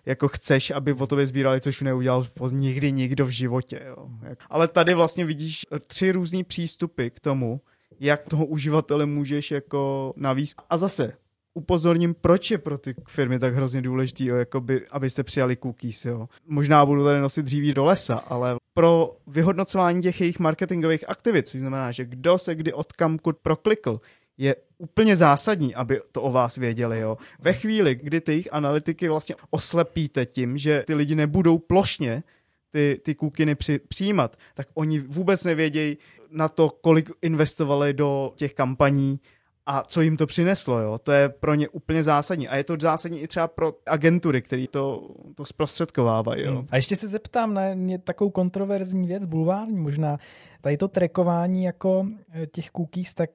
jako 0.05 0.27
chceš, 0.27 0.71
aby 0.71 0.93
o 0.93 1.07
tobě 1.07 1.25
sbírali, 1.25 1.61
což 1.61 1.81
neudělal 1.81 2.27
nikdy 2.51 2.91
nikdo 2.91 3.25
v 3.25 3.29
životě. 3.29 3.81
Jo. 3.87 4.09
Ale 4.49 4.67
tady 4.67 4.93
vlastně 4.93 5.25
vidíš 5.25 5.65
tři 5.87 6.11
různé 6.11 6.43
přístupy 6.43 7.07
k 7.09 7.19
tomu, 7.19 7.61
jak 7.99 8.27
toho 8.29 8.45
uživatele 8.45 9.05
můžeš 9.05 9.51
jako 9.51 10.13
navíc. 10.15 10.55
A 10.69 10.77
zase, 10.77 11.13
upozorním, 11.53 12.13
proč 12.13 12.51
je 12.51 12.57
pro 12.57 12.77
ty 12.77 12.95
firmy 13.07 13.39
tak 13.39 13.55
hrozně 13.55 13.81
důležitý, 13.81 14.25
jo, 14.25 14.35
jakoby, 14.35 14.87
abyste 14.91 15.23
přijali 15.23 15.55
cookies. 15.55 16.05
Jo. 16.05 16.29
Možná 16.47 16.85
budu 16.85 17.03
tady 17.03 17.19
nosit 17.19 17.45
dříví 17.45 17.73
do 17.73 17.85
lesa, 17.85 18.15
ale 18.15 18.55
pro 18.73 19.13
vyhodnocování 19.27 20.01
těch 20.01 20.21
jejich 20.21 20.39
marketingových 20.39 21.09
aktivit, 21.09 21.47
což 21.47 21.59
znamená, 21.59 21.91
že 21.91 22.05
kdo 22.05 22.37
se 22.37 22.55
kdy 22.55 22.73
od 22.73 22.91
kamkud 22.91 23.37
proklikl, 23.37 24.01
je 24.37 24.55
úplně 24.77 25.15
zásadní, 25.15 25.75
aby 25.75 26.01
to 26.11 26.21
o 26.21 26.31
vás 26.31 26.57
věděli. 26.57 26.99
Jo. 26.99 27.17
Ve 27.39 27.53
chvíli, 27.53 27.95
kdy 27.95 28.21
ty 28.21 28.31
jejich 28.31 28.53
analytiky 28.53 29.09
vlastně 29.09 29.35
oslepíte 29.49 30.25
tím, 30.25 30.57
že 30.57 30.83
ty 30.87 30.93
lidi 30.93 31.15
nebudou 31.15 31.57
plošně 31.57 32.23
ty, 32.71 33.01
ty 33.03 33.15
kukiny 33.15 33.55
při, 33.55 33.79
přijímat, 33.79 34.37
tak 34.53 34.67
oni 34.73 34.99
vůbec 34.99 35.43
nevědějí 35.43 35.97
na 36.31 36.47
to, 36.47 36.69
kolik 36.69 37.09
investovali 37.21 37.93
do 37.93 38.33
těch 38.35 38.53
kampaní 38.53 39.19
a 39.65 39.83
co 39.87 40.01
jim 40.01 40.17
to 40.17 40.27
přineslo, 40.27 40.79
jo. 40.79 40.97
To 40.97 41.11
je 41.11 41.29
pro 41.29 41.53
ně 41.53 41.69
úplně 41.69 42.03
zásadní. 42.03 42.47
A 42.47 42.57
je 42.57 42.63
to 42.63 42.77
zásadní 42.79 43.19
i 43.19 43.27
třeba 43.27 43.47
pro 43.47 43.73
agentury, 43.85 44.41
které 44.41 44.65
to, 44.71 45.09
to 45.35 45.45
zprostředkovávají, 45.45 46.43
jo. 46.43 46.65
A 46.69 46.75
ještě 46.75 46.95
se 46.95 47.07
zeptám 47.07 47.53
na 47.53 47.61
takovou 48.03 48.29
kontroverzní 48.29 49.07
věc, 49.07 49.25
bulvární 49.25 49.79
možná. 49.79 50.17
Tady 50.61 50.77
to 50.77 50.87
trekování 50.87 51.63
jako 51.63 52.07
eh, 52.33 52.47
těch 52.47 52.71
cookies, 52.71 53.13
tak 53.13 53.29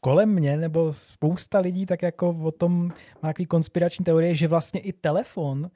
kolem 0.00 0.28
mě, 0.28 0.56
nebo 0.56 0.92
spousta 0.92 1.58
lidí 1.58 1.86
tak 1.86 2.02
jako 2.02 2.36
o 2.42 2.50
tom 2.50 2.88
má 3.22 3.28
takový 3.28 3.46
konspirační 3.46 4.04
teorie, 4.04 4.34
že 4.34 4.48
vlastně 4.48 4.80
i 4.80 4.92
telefon 4.92 5.70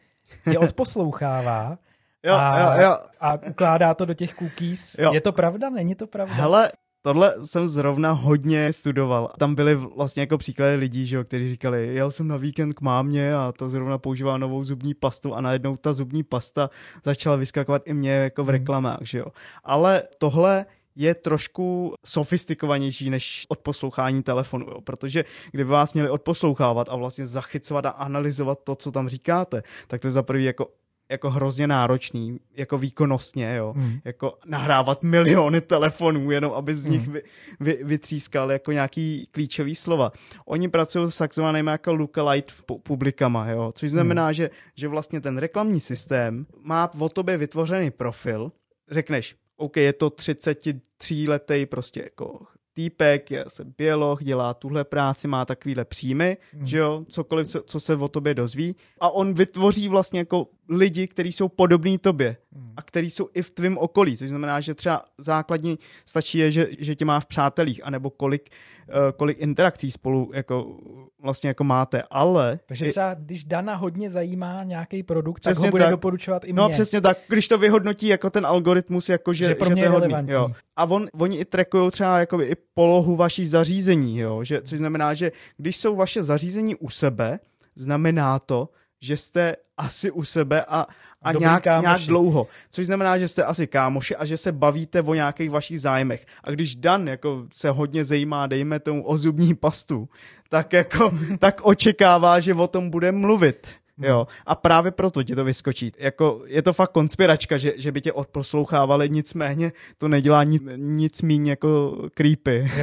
je 0.50 0.58
odposlouchává 0.58 1.78
jo, 2.24 2.34
a, 2.34 2.58
jo, 2.58 2.82
jo. 2.82 2.98
a 3.20 3.38
ukládá 3.48 3.94
to 3.94 4.04
do 4.04 4.14
těch 4.14 4.34
cookies. 4.34 4.96
Jo. 4.98 5.12
Je 5.12 5.20
to 5.20 5.32
pravda? 5.32 5.70
Není 5.70 5.94
to 5.94 6.06
pravda? 6.06 6.34
Hele, 6.34 6.72
Tohle 7.04 7.34
jsem 7.44 7.68
zrovna 7.68 8.12
hodně 8.12 8.72
studoval. 8.72 9.30
Tam 9.38 9.54
byly 9.54 9.74
vlastně 9.74 10.20
jako 10.20 10.38
příklady 10.38 10.76
lidí, 10.76 11.06
že 11.06 11.16
jo, 11.16 11.24
kteří 11.24 11.48
říkali, 11.48 11.94
jel 11.94 12.10
jsem 12.10 12.28
na 12.28 12.36
víkend 12.36 12.72
k 12.72 12.80
mámě 12.80 13.34
a 13.34 13.52
to 13.58 13.70
zrovna 13.70 13.98
používá 13.98 14.38
novou 14.38 14.64
zubní 14.64 14.94
pastu 14.94 15.34
a 15.34 15.40
najednou 15.40 15.76
ta 15.76 15.92
zubní 15.92 16.22
pasta 16.22 16.70
začala 17.04 17.36
vyskakovat 17.36 17.82
i 17.84 17.94
mě 17.94 18.12
jako 18.12 18.44
v 18.44 18.50
reklamách, 18.50 18.98
že 19.02 19.18
jo. 19.18 19.26
Ale 19.64 20.02
tohle 20.18 20.66
je 20.96 21.14
trošku 21.14 21.94
sofistikovanější 22.06 23.10
než 23.10 23.46
odposlouchání 23.48 24.22
telefonu, 24.22 24.66
jo? 24.66 24.80
protože 24.80 25.24
kdyby 25.50 25.70
vás 25.70 25.94
měli 25.94 26.10
odposlouchávat 26.10 26.88
a 26.90 26.96
vlastně 26.96 27.26
zachycovat 27.26 27.86
a 27.86 27.90
analyzovat 27.90 28.58
to, 28.64 28.74
co 28.74 28.92
tam 28.92 29.08
říkáte, 29.08 29.62
tak 29.86 30.00
to 30.00 30.06
je 30.06 30.12
za 30.12 30.22
prvý 30.22 30.44
jako 30.44 30.68
jako 31.10 31.30
hrozně 31.30 31.66
náročný, 31.66 32.38
jako 32.56 32.78
výkonnostně, 32.78 33.54
jo. 33.56 33.72
Hmm. 33.76 33.98
Jako 34.04 34.38
nahrávat 34.46 35.02
miliony 35.02 35.60
telefonů, 35.60 36.30
jenom 36.30 36.52
aby 36.52 36.76
z 36.76 36.86
nich 36.86 37.04
Hmm. 37.04 37.12
vy, 37.12 37.22
vy, 37.60 37.84
vytřískal 37.84 38.52
jako 38.52 38.72
nějaký 38.72 39.28
klíčový 39.30 39.74
slova. 39.74 40.12
Oni 40.46 40.68
pracují 40.68 41.10
s 41.10 41.18
takzvanými 41.18 41.70
jako 41.70 41.94
lookalike 41.94 42.54
pu- 42.66 42.80
publikama, 42.82 43.50
jo. 43.50 43.72
Což 43.74 43.90
znamená, 43.90 44.32
že, 44.32 44.50
že 44.76 44.88
vlastně 44.88 45.20
ten 45.20 45.38
reklamní 45.38 45.80
systém 45.80 46.46
má 46.60 46.90
o 46.98 47.08
tobě 47.08 47.36
vytvořený 47.36 47.90
profil, 47.90 48.52
řekneš, 48.90 49.36
OK, 49.56 49.76
je 49.76 49.92
to 49.92 50.10
33 50.10 51.28
letý 51.28 51.66
prostě 51.66 52.00
jako 52.00 52.46
týpek, 52.74 53.30
je 53.30 53.44
se 53.48 53.64
běloch, 53.78 54.24
dělá 54.24 54.54
tuhle 54.54 54.84
práci, 54.84 55.28
má 55.28 55.44
takovýhle 55.44 55.84
příjmy, 55.84 56.36
Hmm. 56.52 56.66
že 56.66 56.78
jo, 56.78 57.04
cokoliv, 57.08 57.46
co, 57.46 57.62
co 57.62 57.80
se 57.80 57.96
o 57.96 58.08
tobě 58.08 58.34
dozví. 58.34 58.76
A 59.00 59.10
on 59.10 59.34
vytvoří 59.34 59.88
vlastně 59.88 60.18
jako 60.18 60.46
lidi, 60.68 61.08
kteří 61.08 61.32
jsou 61.32 61.48
podobní 61.48 61.98
tobě 61.98 62.36
Hmm. 62.54 62.72
a 62.76 62.82
který 62.82 63.10
jsou 63.10 63.28
i 63.34 63.42
v 63.42 63.50
tvém 63.50 63.78
okolí, 63.78 64.16
což 64.16 64.28
znamená, 64.28 64.60
že 64.60 64.74
třeba 64.74 65.02
základní 65.18 65.78
stačí 66.06 66.38
je, 66.38 66.50
že, 66.50 66.66
že 66.78 66.94
tě 66.94 67.04
má 67.04 67.20
v 67.20 67.26
přátelích, 67.26 67.80
anebo 67.86 68.10
kolik, 68.10 68.50
uh, 68.88 68.94
kolik 69.16 69.38
interakcí 69.40 69.90
spolu 69.90 70.30
jako 70.34 70.76
vlastně 71.22 71.48
jako 71.48 71.64
máte, 71.64 72.02
ale 72.10 72.60
Takže 72.66 72.90
třeba, 72.90 73.14
když 73.14 73.44
Dana 73.44 73.74
hodně 73.74 74.10
zajímá 74.10 74.64
nějaký 74.64 75.02
produkt, 75.02 75.40
tak 75.40 75.56
ho 75.56 75.70
bude 75.70 75.82
tak. 75.82 75.90
doporučovat 75.90 76.44
i 76.44 76.52
No 76.52 76.64
mně. 76.64 76.72
přesně 76.72 77.00
tak, 77.00 77.18
když 77.28 77.48
to 77.48 77.58
vyhodnotí 77.58 78.06
jako 78.06 78.30
ten 78.30 78.46
algoritmus, 78.46 79.08
jako 79.08 79.32
že, 79.32 79.46
Že 79.46 79.54
pro 79.54 79.68
že 79.68 79.74
mě 79.74 79.82
to 79.82 79.86
je 79.86 79.90
hodný. 79.90 80.14
Jo. 80.32 80.48
A 80.76 80.84
on, 80.84 81.06
oni 81.18 81.36
i 81.38 81.44
trackují 81.44 81.90
třeba 81.90 82.18
jakoby 82.18 82.44
i 82.44 82.56
polohu 82.74 83.16
vaší 83.16 83.46
zařízení, 83.46 84.18
jo? 84.18 84.44
Že, 84.44 84.62
což 84.62 84.78
znamená, 84.78 85.14
že 85.14 85.32
když 85.56 85.76
jsou 85.76 85.96
vaše 85.96 86.22
zařízení 86.22 86.76
u 86.76 86.88
sebe, 86.88 87.40
znamená 87.76 88.38
to, 88.38 88.68
že 89.02 89.16
jste 89.16 89.56
asi 89.76 90.10
u 90.10 90.24
sebe 90.24 90.64
a, 90.68 90.86
a 91.22 91.32
Dobrý 91.32 91.44
nějak, 91.44 91.62
kámoši. 91.62 91.86
nějak 91.86 92.00
dlouho. 92.00 92.46
Což 92.70 92.86
znamená, 92.86 93.18
že 93.18 93.28
jste 93.28 93.44
asi 93.44 93.66
kámoši 93.66 94.16
a 94.16 94.24
že 94.24 94.36
se 94.36 94.52
bavíte 94.52 95.02
o 95.02 95.14
nějakých 95.14 95.50
vašich 95.50 95.80
zájmech. 95.80 96.26
A 96.44 96.50
když 96.50 96.76
Dan 96.76 97.08
jako 97.08 97.46
se 97.52 97.70
hodně 97.70 98.04
zajímá, 98.04 98.46
dejme 98.46 98.80
tomu 98.80 99.06
o 99.06 99.16
zubní 99.16 99.54
pastu, 99.54 100.08
tak 100.48 100.72
jako 100.72 101.18
tak 101.38 101.60
očekává, 101.64 102.40
že 102.40 102.54
o 102.54 102.66
tom 102.66 102.90
bude 102.90 103.12
mluvit. 103.12 103.81
Jo, 103.98 104.26
a 104.46 104.54
právě 104.54 104.90
proto 104.92 105.22
ti 105.22 105.34
to 105.34 105.44
vyskočí. 105.44 105.92
Jako, 105.98 106.42
je 106.46 106.62
to 106.62 106.72
fakt 106.72 106.92
konspiračka, 106.92 107.56
že, 107.56 107.72
že 107.76 107.92
by 107.92 108.00
tě 108.00 108.12
odposlouchávali, 108.12 109.10
nicméně 109.10 109.72
to 109.98 110.08
nedělá 110.08 110.44
nic, 110.44 110.62
nic 110.76 111.22
míň 111.22 111.46
jako 111.46 111.98
creepy. 112.14 112.70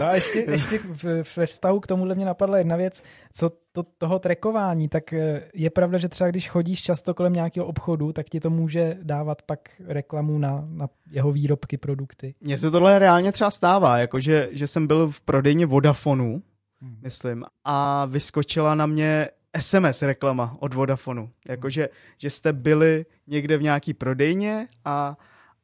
No 0.00 0.06
a 0.06 0.14
ještě, 0.14 0.44
ještě 0.48 0.80
ve 1.36 1.46
vztahu 1.46 1.80
k 1.80 1.86
tomuhle 1.86 2.14
mě 2.14 2.24
napadla 2.24 2.58
jedna 2.58 2.76
věc, 2.76 3.02
co 3.32 3.50
to, 3.72 3.82
toho 3.82 4.18
trekování, 4.18 4.88
tak 4.88 5.12
eh, 5.12 5.42
je 5.54 5.70
pravda, 5.70 5.98
že 5.98 6.08
třeba 6.08 6.30
když 6.30 6.48
chodíš 6.48 6.82
často 6.82 7.14
kolem 7.14 7.32
nějakého 7.32 7.66
obchodu, 7.66 8.12
tak 8.12 8.28
ti 8.28 8.40
to 8.40 8.50
může 8.50 8.98
dávat 9.02 9.42
pak 9.42 9.58
reklamu 9.86 10.38
na, 10.38 10.64
na 10.68 10.88
jeho 11.10 11.32
výrobky, 11.32 11.76
produkty. 11.76 12.34
Mně 12.40 12.58
se 12.58 12.70
tohle 12.70 12.98
reálně 12.98 13.32
třeba 13.32 13.50
stává, 13.50 13.98
jakože 13.98 14.48
že 14.52 14.66
jsem 14.66 14.86
byl 14.86 15.10
v 15.10 15.20
prodejně 15.20 15.66
Vodafonu, 15.66 16.42
Hmm. 16.82 16.96
myslím, 17.02 17.44
a 17.64 18.06
vyskočila 18.06 18.74
na 18.74 18.86
mě 18.86 19.28
SMS 19.58 20.02
reklama 20.02 20.56
od 20.58 20.74
Vodafonu. 20.74 21.30
Jakože, 21.48 21.88
že 22.18 22.30
jste 22.30 22.52
byli 22.52 23.06
někde 23.26 23.56
v 23.58 23.62
nějaký 23.62 23.94
prodejně 23.94 24.68
a, 24.84 25.16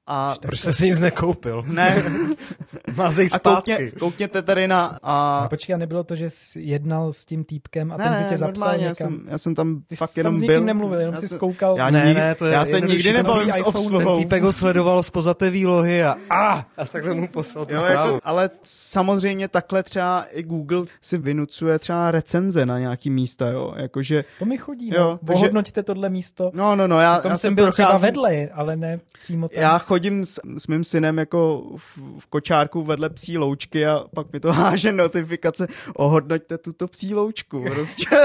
a 0.07 0.37
Proč 0.43 0.61
jsi 0.61 0.73
si 0.73 0.85
nic 0.87 0.99
nekoupil? 0.99 1.65
ne, 1.67 2.03
Mazej 2.97 3.29
a 3.33 3.39
koukně, 3.39 3.91
koukněte 3.99 4.43
tady 4.43 4.69
na 4.69 4.99
a, 5.03 5.39
A 5.39 5.49
počkej, 5.49 5.75
a 5.75 5.79
nebylo 5.79 6.05
to, 6.05 6.17
že 6.17 6.31
jsi 6.31 6.61
jednal 6.61 7.13
s 7.13 7.25
tím 7.25 7.45
týpkem 7.45 7.93
a 7.93 7.97
ne, 7.97 8.05
ten 8.05 8.13
ne, 8.13 8.19
si 8.19 8.25
tě 8.25 8.39
zapsal 8.39 8.47
normálně, 8.67 8.85
já 8.85 8.91
někam? 8.91 9.09
jsem, 9.09 9.27
já 9.29 9.39
jsem 9.39 9.55
tam 9.55 9.83
Ty 9.87 9.97
fakt 9.97 10.11
jsi 10.11 10.21
jenom 10.21 10.33
tam 10.33 10.39
s 10.39 10.41
nikým 10.41 10.55
byl. 10.57 10.65
nemluvil, 10.65 11.01
jenom 11.01 11.15
já 11.15 11.21
jsi 11.21 11.29
jsem- 11.29 11.37
zkoukal. 11.39 11.77
Já, 11.79 11.91
Ne, 11.91 12.15
ne, 12.15 12.35
to 12.35 12.47
je 12.47 12.53
já 12.53 12.67
se 12.67 12.81
nikdy 12.81 13.13
nebavím 13.13 13.53
s 13.53 13.61
obsluhou. 13.61 14.15
Ten 14.17 14.25
týpek 14.25 14.43
ho 14.43 14.53
sledoval 14.53 15.03
spoza 15.03 15.35
té 15.35 15.51
výlohy 15.51 16.05
a, 16.05 16.17
a, 16.31 16.67
a 16.77 16.85
takhle 16.85 17.15
mu 17.15 17.29
poslal 17.29 17.67
tu 17.67 17.75
Jo, 17.75 17.81
zprávu. 17.81 18.09
jako, 18.15 18.21
ale 18.25 18.51
samozřejmě 18.63 19.49
takhle 19.49 19.83
třeba 19.83 20.25
i 20.33 20.43
Google 20.43 20.85
si 21.01 21.19
vynucuje 21.19 21.79
třeba 21.79 22.11
recenze 22.11 22.67
na 22.67 22.79
nějaký 22.79 23.11
místa, 23.11 23.49
jo, 23.49 23.75
jakože, 23.77 24.25
To 24.39 24.45
mi 24.45 24.59
chodí, 24.59 24.89
Jo, 24.95 25.01
no. 25.01 25.19
takže- 25.27 25.41
Ohodnoťte 25.45 25.83
tohle 25.83 26.09
místo. 26.11 26.51
no, 26.55 26.77
no, 26.77 26.87
no, 26.87 27.01
já, 27.01 27.19
Tam 27.19 27.31
já 27.31 27.37
jsem 27.37 27.55
byl 27.55 27.73
třeba 27.73 27.99
vedle, 27.99 28.49
ale 28.55 28.77
ne 28.77 29.01
přímo 29.23 29.49
tam. 29.49 29.63
Já 29.63 29.79
chodím 29.97 30.25
s, 30.25 30.41
s 30.59 30.67
mým 30.67 30.85
synem 30.85 31.19
jako 31.19 31.65
v, 31.77 31.99
v 32.19 32.27
kočárku 32.27 32.83
vedle 32.83 33.11
psí 33.11 33.39
loučky 33.39 33.87
a 33.87 34.05
pak 34.15 34.33
mi 34.33 34.41
to 34.41 34.53
háže 34.61 34.93
notifikace, 34.93 35.67
ohodnoťte 35.95 36.59
tuto 36.59 36.89
psí 36.89 37.15
loučku, 37.15 37.65
prostě. 37.71 38.07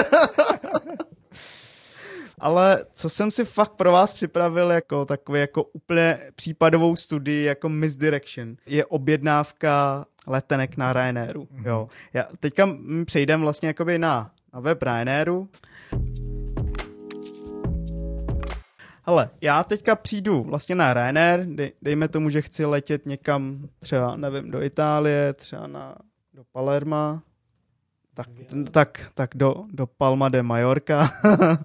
Ale 2.39 2.86
co 2.93 3.09
jsem 3.09 3.32
si 3.32 3.45
fakt 3.45 3.72
pro 3.72 3.91
vás 3.91 4.13
připravil 4.13 4.72
jako 4.72 5.05
takový 5.05 5.39
jako 5.39 5.63
úplně 5.63 6.19
případovou 6.36 6.95
studii 6.95 7.43
jako 7.45 7.69
misdirection, 7.69 8.55
je 8.65 8.86
objednávka 8.86 10.05
letenek 10.28 10.78
na 10.78 10.93
Ryanairu. 10.93 11.47
Jo. 11.65 11.88
Já, 12.13 12.26
teďka 12.39 12.69
přejdem 13.05 13.41
vlastně 13.41 13.67
jakoby 13.67 13.99
na, 13.99 14.32
na 14.53 14.59
web 14.59 14.84
Ryanairu. 14.84 15.49
Hele, 19.04 19.30
já 19.41 19.64
teďka 19.64 19.95
přijdu 19.95 20.43
vlastně 20.43 20.76
na 20.76 20.93
Ryanair, 20.93 21.45
dej, 21.45 21.74
dejme 21.82 22.08
tomu, 22.08 22.30
že 22.30 22.41
chci 22.41 22.66
letět 22.66 23.06
někam 23.06 23.70
třeba, 23.80 24.16
nevím, 24.16 24.52
do 24.52 24.62
Itálie, 24.62 25.34
třeba 25.34 25.68
na, 25.68 25.95
do 26.34 26.43
Palerma, 26.52 27.24
tak, 28.14 28.28
tak, 28.72 29.12
tak 29.14 29.30
do, 29.36 29.66
do 29.72 29.88
Palma 29.88 30.30
de 30.30 30.43
Mallorca, 30.43 31.10
uh, 31.24 31.58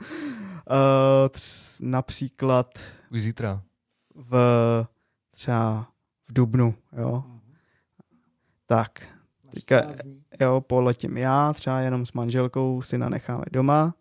tř, 1.31 1.75
například 1.81 2.79
Už 3.11 3.23
zítra. 3.23 3.63
v 4.15 4.37
třeba 5.35 5.87
v 6.29 6.33
Dubnu, 6.33 6.75
jo. 6.97 7.25
Tak, 8.67 9.03
teďka, 9.51 9.95
jo, 10.41 10.61
poletím 10.61 11.17
já, 11.17 11.53
třeba 11.53 11.81
jenom 11.81 12.07
s 12.07 12.13
manželkou 12.13 12.83
si 12.83 12.99
nanecháme 12.99 13.45
doma. 13.53 13.95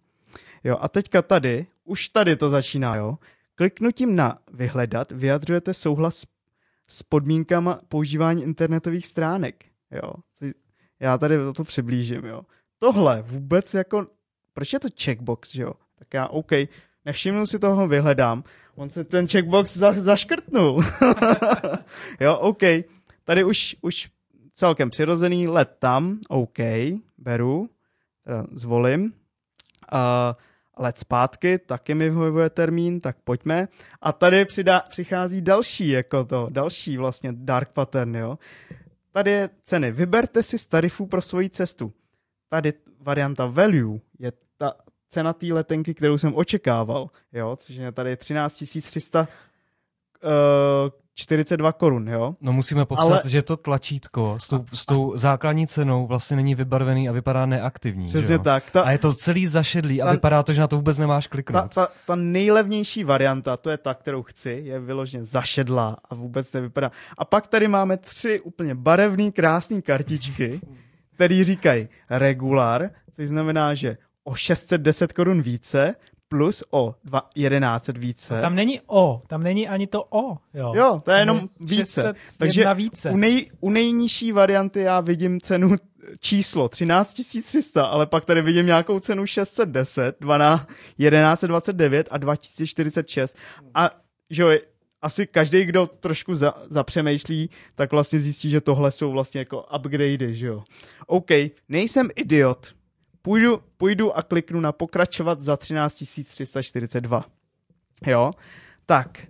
Jo, 0.66 0.78
a 0.82 0.90
teďka 0.90 1.22
tady, 1.22 1.68
už 1.84 2.10
tady 2.10 2.36
to 2.36 2.50
začíná, 2.50 2.96
jo. 2.96 3.18
Kliknutím 3.56 4.16
na 4.16 4.40
vyhledat 4.52 5.12
vyjadřujete 5.12 5.74
souhlas 5.74 6.26
s 6.88 7.04
podmínkama 7.04 7.80
používání 7.90 8.44
internetových 8.44 9.08
stránek, 9.08 9.66
jo. 9.92 10.14
Což 10.34 10.52
Já 11.00 11.18
tady 11.18 11.38
to 11.56 11.64
přiblížím, 11.64 12.26
jo. 12.26 12.42
Tohle 12.80 13.22
vůbec 13.22 13.74
jako, 13.74 14.08
proč 14.54 14.74
je 14.74 14.80
to 14.80 14.88
checkbox, 15.04 15.56
jo? 15.56 15.74
Tak 15.96 16.14
já, 16.14 16.28
OK, 16.28 16.52
nevšimnu 17.06 17.46
si 17.46 17.60
toho, 17.60 17.88
vyhledám. 17.88 18.44
On 18.76 18.90
se 18.90 19.04
ten 19.04 19.28
checkbox 19.28 19.78
za, 19.78 19.94
zaškrtnul. 19.94 20.84
jo, 22.20 22.38
OK. 22.38 22.62
Tady 23.24 23.44
už, 23.44 23.76
už 23.82 24.10
celkem 24.54 24.90
přirozený 24.90 25.48
let 25.48 25.76
tam, 25.80 26.20
OK, 26.30 26.60
beru, 27.18 27.70
teda 28.24 28.46
zvolím. 28.52 29.14
A 29.92 30.36
let 30.78 30.98
zpátky, 30.98 31.60
taky 31.60 31.96
mi 31.96 32.10
vyhovuje 32.10 32.50
termín, 32.50 33.00
tak 33.00 33.18
pojďme. 33.24 33.68
A 34.02 34.12
tady 34.12 34.46
přidá, 34.46 34.80
přichází 34.80 35.42
další, 35.42 35.90
jako 35.90 36.24
to, 36.24 36.48
další 36.50 36.98
vlastně 36.98 37.34
dark 37.34 37.70
pattern, 37.70 38.16
jo. 38.16 38.38
Tady 39.12 39.32
je 39.32 39.50
ceny. 39.64 39.92
Vyberte 39.92 40.44
si 40.44 40.58
z 40.58 40.68
tarifů 40.68 41.06
pro 41.06 41.22
svoji 41.22 41.50
cestu. 41.50 41.94
Tady 42.50 42.74
varianta 43.00 43.46
value 43.46 44.00
je 44.20 44.32
ta 44.58 44.74
cena 45.10 45.34
té 45.34 45.46
letenky, 45.46 45.94
kterou 45.94 46.18
jsem 46.18 46.36
očekával, 46.36 47.10
jo, 47.34 47.56
což 47.56 47.76
je 47.76 47.92
tady 47.92 48.18
13 48.18 48.64
300 48.82 49.20
uh, 49.22 49.28
42 51.16 51.72
korun, 51.74 52.10
jo. 52.10 52.36
No 52.42 52.54
musíme 52.54 52.86
popsat, 52.86 53.06
Ale- 53.06 53.22
že 53.26 53.42
to 53.42 53.58
tlačítko 53.58 54.38
s 54.40 54.48
tou, 54.48 54.66
s 54.74 54.86
tou 54.86 55.18
základní 55.18 55.68
cenou 55.68 56.08
vlastně 56.08 56.36
není 56.38 56.56
vybarvený 56.56 57.10
a 57.10 57.12
vypadá 57.12 57.46
neaktivní. 57.46 58.08
Přesně 58.08 58.34
jo? 58.36 58.40
tak. 58.40 58.72
Ta, 58.72 58.82
A 58.82 58.92
je 58.92 58.98
to 58.98 59.14
celý 59.14 59.48
zašedlý 59.48 60.02
a 60.02 60.06
Ta- 60.06 60.12
vypadá 60.12 60.44
to, 60.44 60.54
že 60.54 60.62
na 60.62 60.68
to 60.68 60.76
vůbec 60.76 60.98
nemáš 60.98 61.28
ta, 61.28 61.32
kliknout. 61.32 61.74
ta, 61.76 61.88
ta 62.08 62.16
nejlevnější 62.16 63.04
varianta, 63.04 63.58
to 63.58 63.70
je 63.70 63.78
ta, 63.78 63.94
kterou 63.94 64.24
chci, 64.24 64.62
je 64.66 64.80
vyloženě 64.80 65.26
zašedlá 65.26 65.98
a 66.10 66.16
vůbec 66.16 66.54
nevypadá. 66.54 66.92
A 67.18 67.26
pak 67.26 67.48
tady 67.48 67.68
máme 67.68 67.98
tři 67.98 68.40
úplně 68.40 68.76
barevné, 68.76 69.32
krásné 69.32 69.82
kartičky, 69.82 70.62
které 71.14 71.44
říkají 71.44 71.88
regular, 72.10 72.90
což 73.12 73.28
znamená, 73.30 73.74
že 73.74 73.98
o 74.24 74.36
610 74.36 75.14
korun 75.14 75.42
více, 75.42 75.96
plus 76.38 76.64
o 76.72 76.96
dva- 77.04 77.30
1100 77.34 78.00
více. 78.00 78.42
Tam 78.42 78.56
není 78.56 78.82
O, 78.88 79.22
tam 79.28 79.44
není 79.44 79.68
ani 79.68 79.88
to 79.88 80.04
O. 80.10 80.38
Jo, 80.54 80.74
Jo, 80.76 81.02
to 81.06 81.12
je 81.12 81.20
jenom 81.20 81.50
více. 81.60 82.02
601 82.02 82.14
Takže 82.38 82.66
více. 82.74 83.10
U, 83.12 83.18
nej, 83.18 83.46
u 83.60 83.70
nejnižší 83.70 84.32
varianty 84.32 84.80
já 84.80 85.02
vidím 85.02 85.42
cenu 85.42 85.76
číslo 86.20 86.70
13 86.70 87.14
300, 87.44 87.86
ale 87.86 88.06
pak 88.06 88.26
tady 88.26 88.42
vidím 88.42 88.66
nějakou 88.66 89.00
cenu 89.00 89.26
610, 89.26 90.16
12, 90.20 90.66
1129 90.98 92.08
a 92.12 92.18
2046. 92.18 93.38
A 93.74 93.90
že 94.30 94.44
jo, 94.44 94.50
asi 95.02 95.28
každý, 95.28 95.66
kdo 95.66 95.88
trošku 95.88 96.36
za, 96.36 96.54
zapřemýšlí, 96.70 97.50
tak 97.76 97.92
vlastně 97.92 98.20
zjistí, 98.20 98.50
že 98.50 98.62
tohle 98.62 98.92
jsou 98.92 99.12
vlastně 99.12 99.40
jako 99.40 99.66
upgradey, 99.76 100.34
že 100.36 100.48
jo. 100.48 100.64
OK, 101.08 101.30
nejsem 101.70 102.10
idiot. 102.16 102.76
Půjdu, 103.26 103.64
půjdu 103.78 104.18
a 104.18 104.24
kliknu 104.24 104.60
na 104.60 104.72
pokračovat 104.72 105.42
za 105.42 105.58
13 105.58 106.04
342. 106.30 107.26
Jo, 108.08 108.32
tak 108.86 109.28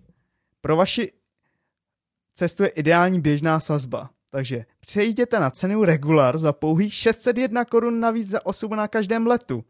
pro 0.61 0.75
vaši 0.75 1.11
cestu 2.33 2.63
je 2.63 2.69
ideální 2.69 3.21
běžná 3.21 3.59
sazba. 3.59 4.09
Takže 4.29 4.65
přejděte 4.79 5.39
na 5.39 5.49
cenu 5.49 5.83
regular 5.83 6.37
za 6.37 6.53
pouhých 6.53 6.93
601 6.93 7.65
korun 7.65 7.99
navíc 7.99 8.29
za 8.29 8.45
osobu 8.45 8.75
na 8.75 8.87
každém 8.87 9.27
letu. 9.27 9.65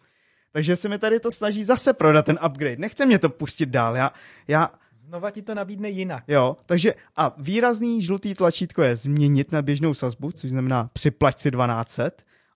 Takže 0.52 0.76
se 0.76 0.90
mi 0.90 1.00
tady 1.00 1.20
to 1.20 1.32
snaží 1.32 1.64
zase 1.64 1.94
prodat 1.94 2.26
ten 2.26 2.40
upgrade. 2.46 2.78
Nechce 2.78 3.06
mě 3.06 3.20
to 3.20 3.30
pustit 3.30 3.70
dál. 3.70 3.96
Já, 3.96 4.12
já 4.48 4.72
Znova 4.98 5.32
ti 5.32 5.42
to 5.42 5.54
nabídne 5.56 5.90
jinak. 5.90 6.24
Jo, 6.28 6.58
takže 6.66 6.94
a 7.16 7.36
výrazný 7.38 8.02
žlutý 8.02 8.34
tlačítko 8.34 8.82
je 8.82 8.96
změnit 8.96 9.52
na 9.52 9.62
běžnou 9.62 9.94
sazbu, 9.94 10.32
což 10.32 10.50
znamená 10.52 10.90
připlať 10.94 11.40
si 11.40 11.52
1200, 11.52 12.12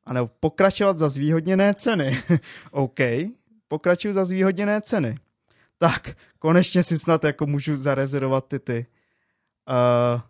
anebo 0.10 0.28
pokračovat 0.40 0.98
za 0.98 1.10
zvýhodněné 1.10 1.74
ceny. 1.74 2.24
OK, 2.72 3.00
pokračuju 3.68 4.14
za 4.14 4.26
zvýhodněné 4.26 4.82
ceny. 4.82 5.18
Tak, 5.78 6.18
konečně 6.40 6.84
si 6.84 7.00
snad 7.00 7.24
jako 7.24 7.46
můžu 7.46 7.78
zarezervovat 7.78 8.48
ty 8.48 8.60
ty. 8.60 8.86
Uh, 9.70 10.22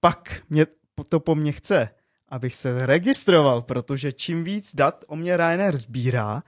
pak 0.00 0.42
mě, 0.50 0.66
to 1.08 1.20
po 1.20 1.34
mně 1.34 1.52
chce, 1.52 1.88
abych 2.28 2.54
se 2.54 2.86
registroval, 2.86 3.62
protože 3.62 4.12
čím 4.12 4.44
víc 4.44 4.74
dat 4.74 5.04
o 5.08 5.16
mě 5.16 5.36
Ryanair 5.36 5.76
sbírá, 5.76 6.42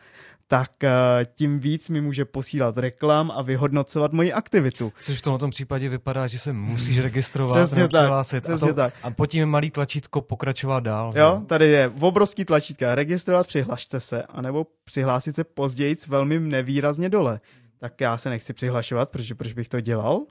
tak 0.52 0.70
uh, 0.84 0.88
tím 1.34 1.58
víc 1.58 1.88
mi 1.88 2.00
může 2.00 2.24
posílat 2.24 2.78
reklam 2.78 3.30
a 3.30 3.42
vyhodnocovat 3.42 4.12
moji 4.12 4.32
aktivitu. 4.32 4.92
Což 5.00 5.18
v 5.18 5.22
tomto 5.22 5.48
případě 5.48 5.88
vypadá, 5.88 6.26
že 6.26 6.38
se 6.38 6.52
musíš 6.52 6.98
registrovat 7.02 7.56
Přesně 7.56 7.82
tak, 7.82 7.88
přihlásit 7.88 8.44
přesně 8.44 8.70
a, 8.70 8.72
to, 8.72 8.76
tak. 8.76 8.94
a 9.02 9.10
pod 9.10 9.26
tím 9.26 9.46
malý 9.46 9.70
tlačítko 9.70 10.20
pokračovat 10.20 10.80
dál. 10.80 11.12
Jo, 11.16 11.42
tady 11.46 11.68
je 11.68 11.92
obrovský 12.00 12.44
tlačítka. 12.44 12.94
Registrovat, 12.94 13.46
přihlašte 13.46 14.00
se, 14.00 14.22
anebo 14.22 14.66
přihlásit 14.84 15.36
se 15.36 15.44
později 15.44 15.96
velmi 16.08 16.40
nevýrazně 16.40 17.08
dole. 17.08 17.40
Tak 17.78 18.00
já 18.00 18.18
se 18.18 18.30
nechci 18.30 18.52
přihlašovat, 18.52 19.10
protože 19.10 19.34
proč 19.34 19.52
bych 19.52 19.68
to 19.68 19.80
dělal? 19.80 20.26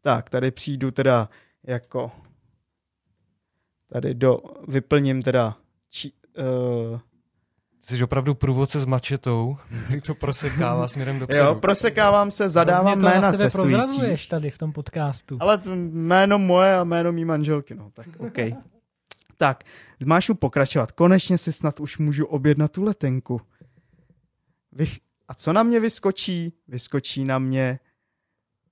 Tak, 0.00 0.30
tady 0.30 0.50
přijdu 0.50 0.90
teda 0.90 1.28
jako 1.66 2.10
tady 3.92 4.14
do, 4.14 4.38
vyplním 4.68 5.22
teda 5.22 5.56
či, 5.90 6.12
uh, 6.92 7.00
Jsi 7.86 8.04
opravdu 8.04 8.34
průvodce 8.34 8.80
s 8.80 8.86
mačetou, 8.86 9.56
který 9.84 10.00
to 10.00 10.14
prosekává 10.14 10.88
směrem 10.88 11.18
dopředu. 11.18 11.44
jo, 11.44 11.54
prosekávám 11.54 12.30
se, 12.30 12.48
zadávám 12.48 12.86
Hrozně 12.86 13.02
to 13.02 13.08
jména 13.08 13.20
na 13.20 13.32
sebe 13.32 13.50
cestujících. 13.50 14.28
tady 14.28 14.50
v 14.50 14.58
tom 14.58 14.72
podcastu. 14.72 15.36
Ale 15.40 15.58
to 15.58 15.74
jméno 15.74 16.38
moje 16.38 16.74
a 16.74 16.84
jméno 16.84 17.12
mý 17.12 17.24
manželky, 17.24 17.74
no 17.74 17.90
tak 17.94 18.06
OK. 18.18 18.38
tak, 19.36 19.64
máš 20.04 20.30
pokračovat. 20.38 20.92
Konečně 20.92 21.38
si 21.38 21.52
snad 21.52 21.80
už 21.80 21.98
můžu 21.98 22.26
objednat 22.26 22.72
tu 22.72 22.82
letenku. 22.82 23.40
Vych... 24.72 24.98
A 25.28 25.34
co 25.34 25.52
na 25.52 25.62
mě 25.62 25.80
vyskočí? 25.80 26.52
Vyskočí 26.68 27.24
na 27.24 27.38
mě 27.38 27.78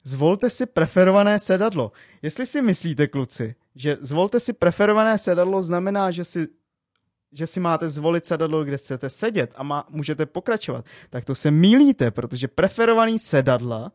Zvolte 0.07 0.51
si 0.51 0.67
preferované 0.67 1.39
sedadlo. 1.39 1.93
Jestli 2.23 2.47
si 2.47 2.63
myslíte, 2.63 3.07
kluci, 3.07 3.55
že 3.75 3.97
zvolte 4.01 4.41
si 4.41 4.53
preferované 4.53 5.19
sedadlo 5.19 5.63
znamená, 5.63 6.11
že 6.11 6.25
si 6.25 6.49
že 7.35 7.47
si 7.47 7.61
máte 7.61 7.91
zvolit 7.91 8.27
sedadlo, 8.27 8.65
kde 8.65 8.77
chcete 8.77 9.11
sedět 9.11 9.53
a 9.57 9.63
má, 9.63 9.85
můžete 9.91 10.27
pokračovat, 10.27 10.85
tak 11.11 11.25
to 11.25 11.35
se 11.35 11.51
mílíte, 11.51 12.11
protože 12.11 12.49
preferovaný 12.49 13.19
sedadla 13.19 13.93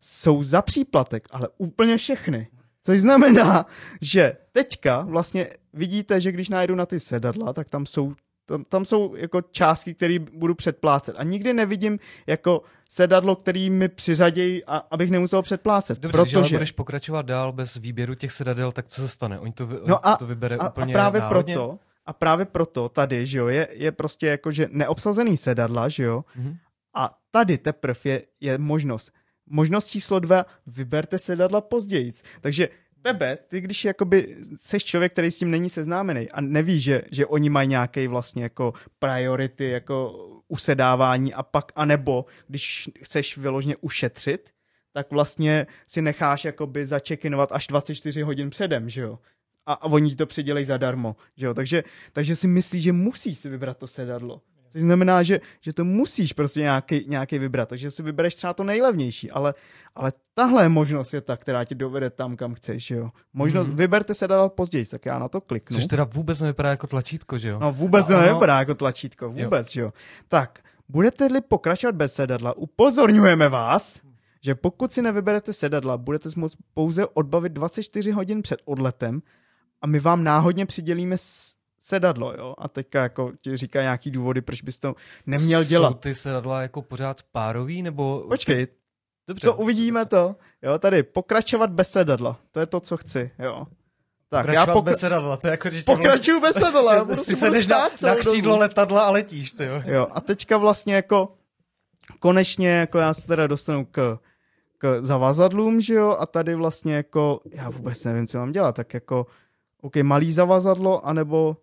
jsou 0.00 0.42
za 0.42 0.62
příplatek, 0.62 1.28
ale 1.30 1.48
úplně 1.58 1.96
všechny. 1.96 2.48
Což 2.82 3.00
znamená, 3.00 3.66
že 4.00 4.36
teďka 4.52 5.00
vlastně 5.00 5.48
vidíte, 5.72 6.20
že 6.20 6.32
když 6.32 6.48
najdu 6.48 6.74
na 6.74 6.86
ty 6.86 7.00
sedadla, 7.00 7.52
tak 7.52 7.68
tam 7.68 7.86
jsou 7.86 8.14
tam, 8.46 8.64
tam 8.64 8.84
jsou 8.84 9.14
jako 9.16 9.42
částky, 9.42 9.94
které 9.94 10.18
budu 10.18 10.54
předplácet. 10.54 11.14
A 11.18 11.22
nikdy 11.22 11.52
nevidím 11.52 11.98
jako 12.26 12.62
sedadlo, 12.88 13.36
který 13.36 13.70
mi 13.70 13.88
přiřadějí, 13.88 14.64
a, 14.64 14.76
abych 14.90 15.10
nemusel 15.10 15.42
předplácet. 15.42 15.98
Dobře, 15.98 16.18
protože... 16.18 16.40
když 16.40 16.52
budeš 16.52 16.72
pokračovat 16.72 17.26
dál 17.26 17.52
bez 17.52 17.76
výběru 17.76 18.14
těch 18.14 18.32
sedadel, 18.32 18.72
tak 18.72 18.86
co 18.86 19.00
se 19.00 19.08
stane? 19.08 19.38
Oni 19.38 19.52
to, 19.52 19.68
No 19.86 20.08
a, 20.08 20.16
to 20.16 20.26
vybere 20.26 20.56
a, 20.56 20.68
úplně 20.68 20.94
a 20.94 20.96
právě 20.96 21.20
náhodně? 21.20 21.54
proto, 21.54 21.78
a 22.06 22.12
právě 22.12 22.46
proto 22.46 22.88
tady, 22.88 23.26
že 23.26 23.38
jo, 23.38 23.46
je, 23.48 23.68
je 23.72 23.92
prostě 23.92 24.26
jako, 24.26 24.52
že 24.52 24.68
neobsazený 24.70 25.36
sedadla, 25.36 25.88
že 25.88 26.02
jo, 26.04 26.24
Mhm. 26.36 26.56
a 26.94 27.18
tady 27.30 27.58
teprve 27.58 28.00
je, 28.04 28.22
je 28.40 28.58
možnost. 28.58 29.12
Možnost 29.46 29.86
číslo 29.86 30.18
dva, 30.18 30.46
vyberte 30.66 31.18
sedadla 31.18 31.60
později. 31.60 32.12
Takže 32.40 32.68
tebe, 33.02 33.38
ty 33.48 33.60
když 33.60 33.84
jakoby 33.84 34.36
seš 34.60 34.84
člověk, 34.84 35.12
který 35.12 35.30
s 35.30 35.38
tím 35.38 35.50
není 35.50 35.70
seznámený 35.70 36.30
a 36.30 36.40
neví, 36.40 36.80
že, 36.80 37.02
že 37.12 37.26
oni 37.26 37.48
mají 37.50 37.68
nějaký 37.68 38.06
vlastně 38.06 38.42
jako 38.42 38.72
priority, 38.98 39.70
jako 39.70 40.12
usedávání 40.48 41.34
a 41.34 41.42
pak, 41.42 41.72
anebo 41.76 42.24
když 42.48 42.90
chceš 43.02 43.36
vyloženě 43.38 43.76
ušetřit, 43.80 44.50
tak 44.92 45.10
vlastně 45.10 45.66
si 45.86 46.02
necháš 46.02 46.44
jakoby 46.44 46.86
začekinovat 46.86 47.52
až 47.52 47.66
24 47.66 48.22
hodin 48.22 48.50
předem, 48.50 48.90
že 48.90 49.00
jo? 49.00 49.18
A, 49.66 49.72
a 49.72 49.84
oni 49.84 50.10
ti 50.10 50.16
to 50.16 50.26
přidělej 50.26 50.64
zadarmo, 50.64 51.16
že 51.36 51.46
jo? 51.46 51.54
Takže, 51.54 51.84
takže 52.12 52.36
si 52.36 52.48
myslíš, 52.48 52.82
že 52.82 52.92
musíš 52.92 53.38
si 53.38 53.48
vybrat 53.48 53.78
to 53.78 53.86
sedadlo. 53.86 54.40
Což 54.76 54.82
znamená, 54.82 55.22
že, 55.22 55.40
že 55.60 55.72
to 55.72 55.84
musíš 55.84 56.32
prostě 56.32 56.60
nějaký, 56.60 57.04
nějaký 57.08 57.38
vybrat, 57.38 57.68
takže 57.68 57.90
si 57.90 58.02
vybereš 58.02 58.34
třeba 58.34 58.52
to 58.54 58.64
nejlevnější, 58.64 59.30
ale, 59.30 59.54
ale 59.94 60.12
tahle 60.34 60.68
možnost 60.68 61.14
je 61.14 61.20
ta, 61.20 61.36
která 61.36 61.64
ti 61.64 61.74
dovede 61.74 62.10
tam, 62.10 62.36
kam 62.36 62.54
chceš, 62.54 62.86
že 62.86 62.94
jo. 62.94 63.10
Možnost, 63.32 63.68
mm-hmm. 63.68 63.74
vyberte 63.74 64.14
sedadla 64.14 64.48
později, 64.48 64.86
tak 64.86 65.06
já 65.06 65.18
na 65.18 65.28
to 65.28 65.40
kliknu. 65.40 65.76
Což 65.76 65.86
teda 65.86 66.04
vůbec 66.04 66.40
nevypadá 66.40 66.70
jako 66.70 66.86
tlačítko, 66.86 67.38
že 67.38 67.48
jo? 67.48 67.58
No 67.58 67.72
vůbec 67.72 68.10
Ano. 68.10 68.20
nevypadá 68.20 68.58
jako 68.58 68.74
tlačítko, 68.74 69.28
vůbec, 69.30 69.76
jo. 69.76 69.84
jo. 69.84 69.92
Tak, 70.28 70.60
budete-li 70.88 71.40
pokračovat 71.40 71.94
bez 71.94 72.14
sedadla, 72.14 72.56
upozorňujeme 72.56 73.48
vás, 73.48 74.00
že 74.44 74.54
pokud 74.54 74.92
si 74.92 75.02
nevyberete 75.02 75.52
sedadla, 75.52 75.96
budete 75.96 76.30
si 76.30 76.40
moct 76.40 76.56
pouze 76.74 77.06
odbavit 77.06 77.52
24 77.52 78.10
hodin 78.10 78.42
před 78.42 78.60
odletem 78.64 79.22
a 79.86 79.88
my 79.88 80.00
vám 80.00 80.24
náhodně 80.24 80.66
přidělíme 80.66 81.16
sedadlo, 81.78 82.34
jo. 82.38 82.54
A 82.58 82.68
teďka 82.68 83.02
jako 83.02 83.32
ti 83.40 83.56
říká 83.56 83.82
nějaký 83.82 84.10
důvody, 84.10 84.40
proč 84.40 84.62
bys 84.62 84.78
to 84.78 84.94
neměl 85.26 85.62
Jsou 85.64 85.68
dělat. 85.68 86.00
ty 86.00 86.14
sedadla 86.14 86.62
jako 86.62 86.82
pořád 86.82 87.22
párový, 87.22 87.82
nebo... 87.82 88.24
Počkej, 88.28 88.66
Dobře. 89.28 89.46
to 89.46 89.54
uvidíme 89.56 90.06
to. 90.06 90.36
Jo, 90.62 90.78
tady 90.78 91.02
pokračovat 91.02 91.70
bez 91.70 91.90
sedadla. 91.90 92.38
To 92.50 92.60
je 92.60 92.66
to, 92.66 92.80
co 92.80 92.96
chci, 92.96 93.30
jo. 93.38 93.66
Tak, 94.28 94.46
Pokračovat 94.46 94.68
já 94.68 94.74
pokra- 94.74 94.84
bez 94.84 94.98
sedadla, 94.98 95.36
to 95.36 95.46
je 95.46 95.50
jako, 95.50 95.68
když 95.68 95.82
pokračuju 95.82 96.40
bez 96.40 96.54
sedadla. 96.56 96.98
budu- 97.04 97.16
si 97.16 97.30
budu 97.32 97.40
sedneš 97.40 97.66
na, 97.66 97.88
na 98.02 98.14
křídlo 98.14 98.50
dobu. 98.52 98.60
letadla 98.60 99.02
a 99.06 99.10
letíš, 99.10 99.50
ty 99.52 99.64
jo. 99.64 99.82
Jo, 99.86 100.06
a 100.10 100.20
teďka 100.20 100.56
vlastně 100.58 100.94
jako 100.94 101.32
konečně 102.18 102.68
jako 102.68 102.98
já 102.98 103.14
se 103.14 103.26
teda 103.26 103.46
dostanu 103.46 103.84
k, 103.84 104.18
k 104.78 104.98
zavazadlům, 105.02 105.80
že 105.80 105.94
jo, 105.94 106.16
a 106.20 106.26
tady 106.26 106.54
vlastně 106.54 106.94
jako, 106.94 107.40
já 107.50 107.70
vůbec 107.70 108.04
nevím, 108.04 108.26
co 108.26 108.38
mám 108.38 108.52
dělat, 108.52 108.74
tak 108.74 108.94
jako, 108.94 109.26
OK, 109.86 109.96
malý 109.96 110.32
zavazadlo, 110.32 111.06
anebo 111.06 111.56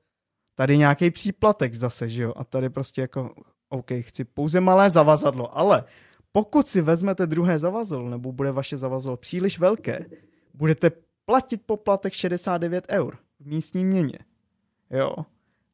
tady 0.55 0.77
nějaký 0.77 1.11
příplatek 1.11 1.73
zase, 1.73 2.09
že 2.09 2.23
jo, 2.23 2.33
a 2.35 2.43
tady 2.43 2.69
prostě 2.69 3.01
jako, 3.01 3.35
OK, 3.69 3.91
chci 3.99 4.23
pouze 4.23 4.61
malé 4.61 4.89
zavazadlo, 4.89 5.57
ale 5.57 5.83
pokud 6.31 6.67
si 6.67 6.81
vezmete 6.81 7.27
druhé 7.27 7.59
zavazadlo, 7.59 8.09
nebo 8.09 8.31
bude 8.31 8.51
vaše 8.51 8.77
zavazadlo 8.77 9.17
příliš 9.17 9.59
velké, 9.59 10.05
budete 10.53 10.91
platit 11.25 11.61
poplatek 11.65 12.13
69 12.13 12.85
eur 12.89 13.17
v 13.39 13.45
místní 13.45 13.85
měně, 13.85 14.19
jo, 14.91 15.15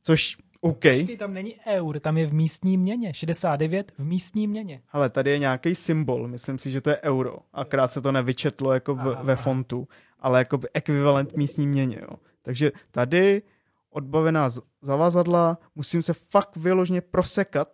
což 0.02 0.38
OK, 0.62 0.74
Počkej, 0.74 1.18
tam 1.18 1.34
není 1.34 1.56
eur, 1.68 2.00
tam 2.00 2.18
je 2.18 2.26
v 2.26 2.34
místní 2.34 2.78
měně. 2.78 3.14
69 3.14 3.91
v 3.97 4.06
místní 4.06 4.47
měně. 4.47 4.82
Ale 4.91 5.10
tady 5.10 5.32
je 5.32 5.39
nějaký 5.39 5.76
symbol, 5.76 6.28
myslím 6.28 6.58
si, 6.58 6.72
že 6.72 6.82
to 6.82 6.89
je 6.89 7.02
euro. 7.02 7.38
Akrát 7.54 7.88
se 7.88 8.02
to 8.02 8.12
nevyčetlo 8.12 8.74
jako 8.74 8.95
v, 8.95 9.00
Aha, 9.00 9.22
ve 9.24 9.34
aha. 9.34 9.41
fontu, 9.41 9.88
ale 10.20 10.39
jako 10.39 10.60
ekvivalent 10.74 11.38
místní 11.38 11.68
měně. 11.68 12.00
Jo. 12.02 12.18
Takže 12.50 12.72
tady 12.91 13.41
odbavená 13.89 14.50
zavazadla, 14.82 15.58
musím 15.76 16.02
se 16.02 16.14
fakt 16.14 16.58
vyložně 16.58 17.02
prosekat 17.02 17.68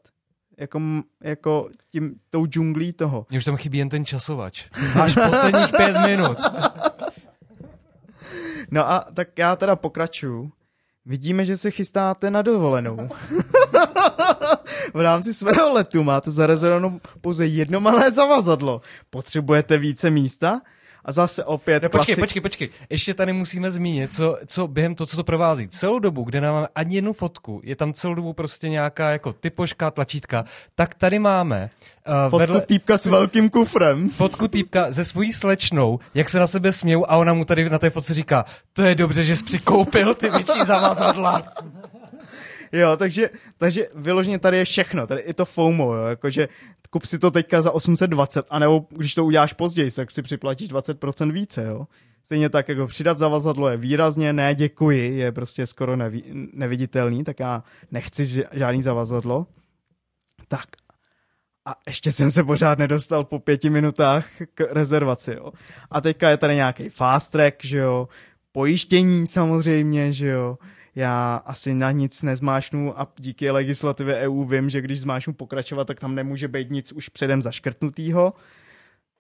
jako, 0.58 0.82
jako 1.24 1.70
tím, 1.92 2.16
tou 2.30 2.46
džunglí 2.46 2.94
toho. 2.94 3.26
Mně 3.30 3.38
už 3.38 3.46
tam 3.46 3.58
chybí 3.58 3.78
jen 3.78 3.90
ten 3.90 4.06
časovač. 4.06 4.66
Máš 4.96 5.16
posledních 5.16 5.72
pět 5.78 5.98
minut. 6.06 6.38
No 8.72 8.92
a 8.92 9.08
tak 9.14 9.38
já 9.38 9.56
teda 9.56 9.76
pokračuju. 9.76 10.52
Vidíme, 11.06 11.46
že 11.46 11.58
se 11.58 11.72
chystáte 11.72 12.32
na 12.32 12.42
dovolenou. 12.42 12.98
v 14.94 15.02
rámci 15.02 15.34
svého 15.34 15.74
letu 15.74 16.04
máte 16.04 16.32
zarezervovanou 16.32 17.00
pouze 17.22 17.46
jedno 17.46 17.80
malé 17.80 18.12
zavazadlo. 18.12 18.82
Potřebujete 19.10 19.78
více 19.78 20.10
místa? 20.10 20.62
A 21.06 21.12
zase 21.12 21.44
opět 21.44 21.84
No, 21.84 21.90
počkej, 21.90 22.16
klasik- 22.16 22.20
počkej, 22.24 22.42
počkej. 22.42 22.70
Ještě 22.90 23.14
tady 23.14 23.34
musíme 23.34 23.72
zmínit, 23.72 24.14
co, 24.14 24.38
co 24.48 24.68
během 24.68 24.96
toho, 24.96 25.08
co 25.08 25.18
to 25.18 25.24
provází. 25.24 25.68
Celou 25.68 26.00
dobu, 26.00 26.24
kde 26.24 26.42
nemáme 26.42 26.68
ani 26.76 26.96
jednu 26.96 27.14
fotku, 27.14 27.62
je 27.64 27.76
tam 27.76 27.94
celou 27.94 28.14
dobu 28.14 28.34
prostě 28.34 28.70
nějaká 28.70 29.12
jako 29.12 29.34
typoška, 29.34 29.92
tlačítka, 29.92 30.46
tak 30.76 30.94
tady 30.96 31.20
máme 31.20 31.70
uh, 32.08 32.14
Fotku 32.30 32.38
vedle, 32.38 32.62
týpka 32.62 32.98
s 32.98 33.06
velkým 33.06 33.50
kufrem. 33.50 34.10
fotku 34.10 34.48
týpka 34.48 34.94
se 34.94 35.06
svojí 35.06 35.34
slečnou, 35.34 36.00
jak 36.14 36.30
se 36.30 36.40
na 36.40 36.48
sebe 36.48 36.72
smějou 36.72 37.10
a 37.12 37.18
ona 37.18 37.34
mu 37.34 37.46
tady 37.46 37.70
na 37.70 37.80
té 37.80 37.90
fotce 37.90 38.14
říká, 38.14 38.46
to 38.74 38.82
je 38.82 38.96
dobře, 38.96 39.24
že 39.24 39.36
jsi 39.36 39.44
přikoupil 39.44 40.14
ty 40.14 40.30
větší 40.30 40.66
zavazadla. 40.66 41.42
Jo, 42.72 42.98
takže, 42.98 43.30
takže 43.58 43.88
vyloženě 43.96 44.40
tady 44.40 44.58
je 44.58 44.66
všechno, 44.66 45.08
tady 45.08 45.24
je 45.26 45.34
to 45.34 45.46
FOMO, 45.46 45.94
jo, 45.94 46.06
jakože 46.06 46.48
kup 46.96 47.06
si 47.06 47.20
to 47.20 47.32
teďka 47.32 47.62
za 47.62 47.72
820, 47.72 48.46
anebo 48.50 48.88
když 48.90 49.16
to 49.16 49.26
uděláš 49.26 49.54
později, 49.54 49.92
tak 49.92 50.12
si 50.12 50.22
připlatíš 50.22 50.70
20% 50.70 51.32
více, 51.32 51.64
jo. 51.64 51.88
Stejně 52.24 52.50
tak, 52.50 52.70
jako 52.70 52.88
přidat 52.88 53.18
zavazadlo 53.18 53.70
je 53.70 53.78
výrazně, 53.78 54.34
ne 54.34 54.56
děkuji, 54.56 55.18
je 55.18 55.32
prostě 55.32 55.68
skoro 55.68 55.96
nevi, 55.96 56.24
neviditelný, 56.54 57.24
tak 57.24 57.40
já 57.40 57.64
nechci 57.92 58.44
žádný 58.52 58.82
zavazadlo. 58.82 59.48
Tak 60.48 60.66
a 61.66 61.76
ještě 61.88 62.12
jsem 62.12 62.32
se 62.32 62.44
pořád 62.44 62.80
nedostal 62.80 63.24
po 63.24 63.40
pěti 63.40 63.70
minutách 63.70 64.28
k 64.54 64.68
rezervaci, 64.72 65.34
jo. 65.34 65.52
A 65.92 66.02
teďka 66.02 66.30
je 66.30 66.38
tady 66.38 66.56
nějaký 66.56 66.90
fast 66.90 67.32
track, 67.32 67.56
že 67.64 67.78
jo, 67.78 68.08
pojištění 68.52 69.28
samozřejmě, 69.28 70.14
že 70.14 70.28
jo, 70.28 70.58
já 70.96 71.36
asi 71.46 71.74
na 71.74 71.92
nic 71.92 72.22
nezmášnu 72.22 73.00
a 73.00 73.08
díky 73.18 73.52
legislativě 73.52 74.16
EU 74.16 74.44
vím, 74.44 74.70
že 74.70 74.82
když 74.82 75.02
zmášnu 75.02 75.34
pokračovat, 75.34 75.88
tak 75.88 76.00
tam 76.00 76.16
nemůže 76.16 76.48
být 76.48 76.72
nic 76.72 76.92
už 76.92 77.10
předem 77.10 77.42
zaškrtnutýho. 77.42 78.34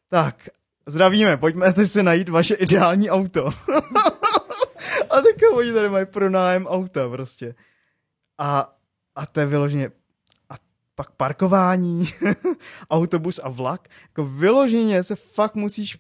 Tak, 0.10 0.50
zdravíme, 0.86 1.38
pojďme 1.38 1.74
si 1.86 2.04
najít 2.04 2.30
vaše 2.30 2.56
ideální 2.56 3.10
auto. 3.10 3.46
a 5.10 5.16
tak 5.16 5.36
oni 5.54 5.74
tady 5.74 5.90
mají 5.90 6.06
pronájem 6.06 6.68
auta 6.68 7.10
prostě. 7.10 7.56
A, 8.38 8.76
a 9.16 9.26
to 9.26 9.40
je 9.40 9.46
vyloženě 9.46 9.92
a 10.50 10.54
pak 10.96 11.12
parkování, 11.12 12.06
autobus 12.90 13.40
a 13.44 13.50
vlak. 13.50 13.88
Jako 14.04 14.26
vyloženě 14.26 15.04
se 15.04 15.16
fakt 15.16 15.56
musíš 15.56 15.98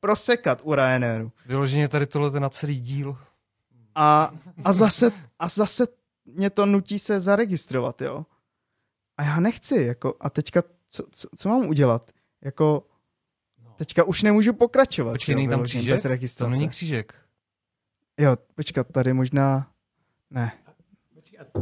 prosekat 0.00 0.60
u 0.64 0.74
Ryanairu. 0.74 1.32
Vyloženě 1.46 1.88
tady 1.88 2.06
tohle 2.06 2.40
na 2.40 2.48
celý 2.48 2.80
díl. 2.80 3.16
A, 4.00 4.32
a, 4.64 4.72
zase, 4.72 5.12
a 5.38 5.48
zase 5.48 5.86
mě 6.24 6.50
to 6.50 6.66
nutí 6.66 6.98
se 6.98 7.20
zaregistrovat, 7.20 8.00
jo. 8.02 8.26
A 9.16 9.22
já 9.22 9.40
nechci, 9.40 9.82
jako, 9.82 10.14
a 10.20 10.30
teďka, 10.30 10.62
co, 10.88 11.02
co, 11.10 11.28
co 11.36 11.48
mám 11.48 11.68
udělat? 11.68 12.10
Jako, 12.40 12.86
teďka 13.76 14.04
už 14.04 14.22
nemůžu 14.22 14.52
pokračovat. 14.52 15.12
Počkej, 15.12 15.34
není 15.34 15.48
tam 15.48 15.62
křížek? 15.62 15.94
Bez 15.94 16.04
registrace. 16.04 16.48
To 16.48 16.50
není 16.50 16.68
křížek. 16.68 17.14
Jo, 18.18 18.36
počkat, 18.54 18.86
tady 18.92 19.12
možná, 19.12 19.70
ne. 20.30 20.52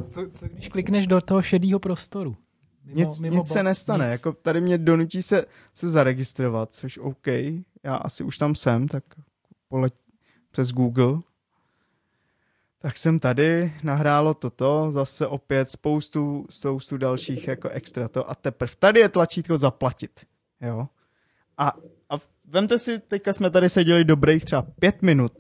Co, 0.09 0.31
co 0.33 0.49
když 0.49 0.69
klikneš 0.69 1.07
do 1.07 1.21
toho 1.21 1.43
šedého 1.43 1.81
prostoru? 1.81 2.37
Mimo, 2.85 3.01
nic 3.01 3.21
mimo 3.21 3.37
nic 3.37 3.49
se 3.49 3.63
nestane, 3.63 4.05
nic. 4.05 4.13
jako 4.13 4.33
tady 4.33 4.61
mě 4.61 4.79
donutí 4.79 5.23
se, 5.23 5.45
se 5.75 5.91
zaregistrovat, 5.91 6.73
což 6.75 6.99
OK, 6.99 7.27
já 7.83 7.97
asi 7.97 8.25
už 8.25 8.39
tam 8.39 8.55
jsem, 8.55 8.89
tak 8.89 9.05
poleť 9.69 9.95
přes 10.51 10.73
Google, 10.73 11.21
tak 12.79 12.97
jsem 12.97 13.19
tady, 13.19 13.73
nahrálo 13.83 14.35
toto, 14.35 14.91
zase 14.91 15.27
opět 15.27 15.71
spoustu, 15.71 16.47
spoustu 16.51 16.97
dalších 16.97 17.49
jako 17.49 17.69
extra 17.69 18.09
to 18.09 18.31
a 18.31 18.35
teprve 18.35 18.73
tady 18.79 19.01
je 19.01 19.09
tlačítko 19.09 19.59
zaplatit, 19.59 20.27
jo. 20.61 20.89
A, 21.59 21.73
a 22.11 22.19
vemte 22.45 22.79
si, 22.79 22.99
teďka 22.99 23.33
jsme 23.33 23.51
tady 23.51 23.69
seděli 23.69 24.05
dobrých 24.05 24.45
třeba 24.45 24.63
pět 24.63 25.03
minut, 25.03 25.33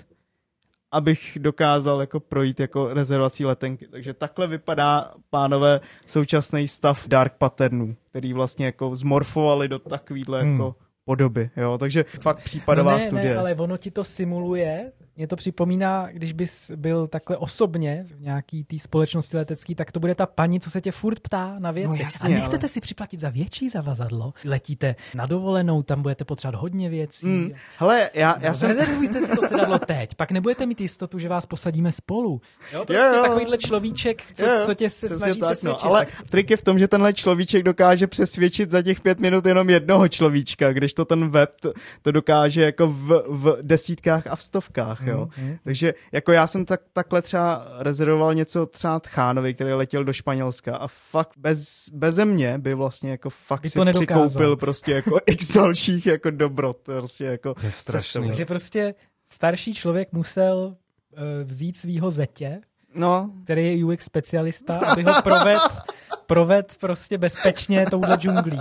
abych 0.90 1.38
dokázal 1.40 2.00
jako 2.00 2.20
projít 2.20 2.60
jako 2.60 2.94
rezervací 2.94 3.44
letenky. 3.44 3.88
Takže 3.88 4.14
takhle 4.14 4.46
vypadá, 4.46 5.14
pánové, 5.30 5.80
současný 6.06 6.68
stav 6.68 7.08
dark 7.08 7.32
patternů, 7.32 7.96
který 8.10 8.32
vlastně 8.32 8.66
jako 8.66 8.94
zmorfovali 8.94 9.68
do 9.68 9.78
takovýhle 9.78 10.42
hmm. 10.42 10.52
jako 10.52 10.76
podoby, 11.04 11.50
jo, 11.56 11.78
takže 11.78 12.04
fakt 12.20 12.42
případová 12.44 12.92
no 12.92 12.98
ne, 12.98 13.06
studie. 13.06 13.34
Ne, 13.34 13.40
ale 13.40 13.54
ono 13.54 13.76
ti 13.76 13.90
to 13.90 14.04
simuluje 14.04 14.92
mě 15.16 15.26
to 15.26 15.36
připomíná, 15.36 16.08
když 16.12 16.32
bys 16.32 16.70
byl 16.76 17.06
takhle 17.06 17.36
osobně 17.36 18.04
v 18.06 18.20
nějaký 18.20 18.64
té 18.64 18.78
společnosti 18.78 19.36
letecký, 19.36 19.74
tak 19.74 19.92
to 19.92 20.00
bude 20.00 20.14
ta 20.14 20.26
paní, 20.26 20.60
co 20.60 20.70
se 20.70 20.80
tě 20.80 20.92
furt 20.92 21.20
ptá 21.20 21.56
na 21.58 21.70
věci. 21.70 21.88
No 21.88 22.04
jasně, 22.04 22.36
a 22.36 22.38
nechcete 22.38 22.62
ale... 22.62 22.68
si 22.68 22.80
připlatit 22.80 23.20
za 23.20 23.30
větší 23.30 23.68
zavazadlo? 23.70 24.34
Letíte 24.44 24.94
na 25.14 25.26
dovolenou, 25.26 25.82
tam 25.82 26.02
budete 26.02 26.24
potřebovat 26.24 26.60
hodně 26.60 26.88
věcí. 26.88 27.26
Mm, 27.26 27.50
hele, 27.78 28.10
já, 28.14 28.38
já 28.40 28.48
no, 28.48 28.54
jsem... 28.54 28.68
Rezervujte 28.68 29.20
si 29.20 29.36
to 29.36 29.46
sedadlo 29.46 29.78
teď, 29.78 30.14
pak 30.14 30.30
nebudete 30.30 30.66
mít 30.66 30.80
jistotu, 30.80 31.18
že 31.18 31.28
vás 31.28 31.46
posadíme 31.46 31.92
spolu. 31.92 32.40
Jo, 32.72 32.84
prostě 32.84 33.02
jo, 33.02 33.14
jo. 33.14 33.22
takovýhle 33.22 33.58
človíček, 33.58 34.22
co, 34.32 34.44
jo, 34.44 34.52
jo. 34.52 34.66
co 34.66 34.74
tě 34.74 34.90
se 34.90 35.08
snaží 35.08 35.40
tak, 35.40 35.62
no, 35.62 35.84
Ale 35.84 36.04
tak... 36.04 36.28
trik 36.28 36.50
je 36.50 36.56
v 36.56 36.62
tom, 36.62 36.78
že 36.78 36.88
tenhle 36.88 37.12
človíček 37.12 37.62
dokáže 37.62 38.06
přesvědčit 38.06 38.70
za 38.70 38.82
těch 38.82 39.00
pět 39.00 39.20
minut 39.20 39.46
jenom 39.46 39.70
jednoho 39.70 40.08
človíčka, 40.08 40.72
když 40.72 40.94
to 40.94 41.04
ten 41.04 41.28
web 41.28 41.50
to, 41.60 41.72
to 42.02 42.12
dokáže 42.12 42.62
jako 42.62 42.86
v, 42.86 43.24
v 43.28 43.58
desítkách 43.62 44.26
a 44.26 44.36
v 44.36 44.42
stovkách, 44.42 45.05
jo. 45.06 45.28
Mm, 45.38 45.56
Takže 45.64 45.94
jako 46.12 46.32
já 46.32 46.46
jsem 46.46 46.64
tak, 46.64 46.80
takhle 46.92 47.22
třeba 47.22 47.66
rezervoval 47.78 48.34
něco 48.34 48.66
třeba 48.66 49.00
Tchánovi, 49.00 49.54
který 49.54 49.72
letěl 49.72 50.04
do 50.04 50.12
Španělska 50.12 50.76
a 50.76 50.88
fakt 50.88 51.32
bez, 51.38 51.88
beze 51.92 52.24
mě 52.24 52.58
by 52.58 52.74
vlastně 52.74 53.10
jako 53.10 53.30
fakt 53.30 53.62
by 53.62 53.70
si 53.70 53.78
to 53.78 53.84
přikoupil 53.94 54.56
prostě 54.56 54.92
jako 54.92 55.18
x 55.26 55.52
dalších 55.52 56.06
jako 56.06 56.30
dobrot. 56.30 56.78
Prostě 56.82 57.24
jako 57.24 57.54
je 57.62 57.70
strašný. 57.72 58.26
Takže 58.26 58.44
prostě 58.44 58.94
starší 59.24 59.74
člověk 59.74 60.12
musel 60.12 60.76
uh, 61.12 61.18
vzít 61.44 61.76
svýho 61.76 62.10
zetě, 62.10 62.60
no. 62.94 63.30
který 63.44 63.66
je 63.78 63.84
UX 63.84 64.04
specialista, 64.04 64.78
aby 64.78 65.02
ho 65.02 65.22
proved, 65.22 65.58
proved 66.26 66.76
prostě 66.80 67.18
bezpečně 67.18 67.86
touhle 67.90 68.16
džunglí. 68.16 68.58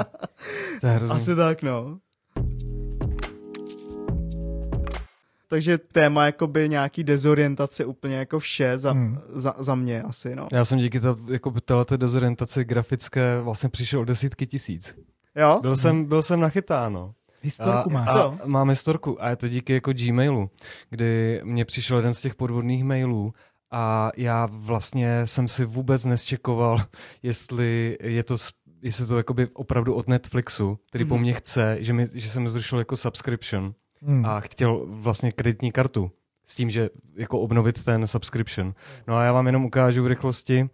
To 0.81 0.87
je 0.87 0.99
Asi 1.09 1.35
tak, 1.35 1.61
no. 1.61 1.99
Takže 5.55 5.77
téma 5.77 6.25
jakoby 6.25 6.69
nějaký 6.69 7.03
dezorientace 7.03 7.85
úplně 7.85 8.15
jako 8.15 8.39
vše 8.39 8.77
za, 8.77 8.91
hmm. 8.91 9.17
za, 9.33 9.53
za 9.59 9.75
mě 9.75 10.03
asi, 10.03 10.35
no. 10.35 10.47
Já 10.51 10.65
jsem 10.65 10.79
díky 10.79 10.99
to, 10.99 11.17
jako 11.31 11.51
této 11.51 11.97
dezorientaci 11.97 12.65
grafické 12.65 13.39
vlastně 13.41 13.69
přišel 13.69 13.99
o 13.99 14.05
desítky 14.05 14.47
tisíc. 14.47 14.95
Jo? 15.35 15.59
Byl, 15.61 15.71
hmm. 15.71 15.77
jsem, 15.77 16.05
byl 16.05 16.21
jsem 16.21 16.39
nachytán, 16.39 16.93
no. 16.93 17.13
Historku 17.41 17.89
máš. 17.89 18.07
A, 18.07 18.11
a 18.11 18.37
mám 18.45 18.69
historku 18.69 19.23
a 19.23 19.29
je 19.29 19.35
to 19.35 19.47
díky 19.47 19.73
jako 19.73 19.93
Gmailu, 19.93 20.49
kdy 20.89 21.41
mě 21.43 21.65
přišel 21.65 21.97
jeden 21.97 22.13
z 22.13 22.21
těch 22.21 22.35
podvodných 22.35 22.83
mailů 22.83 23.33
a 23.71 24.11
já 24.17 24.47
vlastně 24.51 25.27
jsem 25.27 25.47
si 25.47 25.65
vůbec 25.65 26.05
nesčekoval, 26.05 26.77
jestli 27.23 27.97
je 28.01 28.23
to 28.23 28.37
jestli 28.81 29.07
to 29.07 29.17
jakoby 29.17 29.47
opravdu 29.53 29.93
od 29.93 30.07
Netflixu, 30.07 30.79
který 30.89 31.05
mm-hmm. 31.05 31.09
po 31.09 31.17
mně 31.17 31.33
chce, 31.33 31.77
že, 31.79 31.93
mi, 31.93 32.07
že 32.13 32.29
jsem 32.29 32.47
zrušil 32.47 32.79
jako 32.79 32.97
subscription 32.97 33.73
hmm. 34.05 34.25
a 34.25 34.39
chtěl 34.39 34.85
vlastně 34.85 35.31
kreditní 35.31 35.71
kartu 35.71 36.11
s 36.45 36.55
tím, 36.55 36.69
že 36.69 36.89
jako 37.15 37.39
obnovit 37.39 37.85
ten 37.85 38.07
subscription. 38.07 38.73
No 39.07 39.15
a 39.15 39.23
já 39.23 39.31
vám 39.31 39.45
jenom 39.45 39.65
ukážu 39.65 40.03
v 40.03 40.07
rychlosti, 40.07 40.69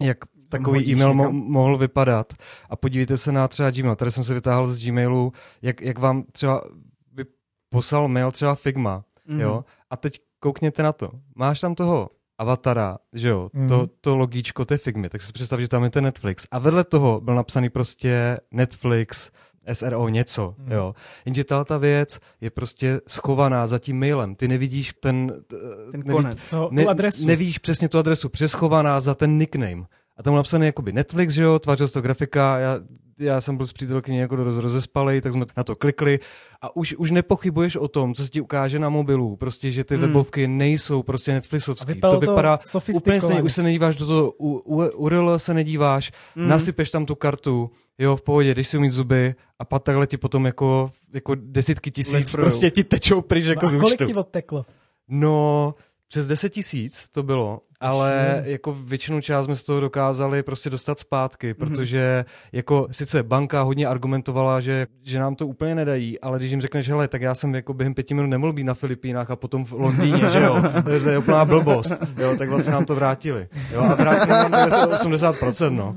jak 0.00 0.18
takový 0.48 0.92
e-mail 0.92 1.14
mo- 1.14 1.32
mohl 1.32 1.78
vypadat. 1.78 2.32
A 2.70 2.76
podívejte 2.76 3.18
se 3.18 3.32
na 3.32 3.48
třeba 3.48 3.70
Gmail. 3.70 3.96
Tady 3.96 4.10
jsem 4.10 4.24
se 4.24 4.34
vytáhl 4.34 4.66
z 4.66 4.84
Gmailu, 4.84 5.32
jak, 5.62 5.80
jak 5.80 5.98
vám 5.98 6.24
třeba 6.32 6.64
by 7.12 7.24
poslal 7.68 8.08
mail 8.08 8.30
třeba 8.30 8.54
Figma, 8.54 9.04
mm. 9.26 9.40
jo? 9.40 9.64
A 9.90 9.96
teď 9.96 10.20
koukněte 10.40 10.82
na 10.82 10.92
to. 10.92 11.10
Máš 11.34 11.60
tam 11.60 11.74
toho 11.74 12.10
avatara, 12.38 12.98
že 13.12 13.28
jo, 13.28 13.50
mm. 13.52 13.68
to, 13.68 13.88
to 14.00 14.16
logíčko 14.16 14.64
té 14.64 14.78
Figmy, 14.78 15.08
tak 15.08 15.22
si 15.22 15.32
představ, 15.32 15.60
že 15.60 15.68
tam 15.68 15.84
je 15.84 15.90
ten 15.90 16.04
Netflix. 16.04 16.46
A 16.50 16.58
vedle 16.58 16.84
toho 16.84 17.20
byl 17.20 17.34
napsaný 17.34 17.68
prostě 17.70 18.40
Netflix, 18.50 19.30
SRO 19.72 20.08
něco, 20.08 20.54
hmm. 20.58 20.72
jo. 20.72 20.94
Jenže 21.24 21.44
tahle 21.44 21.64
ta 21.64 21.78
věc 21.78 22.20
je 22.40 22.50
prostě 22.50 23.00
schovaná 23.08 23.66
za 23.66 23.78
tím 23.78 23.98
mailem. 23.98 24.34
Ty 24.34 24.48
nevidíš 24.48 24.94
ten... 25.00 25.42
Ten 25.46 25.60
nevidíš, 25.92 26.12
konec. 26.12 26.38
No, 26.52 26.68
ne, 26.72 26.84
adresu. 26.84 27.26
Nevidíš 27.26 27.58
přesně 27.58 27.88
tu 27.88 27.98
adresu, 27.98 28.28
přeschovaná 28.28 29.00
za 29.00 29.14
ten 29.14 29.38
nickname. 29.38 29.84
A 30.16 30.22
tam 30.22 30.34
napsaný 30.34 30.66
jakoby 30.66 30.92
Netflix, 30.92 31.34
že 31.34 31.42
jo, 31.42 31.58
tvářil 31.58 31.88
to 31.88 32.02
grafika, 32.02 32.58
já, 32.58 32.78
já 33.20 33.40
jsem 33.40 33.56
byl 33.56 33.66
s 33.66 33.72
přítelkyní 33.72 34.18
jako 34.18 34.36
roz, 34.36 34.56
rozespalej, 34.56 35.20
tak 35.20 35.32
jsme 35.32 35.44
na 35.56 35.64
to 35.64 35.76
klikli 35.76 36.20
a 36.60 36.76
už, 36.76 36.94
už 36.98 37.10
nepochybuješ 37.10 37.76
o 37.76 37.88
tom, 37.88 38.14
co 38.14 38.24
se 38.24 38.30
ti 38.30 38.40
ukáže 38.40 38.78
na 38.78 38.88
mobilu, 38.88 39.36
prostě, 39.36 39.70
že 39.70 39.84
ty 39.84 39.94
hmm. 39.94 40.06
webovky 40.06 40.48
nejsou 40.48 41.02
prostě 41.02 41.32
Netflixovské. 41.32 41.94
To 41.94 42.20
vypadá 42.20 42.60
to 42.72 42.80
úplně 42.92 43.20
stejně, 43.20 43.42
už 43.42 43.52
se 43.52 43.62
nedíváš 43.62 43.96
do 43.96 44.06
toho, 44.06 44.30
u, 44.30 44.58
u, 44.64 44.84
URL 44.84 45.38
se 45.38 45.54
nedíváš, 45.54 46.12
hmm. 46.36 46.48
nasypeš 46.48 46.90
tam 46.90 47.06
tu 47.06 47.14
kartu, 47.14 47.70
jo, 47.98 48.16
v 48.16 48.22
pohodě, 48.22 48.52
když 48.52 48.68
si 48.68 48.78
umít 48.78 48.92
zuby 48.92 49.34
a 49.58 49.64
pak 49.64 49.82
takhle 49.82 50.06
ti 50.06 50.16
potom 50.16 50.46
jako, 50.46 50.90
jako 51.14 51.34
desítky 51.34 51.90
tisíc 51.90 52.14
Leprou. 52.14 52.42
prostě 52.42 52.70
ti 52.70 52.84
tečou 52.84 53.20
pryč 53.20 53.44
jako 53.44 53.66
no 53.66 53.78
a 53.78 53.80
kolik 53.80 54.06
ti 54.06 54.14
odteklo? 54.14 54.66
No, 55.08 55.74
přes 56.10 56.26
10 56.26 56.48
tisíc 56.48 57.08
to 57.12 57.22
bylo, 57.22 57.60
ale 57.80 58.42
jako 58.46 58.76
většinu 58.84 59.20
část 59.20 59.44
jsme 59.44 59.56
z 59.56 59.62
toho 59.62 59.80
dokázali 59.80 60.42
prostě 60.42 60.70
dostat 60.70 60.98
zpátky, 60.98 61.46
mhm. 61.46 61.54
protože 61.54 62.24
jako 62.52 62.88
sice 62.90 63.22
banka 63.22 63.62
hodně 63.62 63.86
argumentovala, 63.86 64.60
že, 64.60 64.86
že 65.02 65.18
nám 65.18 65.34
to 65.34 65.46
úplně 65.46 65.74
nedají, 65.74 66.20
ale 66.20 66.38
když 66.38 66.50
jim 66.50 66.60
řekneš, 66.60 66.88
hele, 66.88 67.08
tak 67.08 67.22
já 67.22 67.34
jsem 67.34 67.54
jako 67.54 67.74
během 67.74 67.94
pěti 67.94 68.14
minut 68.14 68.26
nemohl 68.26 68.52
být 68.52 68.64
na 68.64 68.74
Filipínách 68.74 69.30
a 69.30 69.36
potom 69.36 69.64
v 69.64 69.72
Londýně, 69.72 70.30
že 70.30 70.40
jo, 70.40 70.62
to 71.02 71.10
je 71.10 71.18
úplná 71.18 71.44
blbost, 71.44 71.92
jo, 72.18 72.36
tak 72.38 72.48
vlastně 72.48 72.72
nám 72.72 72.84
to 72.84 72.94
vrátili, 72.94 73.48
jo, 73.72 73.80
a 73.80 73.94
vrátili 73.94 74.30
nám 74.30 74.52
80%, 74.52 75.76
no. 75.76 75.96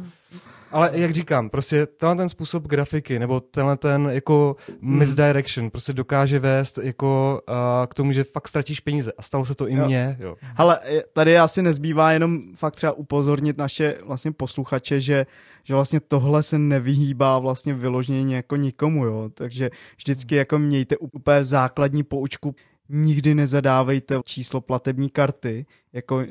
Ale 0.74 0.92
jak 0.94 1.12
říkám, 1.12 1.50
prostě 1.50 1.86
tenhle 1.86 2.16
ten 2.16 2.30
způsob 2.30 2.68
grafiky, 2.68 3.20
nebo 3.20 3.40
tenhle 3.40 3.78
ten 3.78 4.10
jako 4.12 4.56
hmm. 4.82 4.98
misdirection 4.98 5.70
prostě 5.70 5.94
dokáže 5.94 6.40
vést 6.40 6.78
jako 6.78 7.42
uh, 7.50 7.56
k 7.88 7.94
tomu, 7.94 8.12
že 8.12 8.24
fakt 8.24 8.48
ztratíš 8.48 8.80
peníze. 8.80 9.12
A 9.18 9.22
stalo 9.22 9.46
se 9.46 9.56
to 9.56 9.68
i 9.68 9.76
mně, 9.76 10.18
jo. 10.20 10.36
Ale 10.58 10.80
tady 11.14 11.38
asi 11.38 11.62
nezbývá 11.62 12.12
jenom 12.12 12.42
fakt 12.56 12.76
třeba 12.76 12.92
upozornit 12.92 13.58
naše 13.58 13.96
vlastně 14.06 14.32
posluchače, 14.32 15.00
že, 15.00 15.26
že 15.64 15.74
vlastně 15.74 16.00
tohle 16.00 16.44
se 16.44 16.60
nevyhýbá 16.60 17.40
vlastně 17.40 17.74
vyloženě 17.74 18.36
jako 18.36 18.56
nikomu, 18.56 19.06
jo. 19.06 19.30
Takže 19.34 19.70
vždycky 19.98 20.36
jako 20.36 20.60
mějte 20.60 20.98
úplně 20.98 21.46
základní 21.46 22.04
poučku, 22.04 22.56
nikdy 22.90 23.36
nezadávejte 23.36 24.20
číslo 24.26 24.62
platební 24.62 25.10
karty 25.10 25.66
jako 25.94 26.24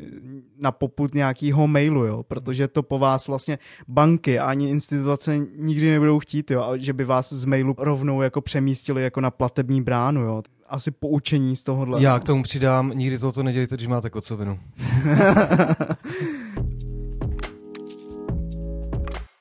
na 0.58 0.72
poput 0.72 1.14
nějakého 1.14 1.66
mailu, 1.66 2.04
jo, 2.04 2.22
protože 2.22 2.68
to 2.68 2.82
po 2.82 2.98
vás 2.98 3.28
vlastně 3.28 3.58
banky 3.88 4.38
ani 4.38 4.70
instituce 4.70 5.38
nikdy 5.56 5.90
nebudou 5.90 6.18
chtít, 6.18 6.50
jo, 6.50 6.62
a 6.62 6.76
že 6.76 6.92
by 6.92 7.04
vás 7.04 7.32
z 7.32 7.44
mailu 7.44 7.74
rovnou 7.78 8.22
jako 8.22 8.40
přemístili 8.40 9.02
jako 9.02 9.20
na 9.20 9.30
platební 9.30 9.82
bránu, 9.82 10.20
jo. 10.20 10.42
Asi 10.68 10.90
poučení 10.90 11.56
z 11.56 11.64
tohohle. 11.64 12.02
Já 12.02 12.18
k 12.18 12.24
tomu 12.24 12.42
přidám, 12.42 12.92
nikdy 12.94 13.18
tohoto 13.18 13.42
nedělejte, 13.42 13.76
když 13.76 13.88
máte 13.88 14.10
kocovinu. 14.10 14.58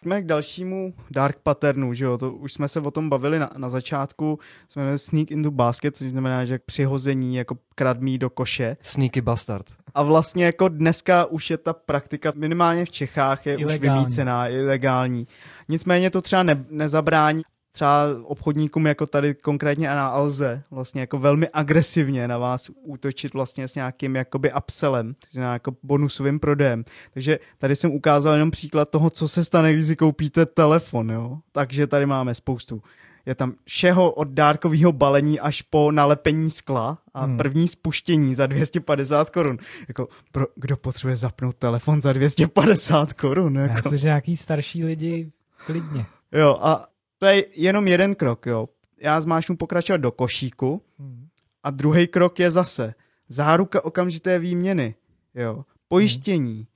Pojďme 0.03 0.21
k 0.21 0.25
dalšímu 0.25 0.93
dark 1.11 1.37
patternu, 1.43 1.93
že 1.93 2.05
jo, 2.05 2.17
to 2.17 2.31
už 2.33 2.53
jsme 2.53 2.67
se 2.67 2.79
o 2.79 2.91
tom 2.91 3.09
bavili 3.09 3.39
na, 3.39 3.49
na 3.57 3.69
začátku, 3.69 4.39
jsme 4.67 4.81
jmenuje 4.81 4.97
sneak 4.97 5.31
into 5.31 5.51
basket, 5.51 5.97
což 5.97 6.09
znamená, 6.09 6.45
že 6.45 6.59
přihození 6.59 7.35
jako 7.35 7.57
kradmí 7.75 8.17
do 8.17 8.29
koše. 8.29 8.77
Sneaky 8.81 9.21
bastard. 9.21 9.65
A 9.95 10.03
vlastně 10.03 10.45
jako 10.45 10.67
dneska 10.67 11.25
už 11.25 11.49
je 11.49 11.57
ta 11.57 11.73
praktika 11.73 12.33
minimálně 12.35 12.85
v 12.85 12.89
Čechách 12.89 13.45
je 13.45 13.53
Ilegální. 13.53 13.75
už 13.75 13.81
vymícená, 13.81 14.47
ilegální. 14.47 15.27
Nicméně 15.69 16.09
to 16.09 16.21
třeba 16.21 16.43
ne, 16.43 16.65
nezabrání 16.69 17.41
třeba 17.71 18.05
obchodníkům 18.23 18.87
jako 18.87 19.05
tady 19.05 19.33
konkrétně 19.35 19.87
na 19.87 20.07
Alze 20.07 20.63
vlastně 20.71 21.01
jako 21.01 21.19
velmi 21.19 21.49
agresivně 21.53 22.27
na 22.27 22.37
vás 22.37 22.71
útočit 22.83 23.33
vlastně 23.33 23.67
s 23.67 23.75
nějakým 23.75 24.15
jakoby 24.15 24.51
upsellem, 24.53 25.13
to 25.13 25.27
znamená 25.31 25.53
jako 25.53 25.71
bonusovým 25.83 26.39
prodejem. 26.39 26.83
Takže 27.13 27.39
tady 27.57 27.75
jsem 27.75 27.91
ukázal 27.91 28.33
jenom 28.33 28.51
příklad 28.51 28.89
toho, 28.89 29.09
co 29.09 29.27
se 29.27 29.43
stane, 29.43 29.73
když 29.73 29.87
si 29.87 29.95
koupíte 29.95 30.45
telefon, 30.45 31.11
jo. 31.11 31.37
Takže 31.51 31.87
tady 31.87 32.05
máme 32.05 32.35
spoustu. 32.35 32.81
Je 33.25 33.35
tam 33.35 33.53
všeho 33.65 34.11
od 34.11 34.27
dárkového 34.27 34.91
balení 34.91 35.39
až 35.39 35.61
po 35.61 35.91
nalepení 35.91 36.51
skla 36.51 36.97
a 37.13 37.25
Hmm. 37.25 37.37
první 37.37 37.67
spuštění 37.67 38.35
za 38.35 38.47
250 38.47 39.29
korun. 39.29 39.57
Jako, 39.87 40.07
pro, 40.31 40.45
kdo 40.55 40.77
potřebuje 40.77 41.17
zapnout 41.17 41.55
telefon 41.55 42.01
za 42.01 42.13
250 42.13 43.13
korun? 43.13 43.55
Já 43.55 43.61
Jako. 43.61 43.89
si, 43.89 43.97
že 43.97 44.07
nějaký 44.07 44.37
starší 44.37 44.85
lidi 44.85 45.31
klidně. 45.65 46.05
Jo, 46.31 46.57
a 46.61 46.85
to 47.21 47.27
je 47.27 47.45
jenom 47.55 47.87
jeden 47.87 48.15
krok, 48.15 48.45
jo. 48.45 48.69
Já 48.97 49.21
zmášnu 49.21 49.57
pokračovat 49.57 49.97
do 49.97 50.11
košíku 50.11 50.81
Hmm. 50.99 51.27
a 51.63 51.69
druhý 51.71 52.07
krok 52.07 52.39
je 52.39 52.51
zase 52.51 52.93
záruka 53.27 53.85
okamžité 53.85 54.39
výměny, 54.39 54.95
jo. 55.35 55.65
Pojištění. 55.87 56.67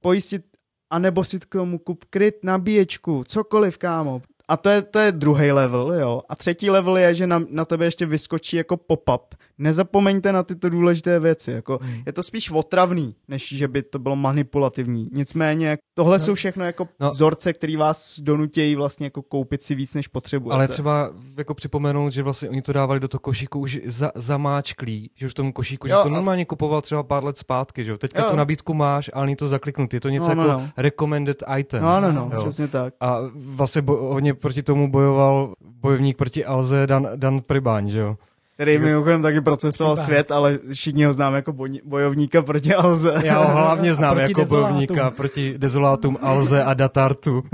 Pojistit, 0.00 0.44
anebo 0.90 1.24
si 1.24 1.40
k 1.40 1.46
tomu 1.46 1.78
kup 1.78 2.04
kryt, 2.04 2.44
nabíječku, 2.44 3.24
cokoliv, 3.24 3.78
kámo. 3.78 4.22
A 4.48 4.56
to 4.56 4.68
je, 4.68 4.82
to 4.82 4.98
je 4.98 5.12
druhý 5.12 5.52
level, 5.52 5.92
jo. 5.92 6.20
A 6.28 6.36
třetí 6.36 6.70
level 6.70 6.96
je, 6.98 7.14
že 7.14 7.26
na, 7.26 7.42
na 7.50 7.64
tebe 7.64 7.84
ještě 7.84 8.06
vyskočí 8.06 8.56
jako 8.56 8.76
pop-up. 8.76 9.34
Nezapomeňte 9.58 10.32
na 10.32 10.42
tyto 10.42 10.68
důležité 10.70 11.20
věci. 11.20 11.50
Jako, 11.52 11.78
Hmm. 11.82 12.02
Je 12.06 12.12
to 12.12 12.22
spíš 12.22 12.50
otravný, 12.50 13.14
než 13.28 13.48
že 13.56 13.68
by 13.68 13.82
to 13.82 13.98
bylo 13.98 14.16
manipulativní. 14.16 15.08
Nicméně, 15.12 15.78
tohle 15.94 16.18
No. 16.18 16.24
jsou 16.24 16.34
všechno 16.34 16.64
jako 16.64 16.88
No. 17.00 17.10
vzorce, 17.10 17.52
který 17.52 17.76
vás 17.76 18.20
donutějí 18.20 18.74
vlastně 18.76 19.06
jako 19.06 19.22
koupit 19.22 19.62
si 19.62 19.74
víc, 19.74 19.94
než 19.94 20.08
potřebujete. 20.08 20.54
Ale 20.54 20.68
třeba 20.68 21.10
jako 21.38 21.54
připomenout, 21.54 22.10
že 22.12 22.22
vlastně 22.22 22.48
oni 22.48 22.62
to 22.62 22.72
dávali 22.72 23.00
do 23.00 23.08
toho 23.08 23.20
košíku 23.20 23.58
už 23.60 23.78
za, 23.86 24.10
zamáčklý, 24.14 25.10
že 25.14 25.26
už 25.26 25.32
v 25.32 25.34
tom 25.34 25.52
košíku, 25.52 25.86
že 25.88 25.92
Jo, 25.92 25.98
jsi 25.98 26.02
to 26.02 26.08
a- 26.08 26.14
normálně 26.14 26.44
kupoval 26.44 26.80
třeba 26.80 27.02
pár 27.02 27.24
let 27.24 27.38
zpátky, 27.38 27.84
že 27.84 27.90
jo. 27.90 27.98
Teďka 27.98 28.22
Jo. 28.24 28.30
tu 28.30 28.36
nabídku 28.36 28.74
máš, 28.74 29.10
ale 29.14 29.26
není 29.26 29.36
to 29.36 29.46
zakliknutý. 29.46 29.96
Je 29.96 30.00
to 30.00 30.08
něco 30.08 30.34
No, 30.34 30.42
jako 30.42 30.52
no, 30.54 30.60
no. 30.60 30.68
recommended 30.76 31.42
item. 31.58 31.82
No, 31.82 32.00
no, 32.00 32.12
no, 32.12 32.30
Jo. 32.34 32.38
přesně 32.40 32.68
tak. 32.68 32.94
A 33.00 33.18
vlastně 33.34 33.82
bo, 33.82 33.96
hodně 33.96 34.31
proti 34.34 34.62
tomu 34.62 34.90
bojoval 34.90 35.52
bojovník 35.80 36.16
proti 36.16 36.44
Alze 36.44 36.86
Dan, 36.86 37.08
Dan 37.16 37.40
Pribáň, 37.40 37.88
že 37.90 37.98
jo. 38.00 38.16
Který 38.54 38.78
mimochodem 38.78 39.22
taky 39.22 39.40
procesoval 39.40 39.94
Třeba. 39.96 40.04
svět, 40.04 40.30
ale 40.30 40.58
všichni 40.72 41.04
ho 41.04 41.12
známe 41.12 41.36
jako 41.36 41.52
boj- 41.52 41.80
bojovníka 41.84 42.42
proti 42.42 42.74
Alze. 42.74 43.14
Já 43.24 43.38
ho 43.44 43.54
hlavně 43.56 43.94
znám 43.94 44.18
jako 44.18 44.40
dezolátům. 44.40 44.68
bojovníka 44.76 45.10
proti 45.10 45.54
dezolátům 45.58 46.18
Alze 46.22 46.64
a 46.64 46.74
Datartu. 46.74 47.42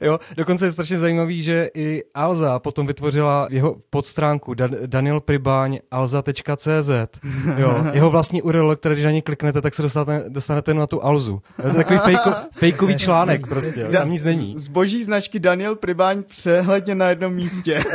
jo, 0.00 0.18
dokonce 0.36 0.64
je 0.66 0.72
strašně 0.72 0.98
zajímavý, 0.98 1.42
že 1.42 1.70
i 1.74 2.02
Alza 2.14 2.58
potom 2.58 2.86
vytvořila 2.86 3.46
jeho 3.50 3.76
podstránku 3.90 4.54
Dan- 4.54 4.76
Daniel 4.86 5.20
Pribáň 5.20 5.78
alza.cz. 5.90 6.90
Jo, 7.56 7.84
jeho 7.92 8.10
vlastní 8.10 8.42
URL, 8.42 8.76
které 8.76 8.94
když 8.94 9.04
na 9.04 9.10
ní 9.10 9.22
kliknete, 9.22 9.60
tak 9.60 9.74
se 9.74 9.82
dostanete, 9.82 10.30
dostanete 10.30 10.74
na 10.74 10.86
tu 10.86 11.04
Alzu. 11.04 11.42
Jo, 11.58 11.62
to 11.62 11.66
je 11.68 11.84
takový 11.84 11.98
fejko, 11.98 12.30
fejkový 12.52 12.96
článek 12.96 13.46
prostě, 13.46 13.84
Da- 13.84 13.98
tam 13.98 14.10
nic 14.10 14.24
není. 14.24 14.54
Zboží 14.58 15.04
značky 15.04 15.38
Daniel 15.40 15.74
Pribáň 15.76 16.22
přehledně 16.22 16.94
na 16.94 17.08
jednom 17.08 17.32
místě. 17.34 17.84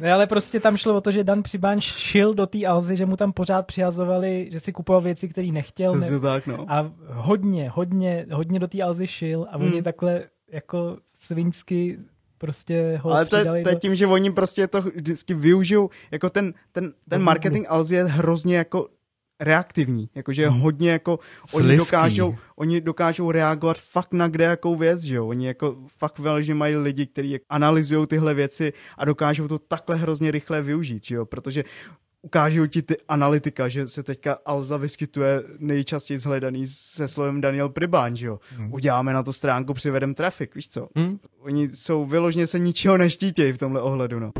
Ne, 0.00 0.12
ale 0.12 0.26
prostě 0.26 0.60
tam 0.60 0.76
šlo 0.76 0.96
o 0.96 1.00
to, 1.00 1.10
že 1.10 1.24
Dan 1.24 1.42
Přibáň 1.42 1.80
šil 1.80 2.34
do 2.34 2.46
té 2.46 2.66
Alzy, 2.66 2.96
že 2.96 3.06
mu 3.06 3.16
tam 3.16 3.32
pořád 3.32 3.66
přihazovali, 3.66 4.48
že 4.52 4.60
si 4.60 4.72
kupoval 4.72 5.02
věci, 5.02 5.28
které 5.28 5.48
nechtěl. 5.48 5.94
Ne, 5.94 6.20
tak, 6.20 6.46
no. 6.46 6.66
a 6.68 6.92
hodně, 7.06 7.70
hodně, 7.70 8.26
hodně 8.32 8.58
do 8.58 8.68
té 8.68 8.82
Alzy 8.82 9.06
šil 9.06 9.46
a 9.50 9.56
oni 9.56 9.68
Hmm. 9.70 9.82
takhle 9.82 10.22
jako 10.52 10.96
svinsky 11.14 11.98
prostě 12.38 13.00
ho 13.02 13.10
Ale 13.10 13.24
to 13.24 13.44
to 13.44 13.54
je 13.54 13.64
do... 13.64 13.74
tím, 13.74 13.94
že 13.94 14.06
oni 14.06 14.30
prostě 14.30 14.66
to 14.66 14.82
vždycky 14.82 15.34
využijou, 15.34 15.90
jako 16.10 16.30
ten, 16.30 16.54
ten, 16.72 16.92
ten 17.08 17.22
marketing 17.22 17.66
Alzy 17.68 17.94
je 17.96 18.04
hrozně 18.04 18.56
jako 18.56 18.88
reaktivní, 19.40 20.08
jakože 20.14 20.48
Hmm. 20.48 20.60
hodně 20.60 20.90
jako, 20.90 21.18
oni 21.54 21.76
dokážou, 21.76 22.36
oni 22.56 22.80
dokážou 22.80 23.30
reagovat 23.30 23.78
fakt 23.78 24.12
na 24.12 24.28
kde 24.28 24.44
jakou 24.44 24.76
věc, 24.76 25.00
že 25.00 25.14
jo, 25.14 25.26
oni 25.26 25.46
jako 25.46 25.76
fakt 25.98 26.20
že 26.40 26.54
mají 26.54 26.76
lidi, 26.76 27.06
kteří 27.06 27.38
analyzují 27.48 28.06
tyhle 28.06 28.34
věci 28.34 28.72
a 28.98 29.04
dokážou 29.04 29.48
to 29.48 29.58
takhle 29.58 29.96
hrozně 29.96 30.30
rychle 30.30 30.62
využít, 30.62 31.04
že 31.04 31.14
jo, 31.14 31.26
protože 31.26 31.64
ukážou 32.22 32.66
ti 32.66 32.82
ty 32.82 32.96
analytika, 33.08 33.68
že 33.68 33.88
se 33.88 34.02
teďka 34.02 34.38
Alza 34.46 34.76
vyskytuje 34.76 35.42
nejčastěji 35.58 36.18
zhledaný 36.18 36.66
se 36.66 37.08
slovem 37.08 37.40
Daniel 37.40 37.68
Pribán, 37.68 38.16
že 38.16 38.26
jo. 38.26 38.40
Hmm. 38.56 38.72
Uděláme 38.72 39.12
na 39.12 39.22
to 39.22 39.32
stránku, 39.32 39.74
přivedem 39.74 40.14
trafik, 40.14 40.54
víš 40.54 40.68
co? 40.68 40.88
Hm? 40.98 41.18
Oni 41.40 41.68
jsou 41.68 42.06
vyloženě 42.06 42.46
se 42.46 42.58
ničeho 42.58 42.98
neštítějí 42.98 43.52
v 43.52 43.58
tomhle 43.58 43.82
ohledu, 43.82 44.18
no. 44.20 44.32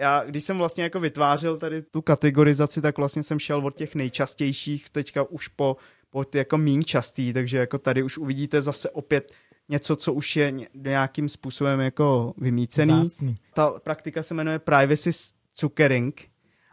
Já, 0.00 0.24
když 0.24 0.44
jsem 0.44 0.58
vlastně 0.58 0.82
jako 0.84 1.00
vytvářel 1.00 1.58
tady 1.58 1.82
tu 1.82 2.02
kategorizaci, 2.02 2.80
tak 2.82 2.98
vlastně 2.98 3.22
jsem 3.22 3.38
šel 3.38 3.66
od 3.66 3.76
těch 3.76 3.94
nejčastějších 3.94 4.90
teďka 4.90 5.22
už 5.22 5.48
po, 5.48 5.76
po 6.10 6.24
ty 6.24 6.38
jako 6.38 6.58
míň 6.58 6.82
častý, 6.82 7.32
takže 7.32 7.56
jako 7.58 7.78
tady 7.78 8.02
už 8.02 8.18
uvidíte 8.18 8.62
zase 8.62 8.90
opět 8.90 9.32
něco, 9.68 9.96
co 9.96 10.12
už 10.12 10.36
je 10.36 10.50
ně- 10.50 10.68
nějakým 10.74 11.28
způsobem 11.28 11.80
jako 11.80 12.34
vymícený. 12.38 12.92
Vzácný. 13.00 13.36
Ta 13.54 13.70
praktika 13.70 14.22
se 14.22 14.34
jmenuje 14.34 14.58
Privacy 14.58 15.10
Zuckering 15.60 16.22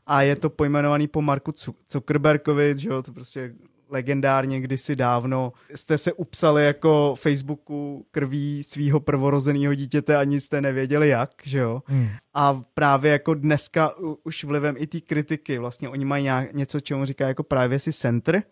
a 0.05 0.21
je 0.21 0.35
to 0.35 0.49
pojmenovaný 0.49 1.07
po 1.07 1.21
Marku 1.21 1.51
Zu- 1.51 1.73
Zuckerbergovi, 1.91 2.73
že 2.77 2.89
jo, 2.89 3.01
to 3.01 3.13
prostě 3.13 3.53
legendárně 3.89 4.61
kdysi 4.61 4.95
dávno 4.95 5.53
jste 5.75 5.97
se 5.97 6.13
upsali 6.13 6.65
jako 6.65 7.15
Facebooku 7.19 8.05
krví 8.11 8.63
svého 8.63 8.99
prvorozeného 8.99 9.73
dítěte, 9.73 10.17
ani 10.17 10.41
jste 10.41 10.61
nevěděli 10.61 11.09
jak, 11.09 11.29
že 11.43 11.57
jo. 11.59 11.83
Hmm. 11.85 12.09
A 12.33 12.61
právě 12.73 13.11
jako 13.11 13.33
dneska 13.33 13.93
už 14.23 14.43
vlivem 14.43 14.75
i 14.77 14.87
té 14.87 15.01
kritiky, 15.01 15.57
vlastně 15.57 15.89
oni 15.89 16.05
mají 16.05 16.23
nějak, 16.23 16.53
něco, 16.53 16.79
čemu 16.79 17.05
říká 17.05 17.27
jako 17.27 17.43
Privacy 17.43 17.93
Center, 17.93 18.43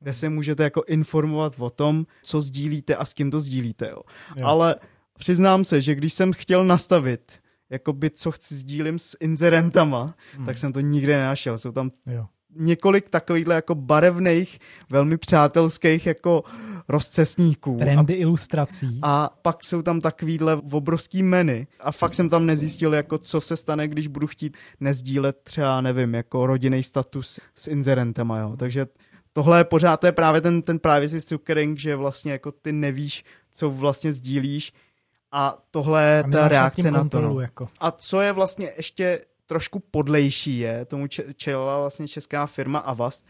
kde 0.00 0.14
se 0.14 0.28
můžete 0.28 0.62
jako 0.62 0.82
informovat 0.86 1.54
o 1.58 1.70
tom, 1.70 2.06
co 2.22 2.42
sdílíte 2.42 2.96
a 2.96 3.04
s 3.04 3.14
kým 3.14 3.30
to 3.30 3.40
sdílíte, 3.40 3.88
jo. 3.88 4.02
Jo. 4.36 4.46
Ale 4.46 4.76
přiznám 5.18 5.64
se, 5.64 5.80
že 5.80 5.94
když 5.94 6.12
jsem 6.12 6.32
chtěl 6.32 6.64
nastavit 6.64 7.32
jakoby 7.70 8.10
co 8.10 8.30
chci 8.30 8.54
sdílím 8.54 8.98
s 8.98 9.16
inzerentama, 9.20 10.06
Hmm. 10.36 10.46
tak 10.46 10.58
jsem 10.58 10.72
to 10.72 10.80
nikde 10.80 11.16
nenašel. 11.16 11.58
Jsou 11.58 11.72
tam 11.72 11.90
Jo. 12.06 12.26
Několik 12.58 13.10
takovýchhle 13.10 13.54
jako 13.54 13.74
barevných, 13.74 14.58
velmi 14.90 15.18
přátelských 15.18 16.06
jako 16.06 16.44
rozcestníků. 16.88 17.74
A, 17.74 17.78
Trendy 17.78 18.14
ilustrací. 18.14 18.98
a 19.02 19.30
pak 19.42 19.64
jsou 19.64 19.82
tam 19.82 20.00
takovýhle 20.00 20.56
obrovský 20.72 21.22
meny 21.22 21.66
a 21.80 21.92
fakt 21.92 22.14
jsem 22.14 22.28
tam 22.28 22.46
nezjistil, 22.46 22.94
jako 22.94 23.18
co 23.18 23.40
se 23.40 23.56
stane, 23.56 23.88
když 23.88 24.06
budu 24.06 24.26
chtít 24.26 24.56
nezdílet 24.80 25.40
třeba, 25.42 25.80
nevím, 25.80 26.14
jako 26.14 26.46
rodinný 26.46 26.82
status 26.82 27.40
s 27.54 27.68
inzerentama, 27.68 28.38
jo. 28.38 28.56
Takže 28.56 28.86
tohle 29.32 29.60
je 29.60 29.64
pořád, 29.64 29.96
to 29.96 30.06
je 30.06 30.12
právě 30.12 30.40
ten, 30.40 30.62
ten 30.62 30.78
privacy 30.78 31.20
zuckering, 31.20 31.78
že 31.78 31.96
vlastně 31.96 32.32
jako 32.32 32.52
ty 32.52 32.72
nevíš, 32.72 33.24
co 33.50 33.70
vlastně 33.70 34.12
sdílíš 34.12 34.72
a 35.32 35.58
tohle 35.70 36.04
je 36.04 36.22
A 36.22 36.30
ta 36.30 36.48
reakce 36.48 36.90
na 36.90 37.04
to. 37.04 37.20
No. 37.20 37.40
Jako. 37.40 37.66
A 37.80 37.90
co 37.90 38.20
je 38.20 38.32
vlastně 38.32 38.70
ještě 38.76 39.20
trošku 39.48 39.78
podlejší 39.90 40.58
je, 40.58 40.84
tomu 40.84 41.06
če- 41.06 41.34
čelila 41.36 41.80
vlastně 41.80 42.08
česká 42.08 42.46
firma 42.46 42.78
Avast, 42.78 43.26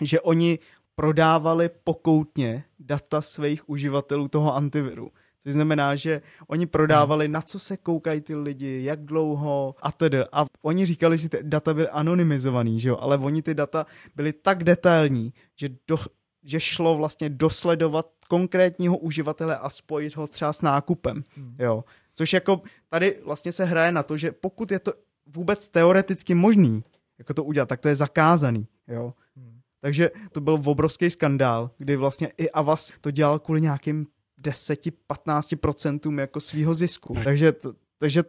že 0.00 0.20
oni 0.20 0.58
prodávali 0.94 1.70
pokoutně 1.84 2.64
data 2.78 3.22
svých 3.22 3.68
uživatelů 3.68 4.28
toho 4.28 4.54
antiviru. 4.54 5.10
Což 5.40 5.52
znamená, 5.52 5.96
že 5.96 6.22
oni 6.46 6.66
prodávali, 6.66 7.28
na 7.28 7.42
co 7.42 7.58
se 7.58 7.76
koukají 7.76 8.20
ty 8.20 8.34
lidi, 8.34 8.84
jak 8.84 9.00
dlouho 9.04 9.74
a 9.82 9.92
tedy. 9.92 10.24
A 10.32 10.44
oni 10.62 10.86
říkali, 10.86 11.18
že 11.18 11.28
ty 11.28 11.38
data 11.42 11.74
byly 11.74 11.88
anonymizovaný, 11.88 12.80
že 12.80 12.88
jo? 12.88 12.96
ale 13.00 13.18
oni 13.18 13.42
ty 13.42 13.54
data 13.54 13.86
byly 14.16 14.32
tak 14.32 14.64
detailní, 14.64 15.32
že, 15.56 15.68
do, 15.88 15.96
že 16.42 16.60
šlo 16.60 16.96
vlastně 16.96 17.28
dosledovat 17.28 18.06
konkrétního 18.28 18.96
uživatele 18.96 19.56
a 19.56 19.70
spojit 19.70 20.16
ho 20.16 20.26
třeba 20.26 20.52
s 20.52 20.62
nákupem. 20.62 21.24
Hmm. 21.36 21.56
Jo? 21.58 21.84
Což 22.14 22.32
jako 22.32 22.62
tady 22.88 23.20
vlastně 23.24 23.52
se 23.52 23.64
hraje 23.64 23.92
na 23.92 24.02
to, 24.02 24.16
že 24.16 24.32
pokud 24.32 24.72
je 24.72 24.78
to 24.78 24.92
vůbec 25.26 25.68
teoreticky 25.68 26.34
možný, 26.34 26.84
jako 27.18 27.34
to 27.34 27.44
udělat, 27.44 27.68
tak 27.68 27.80
to 27.80 27.88
je 27.88 27.96
zakázaný. 27.96 28.66
Jo? 28.88 29.14
Hmm. 29.36 29.60
Takže 29.80 30.10
to 30.32 30.40
byl 30.40 30.58
obrovský 30.66 31.10
skandál, 31.10 31.70
kdy 31.78 31.96
vlastně 31.96 32.32
i 32.36 32.50
Avas 32.50 32.92
to 33.00 33.10
dělal 33.10 33.38
kvůli 33.38 33.60
nějakým 33.60 34.06
10-15% 34.42 36.18
jako 36.18 36.40
svýho 36.40 36.74
zisku. 36.74 37.14
Takže, 37.24 37.52
to, 37.52 37.74
takže 37.98 38.24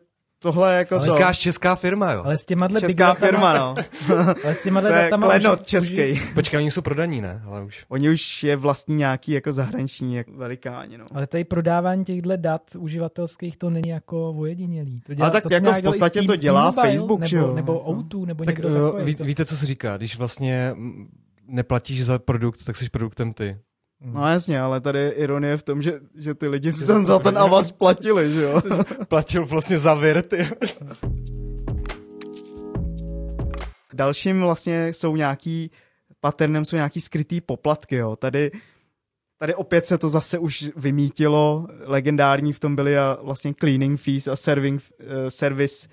tohle 0.45 0.75
jako 0.75 0.95
ale 0.95 1.07
to. 1.07 1.13
Říkáš 1.13 1.39
česká 1.39 1.75
firma, 1.75 2.11
jo? 2.11 2.21
Ale 2.25 2.37
s 2.37 2.45
těma 2.45 2.67
Česká 2.79 3.13
firma, 3.13 3.53
no. 3.53 3.75
ale 4.43 4.53
s 4.53 4.63
těma 4.63 4.81
to 4.81 4.87
je 4.87 5.09
klenot 5.21 5.67
český. 5.67 6.21
Počkej, 6.33 6.59
oni 6.59 6.71
jsou 6.71 6.81
prodaní, 6.81 7.21
ne? 7.21 7.41
Ale 7.45 7.63
už. 7.63 7.85
Oni 7.89 8.09
už 8.09 8.43
je 8.43 8.55
vlastní 8.55 8.95
nějaký 8.95 9.31
jako 9.31 9.51
zahraniční 9.51 10.15
jako 10.15 10.31
velikáni, 10.31 10.97
no. 10.97 11.05
Ale 11.13 11.27
tady 11.27 11.43
prodávání 11.43 12.05
těchto 12.05 12.37
dat 12.37 12.61
uživatelských 12.77 13.57
to 13.57 13.69
není 13.69 13.89
jako 13.89 14.33
ojedinělý. 14.37 15.01
To 15.05 15.13
dělá, 15.13 15.27
ale 15.27 15.41
tak 15.41 15.43
to 15.43 15.53
jako 15.53 15.71
v 15.71 15.81
podstatě 15.81 16.21
to 16.21 16.35
dělá 16.35 16.65
Mobile, 16.65 16.91
Facebook, 16.91 17.19
nebo, 17.19 17.27
že 17.29 17.37
jo? 17.37 17.53
Nebo 17.55 17.79
O2, 17.79 18.25
nebo 18.25 18.45
tak, 18.45 18.57
někdo 18.57 18.69
uh, 18.69 18.75
takový. 18.75 19.05
Ví, 19.05 19.25
víte, 19.25 19.45
co 19.45 19.57
se 19.57 19.65
říká, 19.65 19.97
když 19.97 20.17
vlastně 20.17 20.75
neplatíš 21.47 22.05
za 22.05 22.19
produkt, 22.19 22.65
tak 22.65 22.75
jsi 22.75 22.89
produktem 22.89 23.33
ty. 23.33 23.57
No 24.05 24.27
jasně, 24.27 24.61
ale 24.61 24.81
tady 24.81 24.99
je 24.99 25.11
ironie 25.11 25.57
v 25.57 25.63
tom, 25.63 25.81
že, 25.81 25.99
že 26.15 26.33
ty 26.33 26.47
lidi 26.47 26.71
si 26.71 26.85
ten 26.85 27.05
za 27.05 27.19
ten 27.19 27.37
avaz 27.37 27.71
platili, 27.71 28.33
že 28.33 28.41
jo? 28.41 28.61
Platil 29.07 29.45
vlastně 29.45 29.77
za 29.77 29.93
vir, 29.93 30.21
ty. 30.21 30.49
Dalším 33.93 34.41
vlastně 34.41 34.93
jsou 34.93 35.15
nějaký, 35.15 35.71
patternem 36.19 36.65
jsou 36.65 36.75
nějaký 36.75 37.01
skrytý 37.01 37.41
poplatky, 37.41 37.95
jo. 37.95 38.15
Tady, 38.15 38.51
tady 39.39 39.55
opět 39.55 39.85
se 39.85 39.97
to 39.97 40.09
zase 40.09 40.37
už 40.37 40.71
vymítilo, 40.75 41.67
legendární 41.85 42.53
v 42.53 42.59
tom 42.59 42.75
byly 42.75 42.97
a 42.97 43.17
vlastně 43.23 43.53
cleaning 43.59 43.99
fees 43.99 44.27
a 44.27 44.35
serving, 44.35 44.81
uh, 44.99 45.07
service 45.29 45.87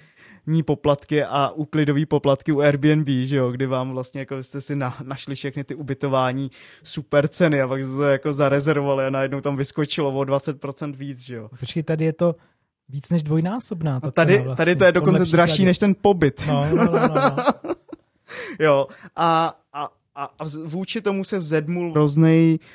ní 0.47 0.63
poplatky 0.63 1.25
a 1.25 1.51
úklidové 1.51 2.07
poplatky 2.07 2.53
u 2.53 2.61
Airbnb, 2.61 3.09
že 3.09 3.37
jo, 3.37 3.51
kdy 3.51 3.67
vám 3.67 3.91
vlastně 3.91 4.21
jako 4.21 4.43
jste 4.43 4.61
si 4.61 4.77
na, 4.77 4.97
našli 5.03 5.35
všechny 5.35 5.65
ty 5.65 5.75
ubytování 5.75 6.51
super 6.83 7.29
ceny 7.29 7.63
a 7.63 7.69
pak 7.69 7.85
jste 7.85 8.11
jako 8.11 8.33
zarezervovali 8.33 9.07
a 9.07 9.11
najednou 9.11 9.41
tam 9.41 9.57
vyskočilo 9.57 10.13
o 10.13 10.23
20% 10.23 10.97
víc, 10.97 11.21
že 11.21 11.35
jo. 11.35 11.49
Počkej, 11.61 11.83
tady 11.83 12.05
je 12.05 12.13
to 12.13 12.35
víc 12.89 13.11
než 13.11 13.23
dvojnásobná. 13.23 14.01
Ta 14.01 14.11
tady, 14.11 14.35
vlastně, 14.39 14.57
tady 14.57 14.77
to 14.77 14.85
je 14.85 14.93
dokonce 14.93 15.25
dražší 15.25 15.65
než 15.65 15.79
ten 15.79 15.95
pobyt. 16.01 16.45
No, 16.49 16.67
no, 16.77 16.85
no, 16.85 17.09
no, 17.09 17.37
jo, 18.59 18.87
a, 19.17 19.59
a 19.73 19.89
a, 20.15 20.25
a 20.39 20.45
vůči 20.65 21.01
tomu 21.01 21.25
se 21.25 21.39
vzedmul 21.39 22.09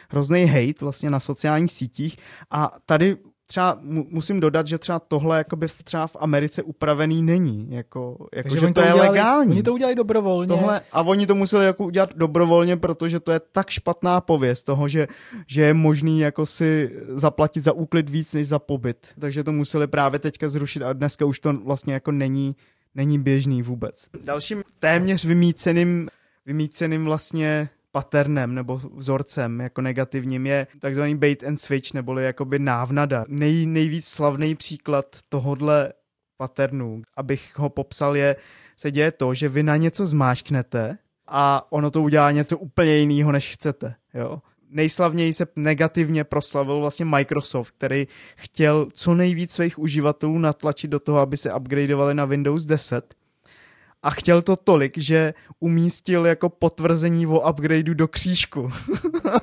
hrozný 0.10 0.46
hate 0.46 0.74
vlastně 0.82 1.10
na 1.10 1.20
sociálních 1.20 1.72
sítích 1.72 2.18
a 2.52 2.72
tady 2.86 3.18
třeba 3.48 3.80
musím 4.10 4.40
dodat, 4.40 4.68
že 4.68 4.78
třeba 4.78 5.00
tohle 5.00 5.38
jakoby 5.38 5.68
třeba 5.84 6.08
v 6.08 6.16
Americe 6.20 6.64
upravený 6.64 7.22
není, 7.22 7.68
jako, 7.70 8.28
jako 8.34 8.56
že 8.56 8.68
to, 8.68 8.74
to 8.74 8.82
je 8.82 8.94
udělali, 8.94 9.10
legální. 9.10 9.52
Oni 9.52 9.64
to 9.64 9.74
udělali 9.74 9.96
dobrovolně. 9.96 10.48
Tohle, 10.48 10.82
a 10.92 11.02
oni 11.02 11.28
to 11.28 11.36
museli 11.36 11.66
jako 11.66 11.86
udělat 11.86 12.10
dobrovolně, 12.16 12.78
protože 12.78 13.20
to 13.20 13.32
je 13.32 13.40
tak 13.52 13.70
špatná 13.70 14.22
pověst 14.22 14.64
toho, 14.64 14.88
že, 14.88 15.08
že 15.48 15.62
je 15.62 15.74
možný 15.74 16.20
jako 16.20 16.46
si 16.46 16.92
zaplatit 17.08 17.64
za 17.64 17.72
úklid 17.74 18.10
víc 18.10 18.34
než 18.34 18.48
za 18.48 18.60
pobyt. 18.60 19.08
Takže 19.20 19.44
to 19.44 19.52
museli 19.52 19.88
právě 19.88 20.20
teďka 20.20 20.50
zrušit 20.50 20.84
a 20.84 20.94
dneska 20.94 21.26
už 21.26 21.40
to 21.40 21.54
vlastně 21.54 21.94
jako 21.94 22.12
není, 22.12 22.56
není 22.96 23.20
běžný 23.20 23.62
vůbec. 23.62 24.08
Dalším 24.24 24.64
téměř 24.80 25.26
vymíceným, 25.26 26.10
vymíceným 26.46 27.06
vlastně 27.06 27.70
patternem 27.98 28.56
nebo 28.56 28.82
vzorcem 28.94 29.60
jako 29.60 29.82
negativním 29.82 30.46
je 30.46 30.68
takzvaný 30.80 31.18
bait 31.18 31.44
and 31.44 31.58
switch 31.58 31.94
neboli 31.94 32.24
jakoby 32.24 32.60
návnada. 32.60 33.26
Nej, 33.28 33.66
nejvíc 33.66 34.08
slavný 34.08 34.56
příklad 34.56 35.06
tohodle 35.30 35.94
patternu, 36.38 37.02
abych 37.16 37.54
ho 37.56 37.70
popsal, 37.70 38.18
je, 38.18 38.36
se 38.78 38.92
děje 38.92 39.12
to, 39.12 39.34
že 39.34 39.50
vy 39.50 39.64
na 39.64 39.78
něco 39.78 40.08
zmáčknete 40.08 40.98
a 41.28 41.72
ono 41.72 41.92
to 41.92 42.02
udělá 42.02 42.32
něco 42.32 42.58
úplně 42.58 42.98
jiného, 42.98 43.32
než 43.32 43.54
chcete. 43.54 43.96
Jo? 44.14 44.42
Nejslavněji 44.70 45.34
se 45.34 45.48
negativně 45.56 46.24
proslavil 46.24 46.80
vlastně 46.80 47.06
Microsoft, 47.06 47.72
který 47.72 48.08
chtěl 48.36 48.88
co 48.94 49.16
nejvíc 49.16 49.52
svých 49.52 49.80
uživatelů 49.80 50.38
natlačit 50.38 50.88
do 50.88 51.00
toho, 51.00 51.18
aby 51.18 51.38
se 51.38 51.54
upgradeovali 51.54 52.14
na 52.14 52.26
Windows 52.26 52.66
10 52.66 53.17
a 54.04 54.10
chtěl 54.10 54.42
to 54.42 54.56
tolik, 54.56 54.98
že 54.98 55.34
umístil 55.60 56.26
jako 56.26 56.50
potvrzení 56.50 57.28
o 57.28 57.50
upgradeu 57.50 57.94
do 57.94 58.08
křížku. 58.08 58.72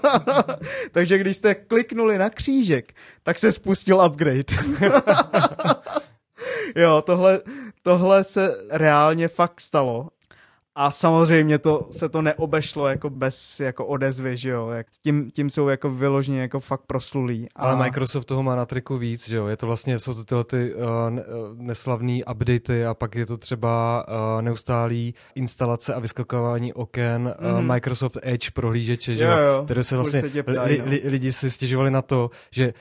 Takže 0.93 1.19
když 1.19 1.37
jste 1.37 1.55
kliknuli 1.55 2.19
na 2.19 2.31
křížek, 2.31 2.95
tak 3.23 3.39
se 3.39 3.53
spustil 3.53 4.05
upgrade. 4.07 4.55
jo, 6.77 7.03
tohle, 7.03 7.41
tohle 7.83 8.25
se 8.25 8.57
reálně 8.71 9.29
fakt 9.29 9.61
stalo 9.61 10.09
a 10.77 10.91
samozřejmě 10.91 11.59
to, 11.59 11.89
se 11.91 12.09
to 12.09 12.23
neobešlo 12.23 12.89
jako 12.89 13.11
bez 13.11 13.61
jako 13.61 13.87
odezvy, 13.87 14.37
že 14.37 14.51
jo. 14.51 14.71
Jak 14.71 14.87
tím, 15.03 15.31
tím 15.31 15.51
jsou 15.51 15.69
jako 15.69 15.91
vyloženě 15.91 16.41
jako 16.41 16.61
fakt 16.61 16.83
proslulí. 16.87 17.49
A... 17.57 17.63
Ale 17.63 17.77
Microsoft 17.77 18.25
toho 18.25 18.43
má 18.43 18.57
na 18.57 18.67
triku 18.67 18.99
víc, 18.99 19.29
že 19.29 19.37
jo. 19.37 19.47
Je 19.47 19.57
to 19.57 19.67
vlastně, 19.67 19.99
jsou 19.99 20.15
to 20.15 20.25
tyhle 20.25 20.45
ty 20.45 20.75
uh, 20.75 20.83
neslavný 21.55 22.25
updaty 22.25 22.87
a 22.87 22.95
pak 22.95 23.15
je 23.15 23.27
to 23.27 23.37
třeba 23.37 24.05
uh, 24.09 24.43
neustálý 24.43 25.15
instalace 25.35 25.95
a 25.95 25.99
vyskakování 25.99 26.73
oken 26.73 27.35
mm. 27.41 27.53
uh, 27.53 27.61
Microsoft 27.61 28.19
Edge 28.23 28.51
prohlížeče, 28.51 29.15
že 29.15 29.25
jo. 29.25 29.31
jo. 29.31 29.65
Které 29.65 29.85
se 29.85 29.97
vlastně 29.97 30.23
ptají, 30.43 30.59
li, 30.73 30.79
no. 30.79 30.85
li, 30.91 31.03
lidi 31.05 31.33
si 31.33 31.51
stěžovali 31.51 31.91
na 31.91 32.03
to, 32.03 32.31
že 32.51 32.75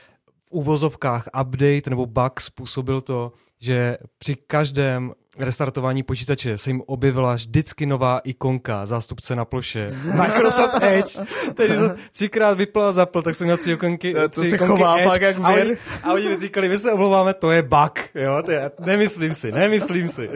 v 0.46 0.50
uvozovkách 0.50 1.28
update 1.40 1.90
nebo 1.90 2.06
bug 2.06 2.40
způsobil 2.40 3.00
to, 3.00 3.32
že 3.60 3.98
při 4.18 4.36
každém 4.46 5.12
restartování 5.38 6.02
počítače 6.02 6.58
se 6.58 6.70
jim 6.70 6.82
objevila 6.86 7.34
vždycky 7.34 7.86
nová 7.86 8.18
ikonka, 8.18 8.86
zástupce 8.86 9.36
na 9.36 9.44
ploše. 9.44 9.88
Microsoft 10.18 10.82
Edge. 10.82 11.18
Takže 11.54 11.76
jsem 11.76 11.96
třikrát 12.12 12.58
vypl 12.58 12.82
a 12.82 12.92
zapl, 12.92 13.22
tak 13.22 13.34
jsem 13.34 13.44
měl 13.44 13.56
tři 13.56 13.72
ikonky. 13.72 14.14
To, 14.14 14.28
to 14.28 14.44
se 14.44 14.58
chová 14.58 14.96
Edge, 14.96 15.08
fakt 15.08 15.22
jak 15.22 15.36
a 15.42 15.48
oni, 15.48 15.76
a 16.02 16.12
oni 16.12 16.28
mi 16.28 16.40
říkali, 16.40 16.68
my 16.68 16.78
se 16.78 16.92
omlouváme, 16.92 17.34
to 17.34 17.50
je 17.50 17.62
bug. 17.62 17.98
Jo, 18.14 18.42
to 18.44 18.50
je, 18.50 18.70
nemyslím 18.78 19.34
si, 19.34 19.52
nemyslím 19.52 20.08
si. 20.08 20.30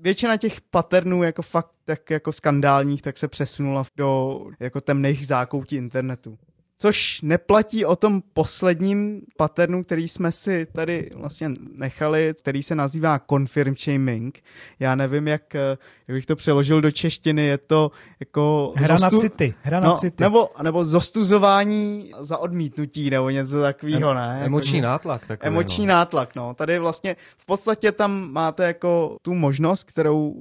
většina 0.00 0.36
těch 0.36 0.60
patternů 0.60 1.22
jako 1.22 1.42
fakt 1.42 1.70
tak 1.84 2.10
jako 2.10 2.32
skandálních, 2.32 3.02
tak 3.02 3.18
se 3.18 3.28
přesunula 3.28 3.84
do 3.96 4.40
jako 4.60 4.80
temných 4.80 5.26
zákoutí 5.26 5.76
internetu. 5.76 6.38
Což 6.82 7.22
neplatí 7.22 7.84
o 7.84 7.96
tom 7.96 8.22
posledním 8.32 9.22
patternu, 9.36 9.82
který 9.82 10.08
jsme 10.08 10.32
si 10.32 10.66
tady 10.66 11.10
vlastně 11.14 11.50
nechali, 11.76 12.34
který 12.38 12.62
se 12.62 12.74
nazývá 12.74 13.20
confirm 13.30 13.74
shaming. 13.74 14.42
Já 14.78 14.94
nevím, 14.94 15.28
jak, 15.28 15.54
jak 15.54 16.16
bych 16.16 16.26
to 16.26 16.36
přeložil 16.36 16.80
do 16.80 16.90
češtiny, 16.90 17.44
je 17.44 17.58
to 17.58 17.90
jako... 18.20 18.72
Hra 18.76 18.98
zostu... 18.98 19.16
na 19.16 19.20
city. 19.20 19.54
Hra 19.62 19.80
na 19.80 19.88
no, 19.88 19.96
city. 19.98 20.22
Nebo, 20.22 20.48
nebo 20.62 20.84
zostuzování 20.84 22.12
za 22.20 22.38
odmítnutí, 22.38 23.10
nebo 23.10 23.30
něco 23.30 23.60
takového, 23.60 24.14
ne? 24.14 24.40
Emoční 24.44 24.78
jako, 24.78 24.86
nátlak. 24.86 25.26
Takový, 25.26 25.48
emoční 25.48 25.86
no. 25.86 25.94
nátlak, 25.94 26.34
no. 26.34 26.54
Tady 26.54 26.78
vlastně 26.78 27.16
v 27.38 27.46
podstatě 27.46 27.92
tam 27.92 28.32
máte 28.32 28.64
jako 28.64 29.16
tu 29.22 29.34
možnost, 29.34 29.84
kterou 29.84 30.34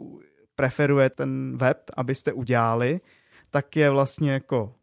preferuje 0.56 1.10
ten 1.10 1.58
web, 1.58 1.78
abyste 1.98 2.34
udělali, 2.34 3.02
tak 3.50 3.76
je 3.76 3.90
vlastně 3.90 4.32
jako 4.32 4.74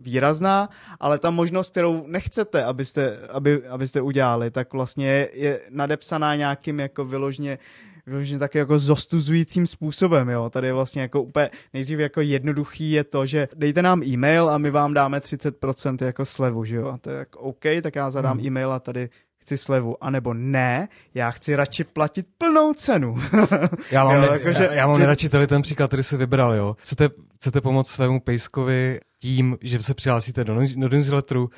výrazná, 0.00 0.68
ale 1.00 1.18
ta 1.18 1.30
možnost, 1.30 1.70
kterou 1.70 2.06
nechcete, 2.06 2.64
abyste, 2.64 3.18
aby, 3.30 3.66
abyste 3.68 4.00
udělali, 4.00 4.50
tak 4.50 4.72
vlastně 4.72 5.28
je, 5.32 5.60
nadepsaná 5.70 6.34
nějakým 6.34 6.80
jako 6.80 7.04
vyložně 7.04 7.58
vyloženě 8.06 8.38
tak 8.38 8.54
jako 8.54 8.78
zostuzujícím 8.78 9.66
způsobem, 9.66 10.28
jo. 10.28 10.50
Tady 10.50 10.66
je 10.66 10.72
vlastně 10.72 11.02
jako 11.02 11.22
úplně 11.22 11.50
nejdřív 11.72 11.98
jako 11.98 12.20
jednoduchý 12.20 12.92
je 12.92 13.04
to, 13.04 13.26
že 13.26 13.48
dejte 13.56 13.82
nám 13.82 14.02
e-mail 14.02 14.50
a 14.50 14.58
my 14.58 14.70
vám 14.70 14.94
dáme 14.94 15.18
30% 15.18 16.06
jako 16.06 16.24
slevu, 16.24 16.64
že 16.64 16.76
jo. 16.76 16.88
A 16.88 16.98
to 16.98 17.10
je 17.10 17.16
jako 17.16 17.38
OK, 17.38 17.64
tak 17.82 17.96
já 17.96 18.10
zadám 18.10 18.38
hmm. 18.38 18.46
e-mail 18.46 18.72
a 18.72 18.80
tady 18.80 19.08
chci 19.40 19.58
slevu, 19.58 20.04
anebo 20.04 20.34
ne, 20.34 20.88
já 21.14 21.30
chci 21.30 21.56
radši 21.56 21.84
platit 21.84 22.26
plnou 22.38 22.72
cenu. 22.72 23.16
já 23.90 24.04
mám, 24.04 24.14
jo, 24.14 24.20
ne, 24.20 24.26
jako, 24.26 24.52
že, 24.52 24.64
já, 24.64 24.72
já 24.72 24.86
mám 24.86 24.96
že... 24.96 24.98
nejradši 24.98 25.28
tady 25.28 25.46
ten 25.46 25.62
příklad, 25.62 25.86
který 25.86 26.02
jsi 26.02 26.16
vybral, 26.16 26.54
jo. 26.54 26.76
Chcete, 26.80 27.08
chcete 27.36 27.60
pomoct 27.60 27.90
svému 27.90 28.20
pejskovi 28.20 29.00
tím, 29.18 29.58
že 29.60 29.82
se 29.82 29.94
přihlásíte 29.94 30.44
do, 30.44 30.54
do 30.76 30.88
newsletteru 30.88 31.50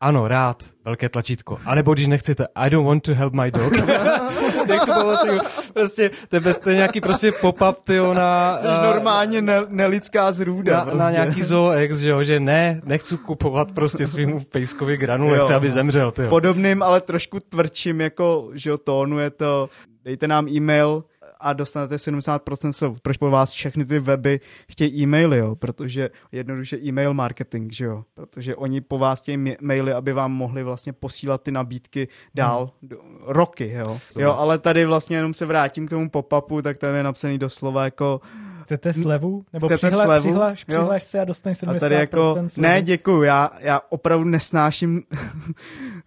ano, 0.00 0.28
rád, 0.28 0.64
velké 0.84 1.08
tlačítko. 1.08 1.58
A 1.64 1.74
nebo 1.74 1.94
když 1.94 2.06
nechcete, 2.06 2.46
I 2.54 2.70
don't 2.70 2.86
want 2.86 3.02
to 3.02 3.14
help 3.14 3.34
my 3.34 3.50
dog. 3.50 3.72
Nechci 4.68 4.90
pomoci. 5.00 5.28
Prostě, 5.72 6.10
tebe 6.28 6.54
jste 6.54 6.74
nějaký 6.74 7.00
prostě 7.00 7.32
pop-up, 7.32 7.76
tyjo, 7.84 8.14
na... 8.14 8.58
Jsi 8.58 8.66
normálně 8.66 9.42
ne, 9.42 9.60
nelidská 9.68 10.32
zrůda. 10.32 10.76
Na, 10.76 10.82
prostě. 10.84 10.98
na 10.98 11.10
nějaký 11.10 11.42
zooex, 11.42 11.96
že 11.96 12.10
jo, 12.10 12.22
že 12.22 12.40
ne, 12.40 12.80
nechci 12.84 13.16
kupovat 13.16 13.72
prostě 13.72 14.06
svýmu 14.06 14.40
pejskovi 14.40 14.96
granulace, 14.96 15.54
aby 15.54 15.70
zemřel, 15.70 16.10
tyjo. 16.10 16.28
Podobným, 16.28 16.82
ale 16.82 17.00
trošku 17.00 17.40
tvrdším 17.40 18.00
jako, 18.00 18.50
že 18.54 18.70
jo, 18.70 18.78
tónu 18.78 19.18
je 19.18 19.30
to, 19.30 19.68
dejte 20.04 20.28
nám 20.28 20.48
e-mail, 20.48 21.04
a 21.40 21.52
dostanete 21.52 21.96
70% 21.96 22.72
slov. 22.72 23.00
Proč 23.00 23.16
po 23.16 23.30
vás 23.30 23.50
všechny 23.50 23.84
ty 23.84 23.98
weby 23.98 24.40
chtějí 24.70 25.02
e-maily, 25.02 25.38
jo? 25.38 25.56
Protože 25.56 26.10
jednoduše 26.32 26.78
e-mail 26.78 27.14
marketing, 27.14 27.72
že 27.72 27.84
jo? 27.84 28.04
Protože 28.14 28.56
oni 28.56 28.80
po 28.80 28.98
vás 28.98 29.22
chtějí 29.22 29.54
maily, 29.60 29.92
aby 29.92 30.12
vám 30.12 30.32
mohli 30.32 30.62
vlastně 30.62 30.92
posílat 30.92 31.42
ty 31.42 31.52
nabídky 31.52 32.08
dál 32.34 32.70
hmm. 32.80 32.88
do, 32.88 32.96
roky, 33.26 33.72
jo? 33.72 34.00
Jo, 34.18 34.32
ale 34.32 34.58
tady 34.58 34.84
vlastně 34.84 35.16
jenom 35.16 35.34
se 35.34 35.46
vrátím 35.46 35.86
k 35.86 35.90
tomu 35.90 36.08
pop-upu, 36.10 36.62
tak 36.62 36.78
tam 36.78 36.94
je 36.94 37.02
napsaný 37.02 37.38
doslova 37.38 37.84
jako 37.84 38.20
Chcete 38.70 38.92
slevu? 38.92 39.44
Nebo 39.52 39.66
Chcete 39.66 39.88
přihla, 39.88 40.04
slevu? 40.04 40.22
Přihlaš, 40.22 40.64
přihlaš 40.64 41.04
se 41.04 41.20
a 41.20 41.24
dostaneš 41.24 41.58
70% 41.58 41.76
a 41.76 41.78
tady 41.78 41.94
jako, 41.94 42.32
slevu. 42.32 42.48
ne, 42.56 42.82
děkuju, 42.82 43.22
já, 43.22 43.50
já 43.58 43.80
opravdu 43.88 44.24
nesnáším 44.24 45.02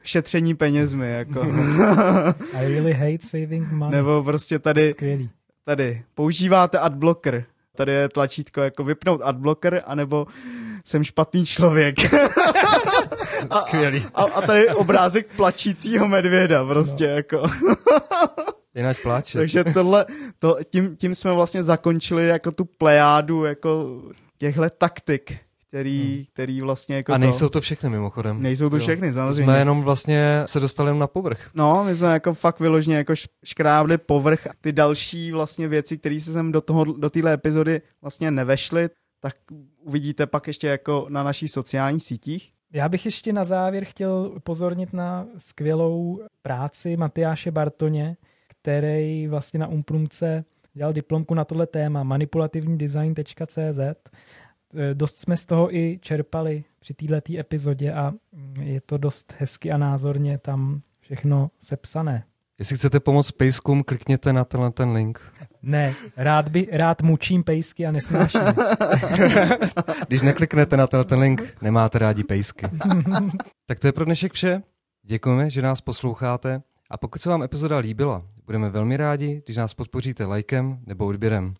šetření 0.04 0.56
penězmi, 0.56 1.12
jako. 1.12 1.42
I 2.54 2.68
really 2.68 2.94
hate 2.94 3.28
saving 3.28 3.72
money. 3.72 3.98
Nebo 3.98 4.24
prostě 4.24 4.60
tady, 4.60 4.92
Skvělý. 4.92 5.30
tady, 5.66 6.04
používáte 6.16 6.80
adblocker, 6.80 7.46
tady 7.76 7.92
je 7.92 8.10
tlačítko 8.10 8.62
jako 8.62 8.84
vypnout 8.84 9.22
adblocker, 9.24 9.82
anebo 9.86 10.28
jsem 10.86 11.04
špatný 11.04 11.46
člověk. 11.46 11.96
a, 13.50 13.60
Skvělý. 13.60 14.06
A, 14.14 14.24
a 14.24 14.42
tady 14.42 14.60
je 14.60 14.76
obrázek 14.76 15.28
plačícího 15.36 16.08
medvěda, 16.08 16.66
prostě 16.66 17.08
no. 17.08 17.14
jako. 17.14 17.44
Jinak 18.76 19.02
pláče. 19.02 19.38
Takže 19.38 19.64
tohle, 19.64 20.06
to, 20.40 20.58
tím, 20.70 20.96
tím 20.96 21.16
jsme 21.16 21.34
vlastně 21.34 21.64
zakončili 21.64 22.28
jako 22.28 22.52
tu 22.52 22.66
plejádu 22.66 23.46
jako 23.46 24.02
těchhle 24.38 24.70
taktik, 24.70 25.38
který, 25.74 26.16
hmm. 26.16 26.26
který 26.34 26.62
vlastně 26.62 26.96
jako 26.96 27.14
A 27.14 27.18
nejsou 27.18 27.46
to, 27.46 27.50
to 27.50 27.62
všechny 27.62 27.90
mimochodem. 27.90 28.42
Nejsou 28.42 28.70
to 28.70 28.76
jo. 28.76 28.80
všechny, 28.80 29.14
samozřejmě. 29.14 29.44
Jsme 29.44 29.60
jenom 29.60 29.82
vlastně 29.82 30.44
se 30.46 30.60
dostali 30.60 30.88
jenom 30.88 31.00
na 31.00 31.08
povrch. 31.08 31.50
No, 31.54 31.84
my 31.84 31.96
jsme 31.96 32.14
jako 32.14 32.34
fakt 32.34 32.60
vyloženě 32.60 32.96
jako 32.96 33.14
škrábli 33.46 33.98
povrch. 33.98 34.48
Ty 34.62 34.72
další 34.72 35.32
vlastně 35.32 35.68
věci, 35.68 35.98
které 35.98 36.20
se 36.20 36.34
sem 36.34 36.52
do, 36.52 36.62
toho, 36.62 36.84
do 36.84 37.10
téhle 37.10 37.34
epizody 37.34 37.82
vlastně 38.02 38.32
nevešly, 38.32 38.90
tak 39.20 39.34
uvidíte 39.84 40.28
pak 40.28 40.48
ještě 40.48 40.68
jako 40.68 41.06
na 41.10 41.24
našich 41.24 41.52
sociálních 41.52 42.04
sítích. 42.04 42.52
Já 42.74 42.90
bych 42.90 43.06
ještě 43.06 43.34
na 43.34 43.44
závěr 43.44 43.86
chtěl 43.86 44.32
upozornit 44.36 44.94
na 44.94 45.28
skvělou 45.38 46.20
práci 46.42 46.98
Matyáše 46.98 47.52
Bartoně, 47.52 48.18
který 48.48 49.28
vlastně 49.28 49.60
na 49.60 49.68
Umprumce 49.68 50.46
dělal 50.74 50.94
diplomku 50.94 51.34
na 51.34 51.46
tohle 51.46 51.68
téma 51.68 52.04
manipulativnidesign.cz. 52.04 53.80
Dost 54.94 55.20
jsme 55.20 55.38
z 55.38 55.46
toho 55.46 55.76
i 55.76 56.00
čerpali 56.02 56.64
při 56.80 56.94
této 56.94 57.34
epizodě 57.40 57.94
a 57.94 58.14
je 58.62 58.82
to 58.82 58.98
dost 58.98 59.34
hezky 59.38 59.72
a 59.72 59.78
názorně 59.78 60.38
tam 60.38 60.82
všechno 61.00 61.52
sepsané. 61.60 62.24
Jestli 62.60 62.76
chcete 62.76 63.00
pomoct 63.00 63.32
pejskům, 63.32 63.84
klikněte 63.84 64.34
na 64.34 64.46
tenhle 64.46 64.72
ten 64.72 64.92
link. 64.92 65.22
Ne, 65.62 65.96
rád, 66.18 66.50
by, 66.50 66.68
rád 66.72 67.02
mučím 67.02 67.44
pejsky 67.44 67.86
a 67.86 67.92
nesnáším. 67.92 68.42
Když 70.08 70.22
nekliknete 70.22 70.78
na 70.78 70.88
tenhle 70.88 71.06
ten 71.06 71.20
link, 71.20 71.58
nemáte 71.62 72.00
rádi 72.00 72.24
pejsky. 72.24 72.66
tak 73.66 73.80
to 73.80 73.88
je 73.88 73.92
pro 73.94 74.06
dnešek 74.06 74.34
vše. 74.34 74.62
Děkujeme, 75.04 75.50
že 75.50 75.62
nás 75.62 75.82
posloucháte. 75.82 76.62
A 76.90 76.98
pokud 76.98 77.22
se 77.22 77.30
vám 77.30 77.44
epizoda 77.44 77.78
líbila, 77.78 78.26
budeme 78.46 78.70
velmi 78.70 78.98
rádi, 78.98 79.42
když 79.46 79.58
nás 79.58 79.74
podpoříte 79.74 80.26
lajkem 80.26 80.80
nebo 80.86 81.06
odběrem. 81.06 81.54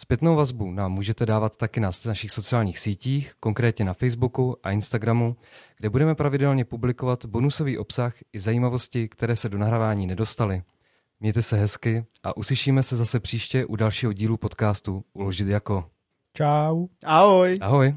Zpětnou 0.00 0.36
vazbu 0.36 0.70
nám 0.70 0.92
můžete 0.92 1.26
dávat 1.26 1.56
taky 1.56 1.80
na 1.80 1.90
našich 2.06 2.30
sociálních 2.30 2.78
sítích, 2.78 3.32
konkrétně 3.40 3.84
na 3.84 3.94
Facebooku 3.94 4.56
a 4.62 4.70
Instagramu, 4.70 5.36
kde 5.78 5.90
budeme 5.90 6.14
pravidelně 6.14 6.64
publikovat 6.64 7.24
bonusový 7.26 7.78
obsah 7.78 8.14
i 8.32 8.40
zajímavosti, 8.40 9.08
které 9.08 9.36
se 9.36 9.48
do 9.48 9.58
nahrávání 9.58 10.06
nedostaly. 10.06 10.62
Mějte 11.20 11.42
se 11.42 11.56
hezky 11.56 12.06
a 12.22 12.36
uslyšíme 12.36 12.82
se 12.82 12.96
zase 12.96 13.20
příště 13.20 13.64
u 13.66 13.76
dalšího 13.76 14.12
dílu 14.12 14.36
podcastu 14.36 15.04
Uložit 15.12 15.48
jako. 15.48 15.90
Čau. 16.34 16.86
Ahoj. 17.04 17.58
Ahoj. 17.60 17.94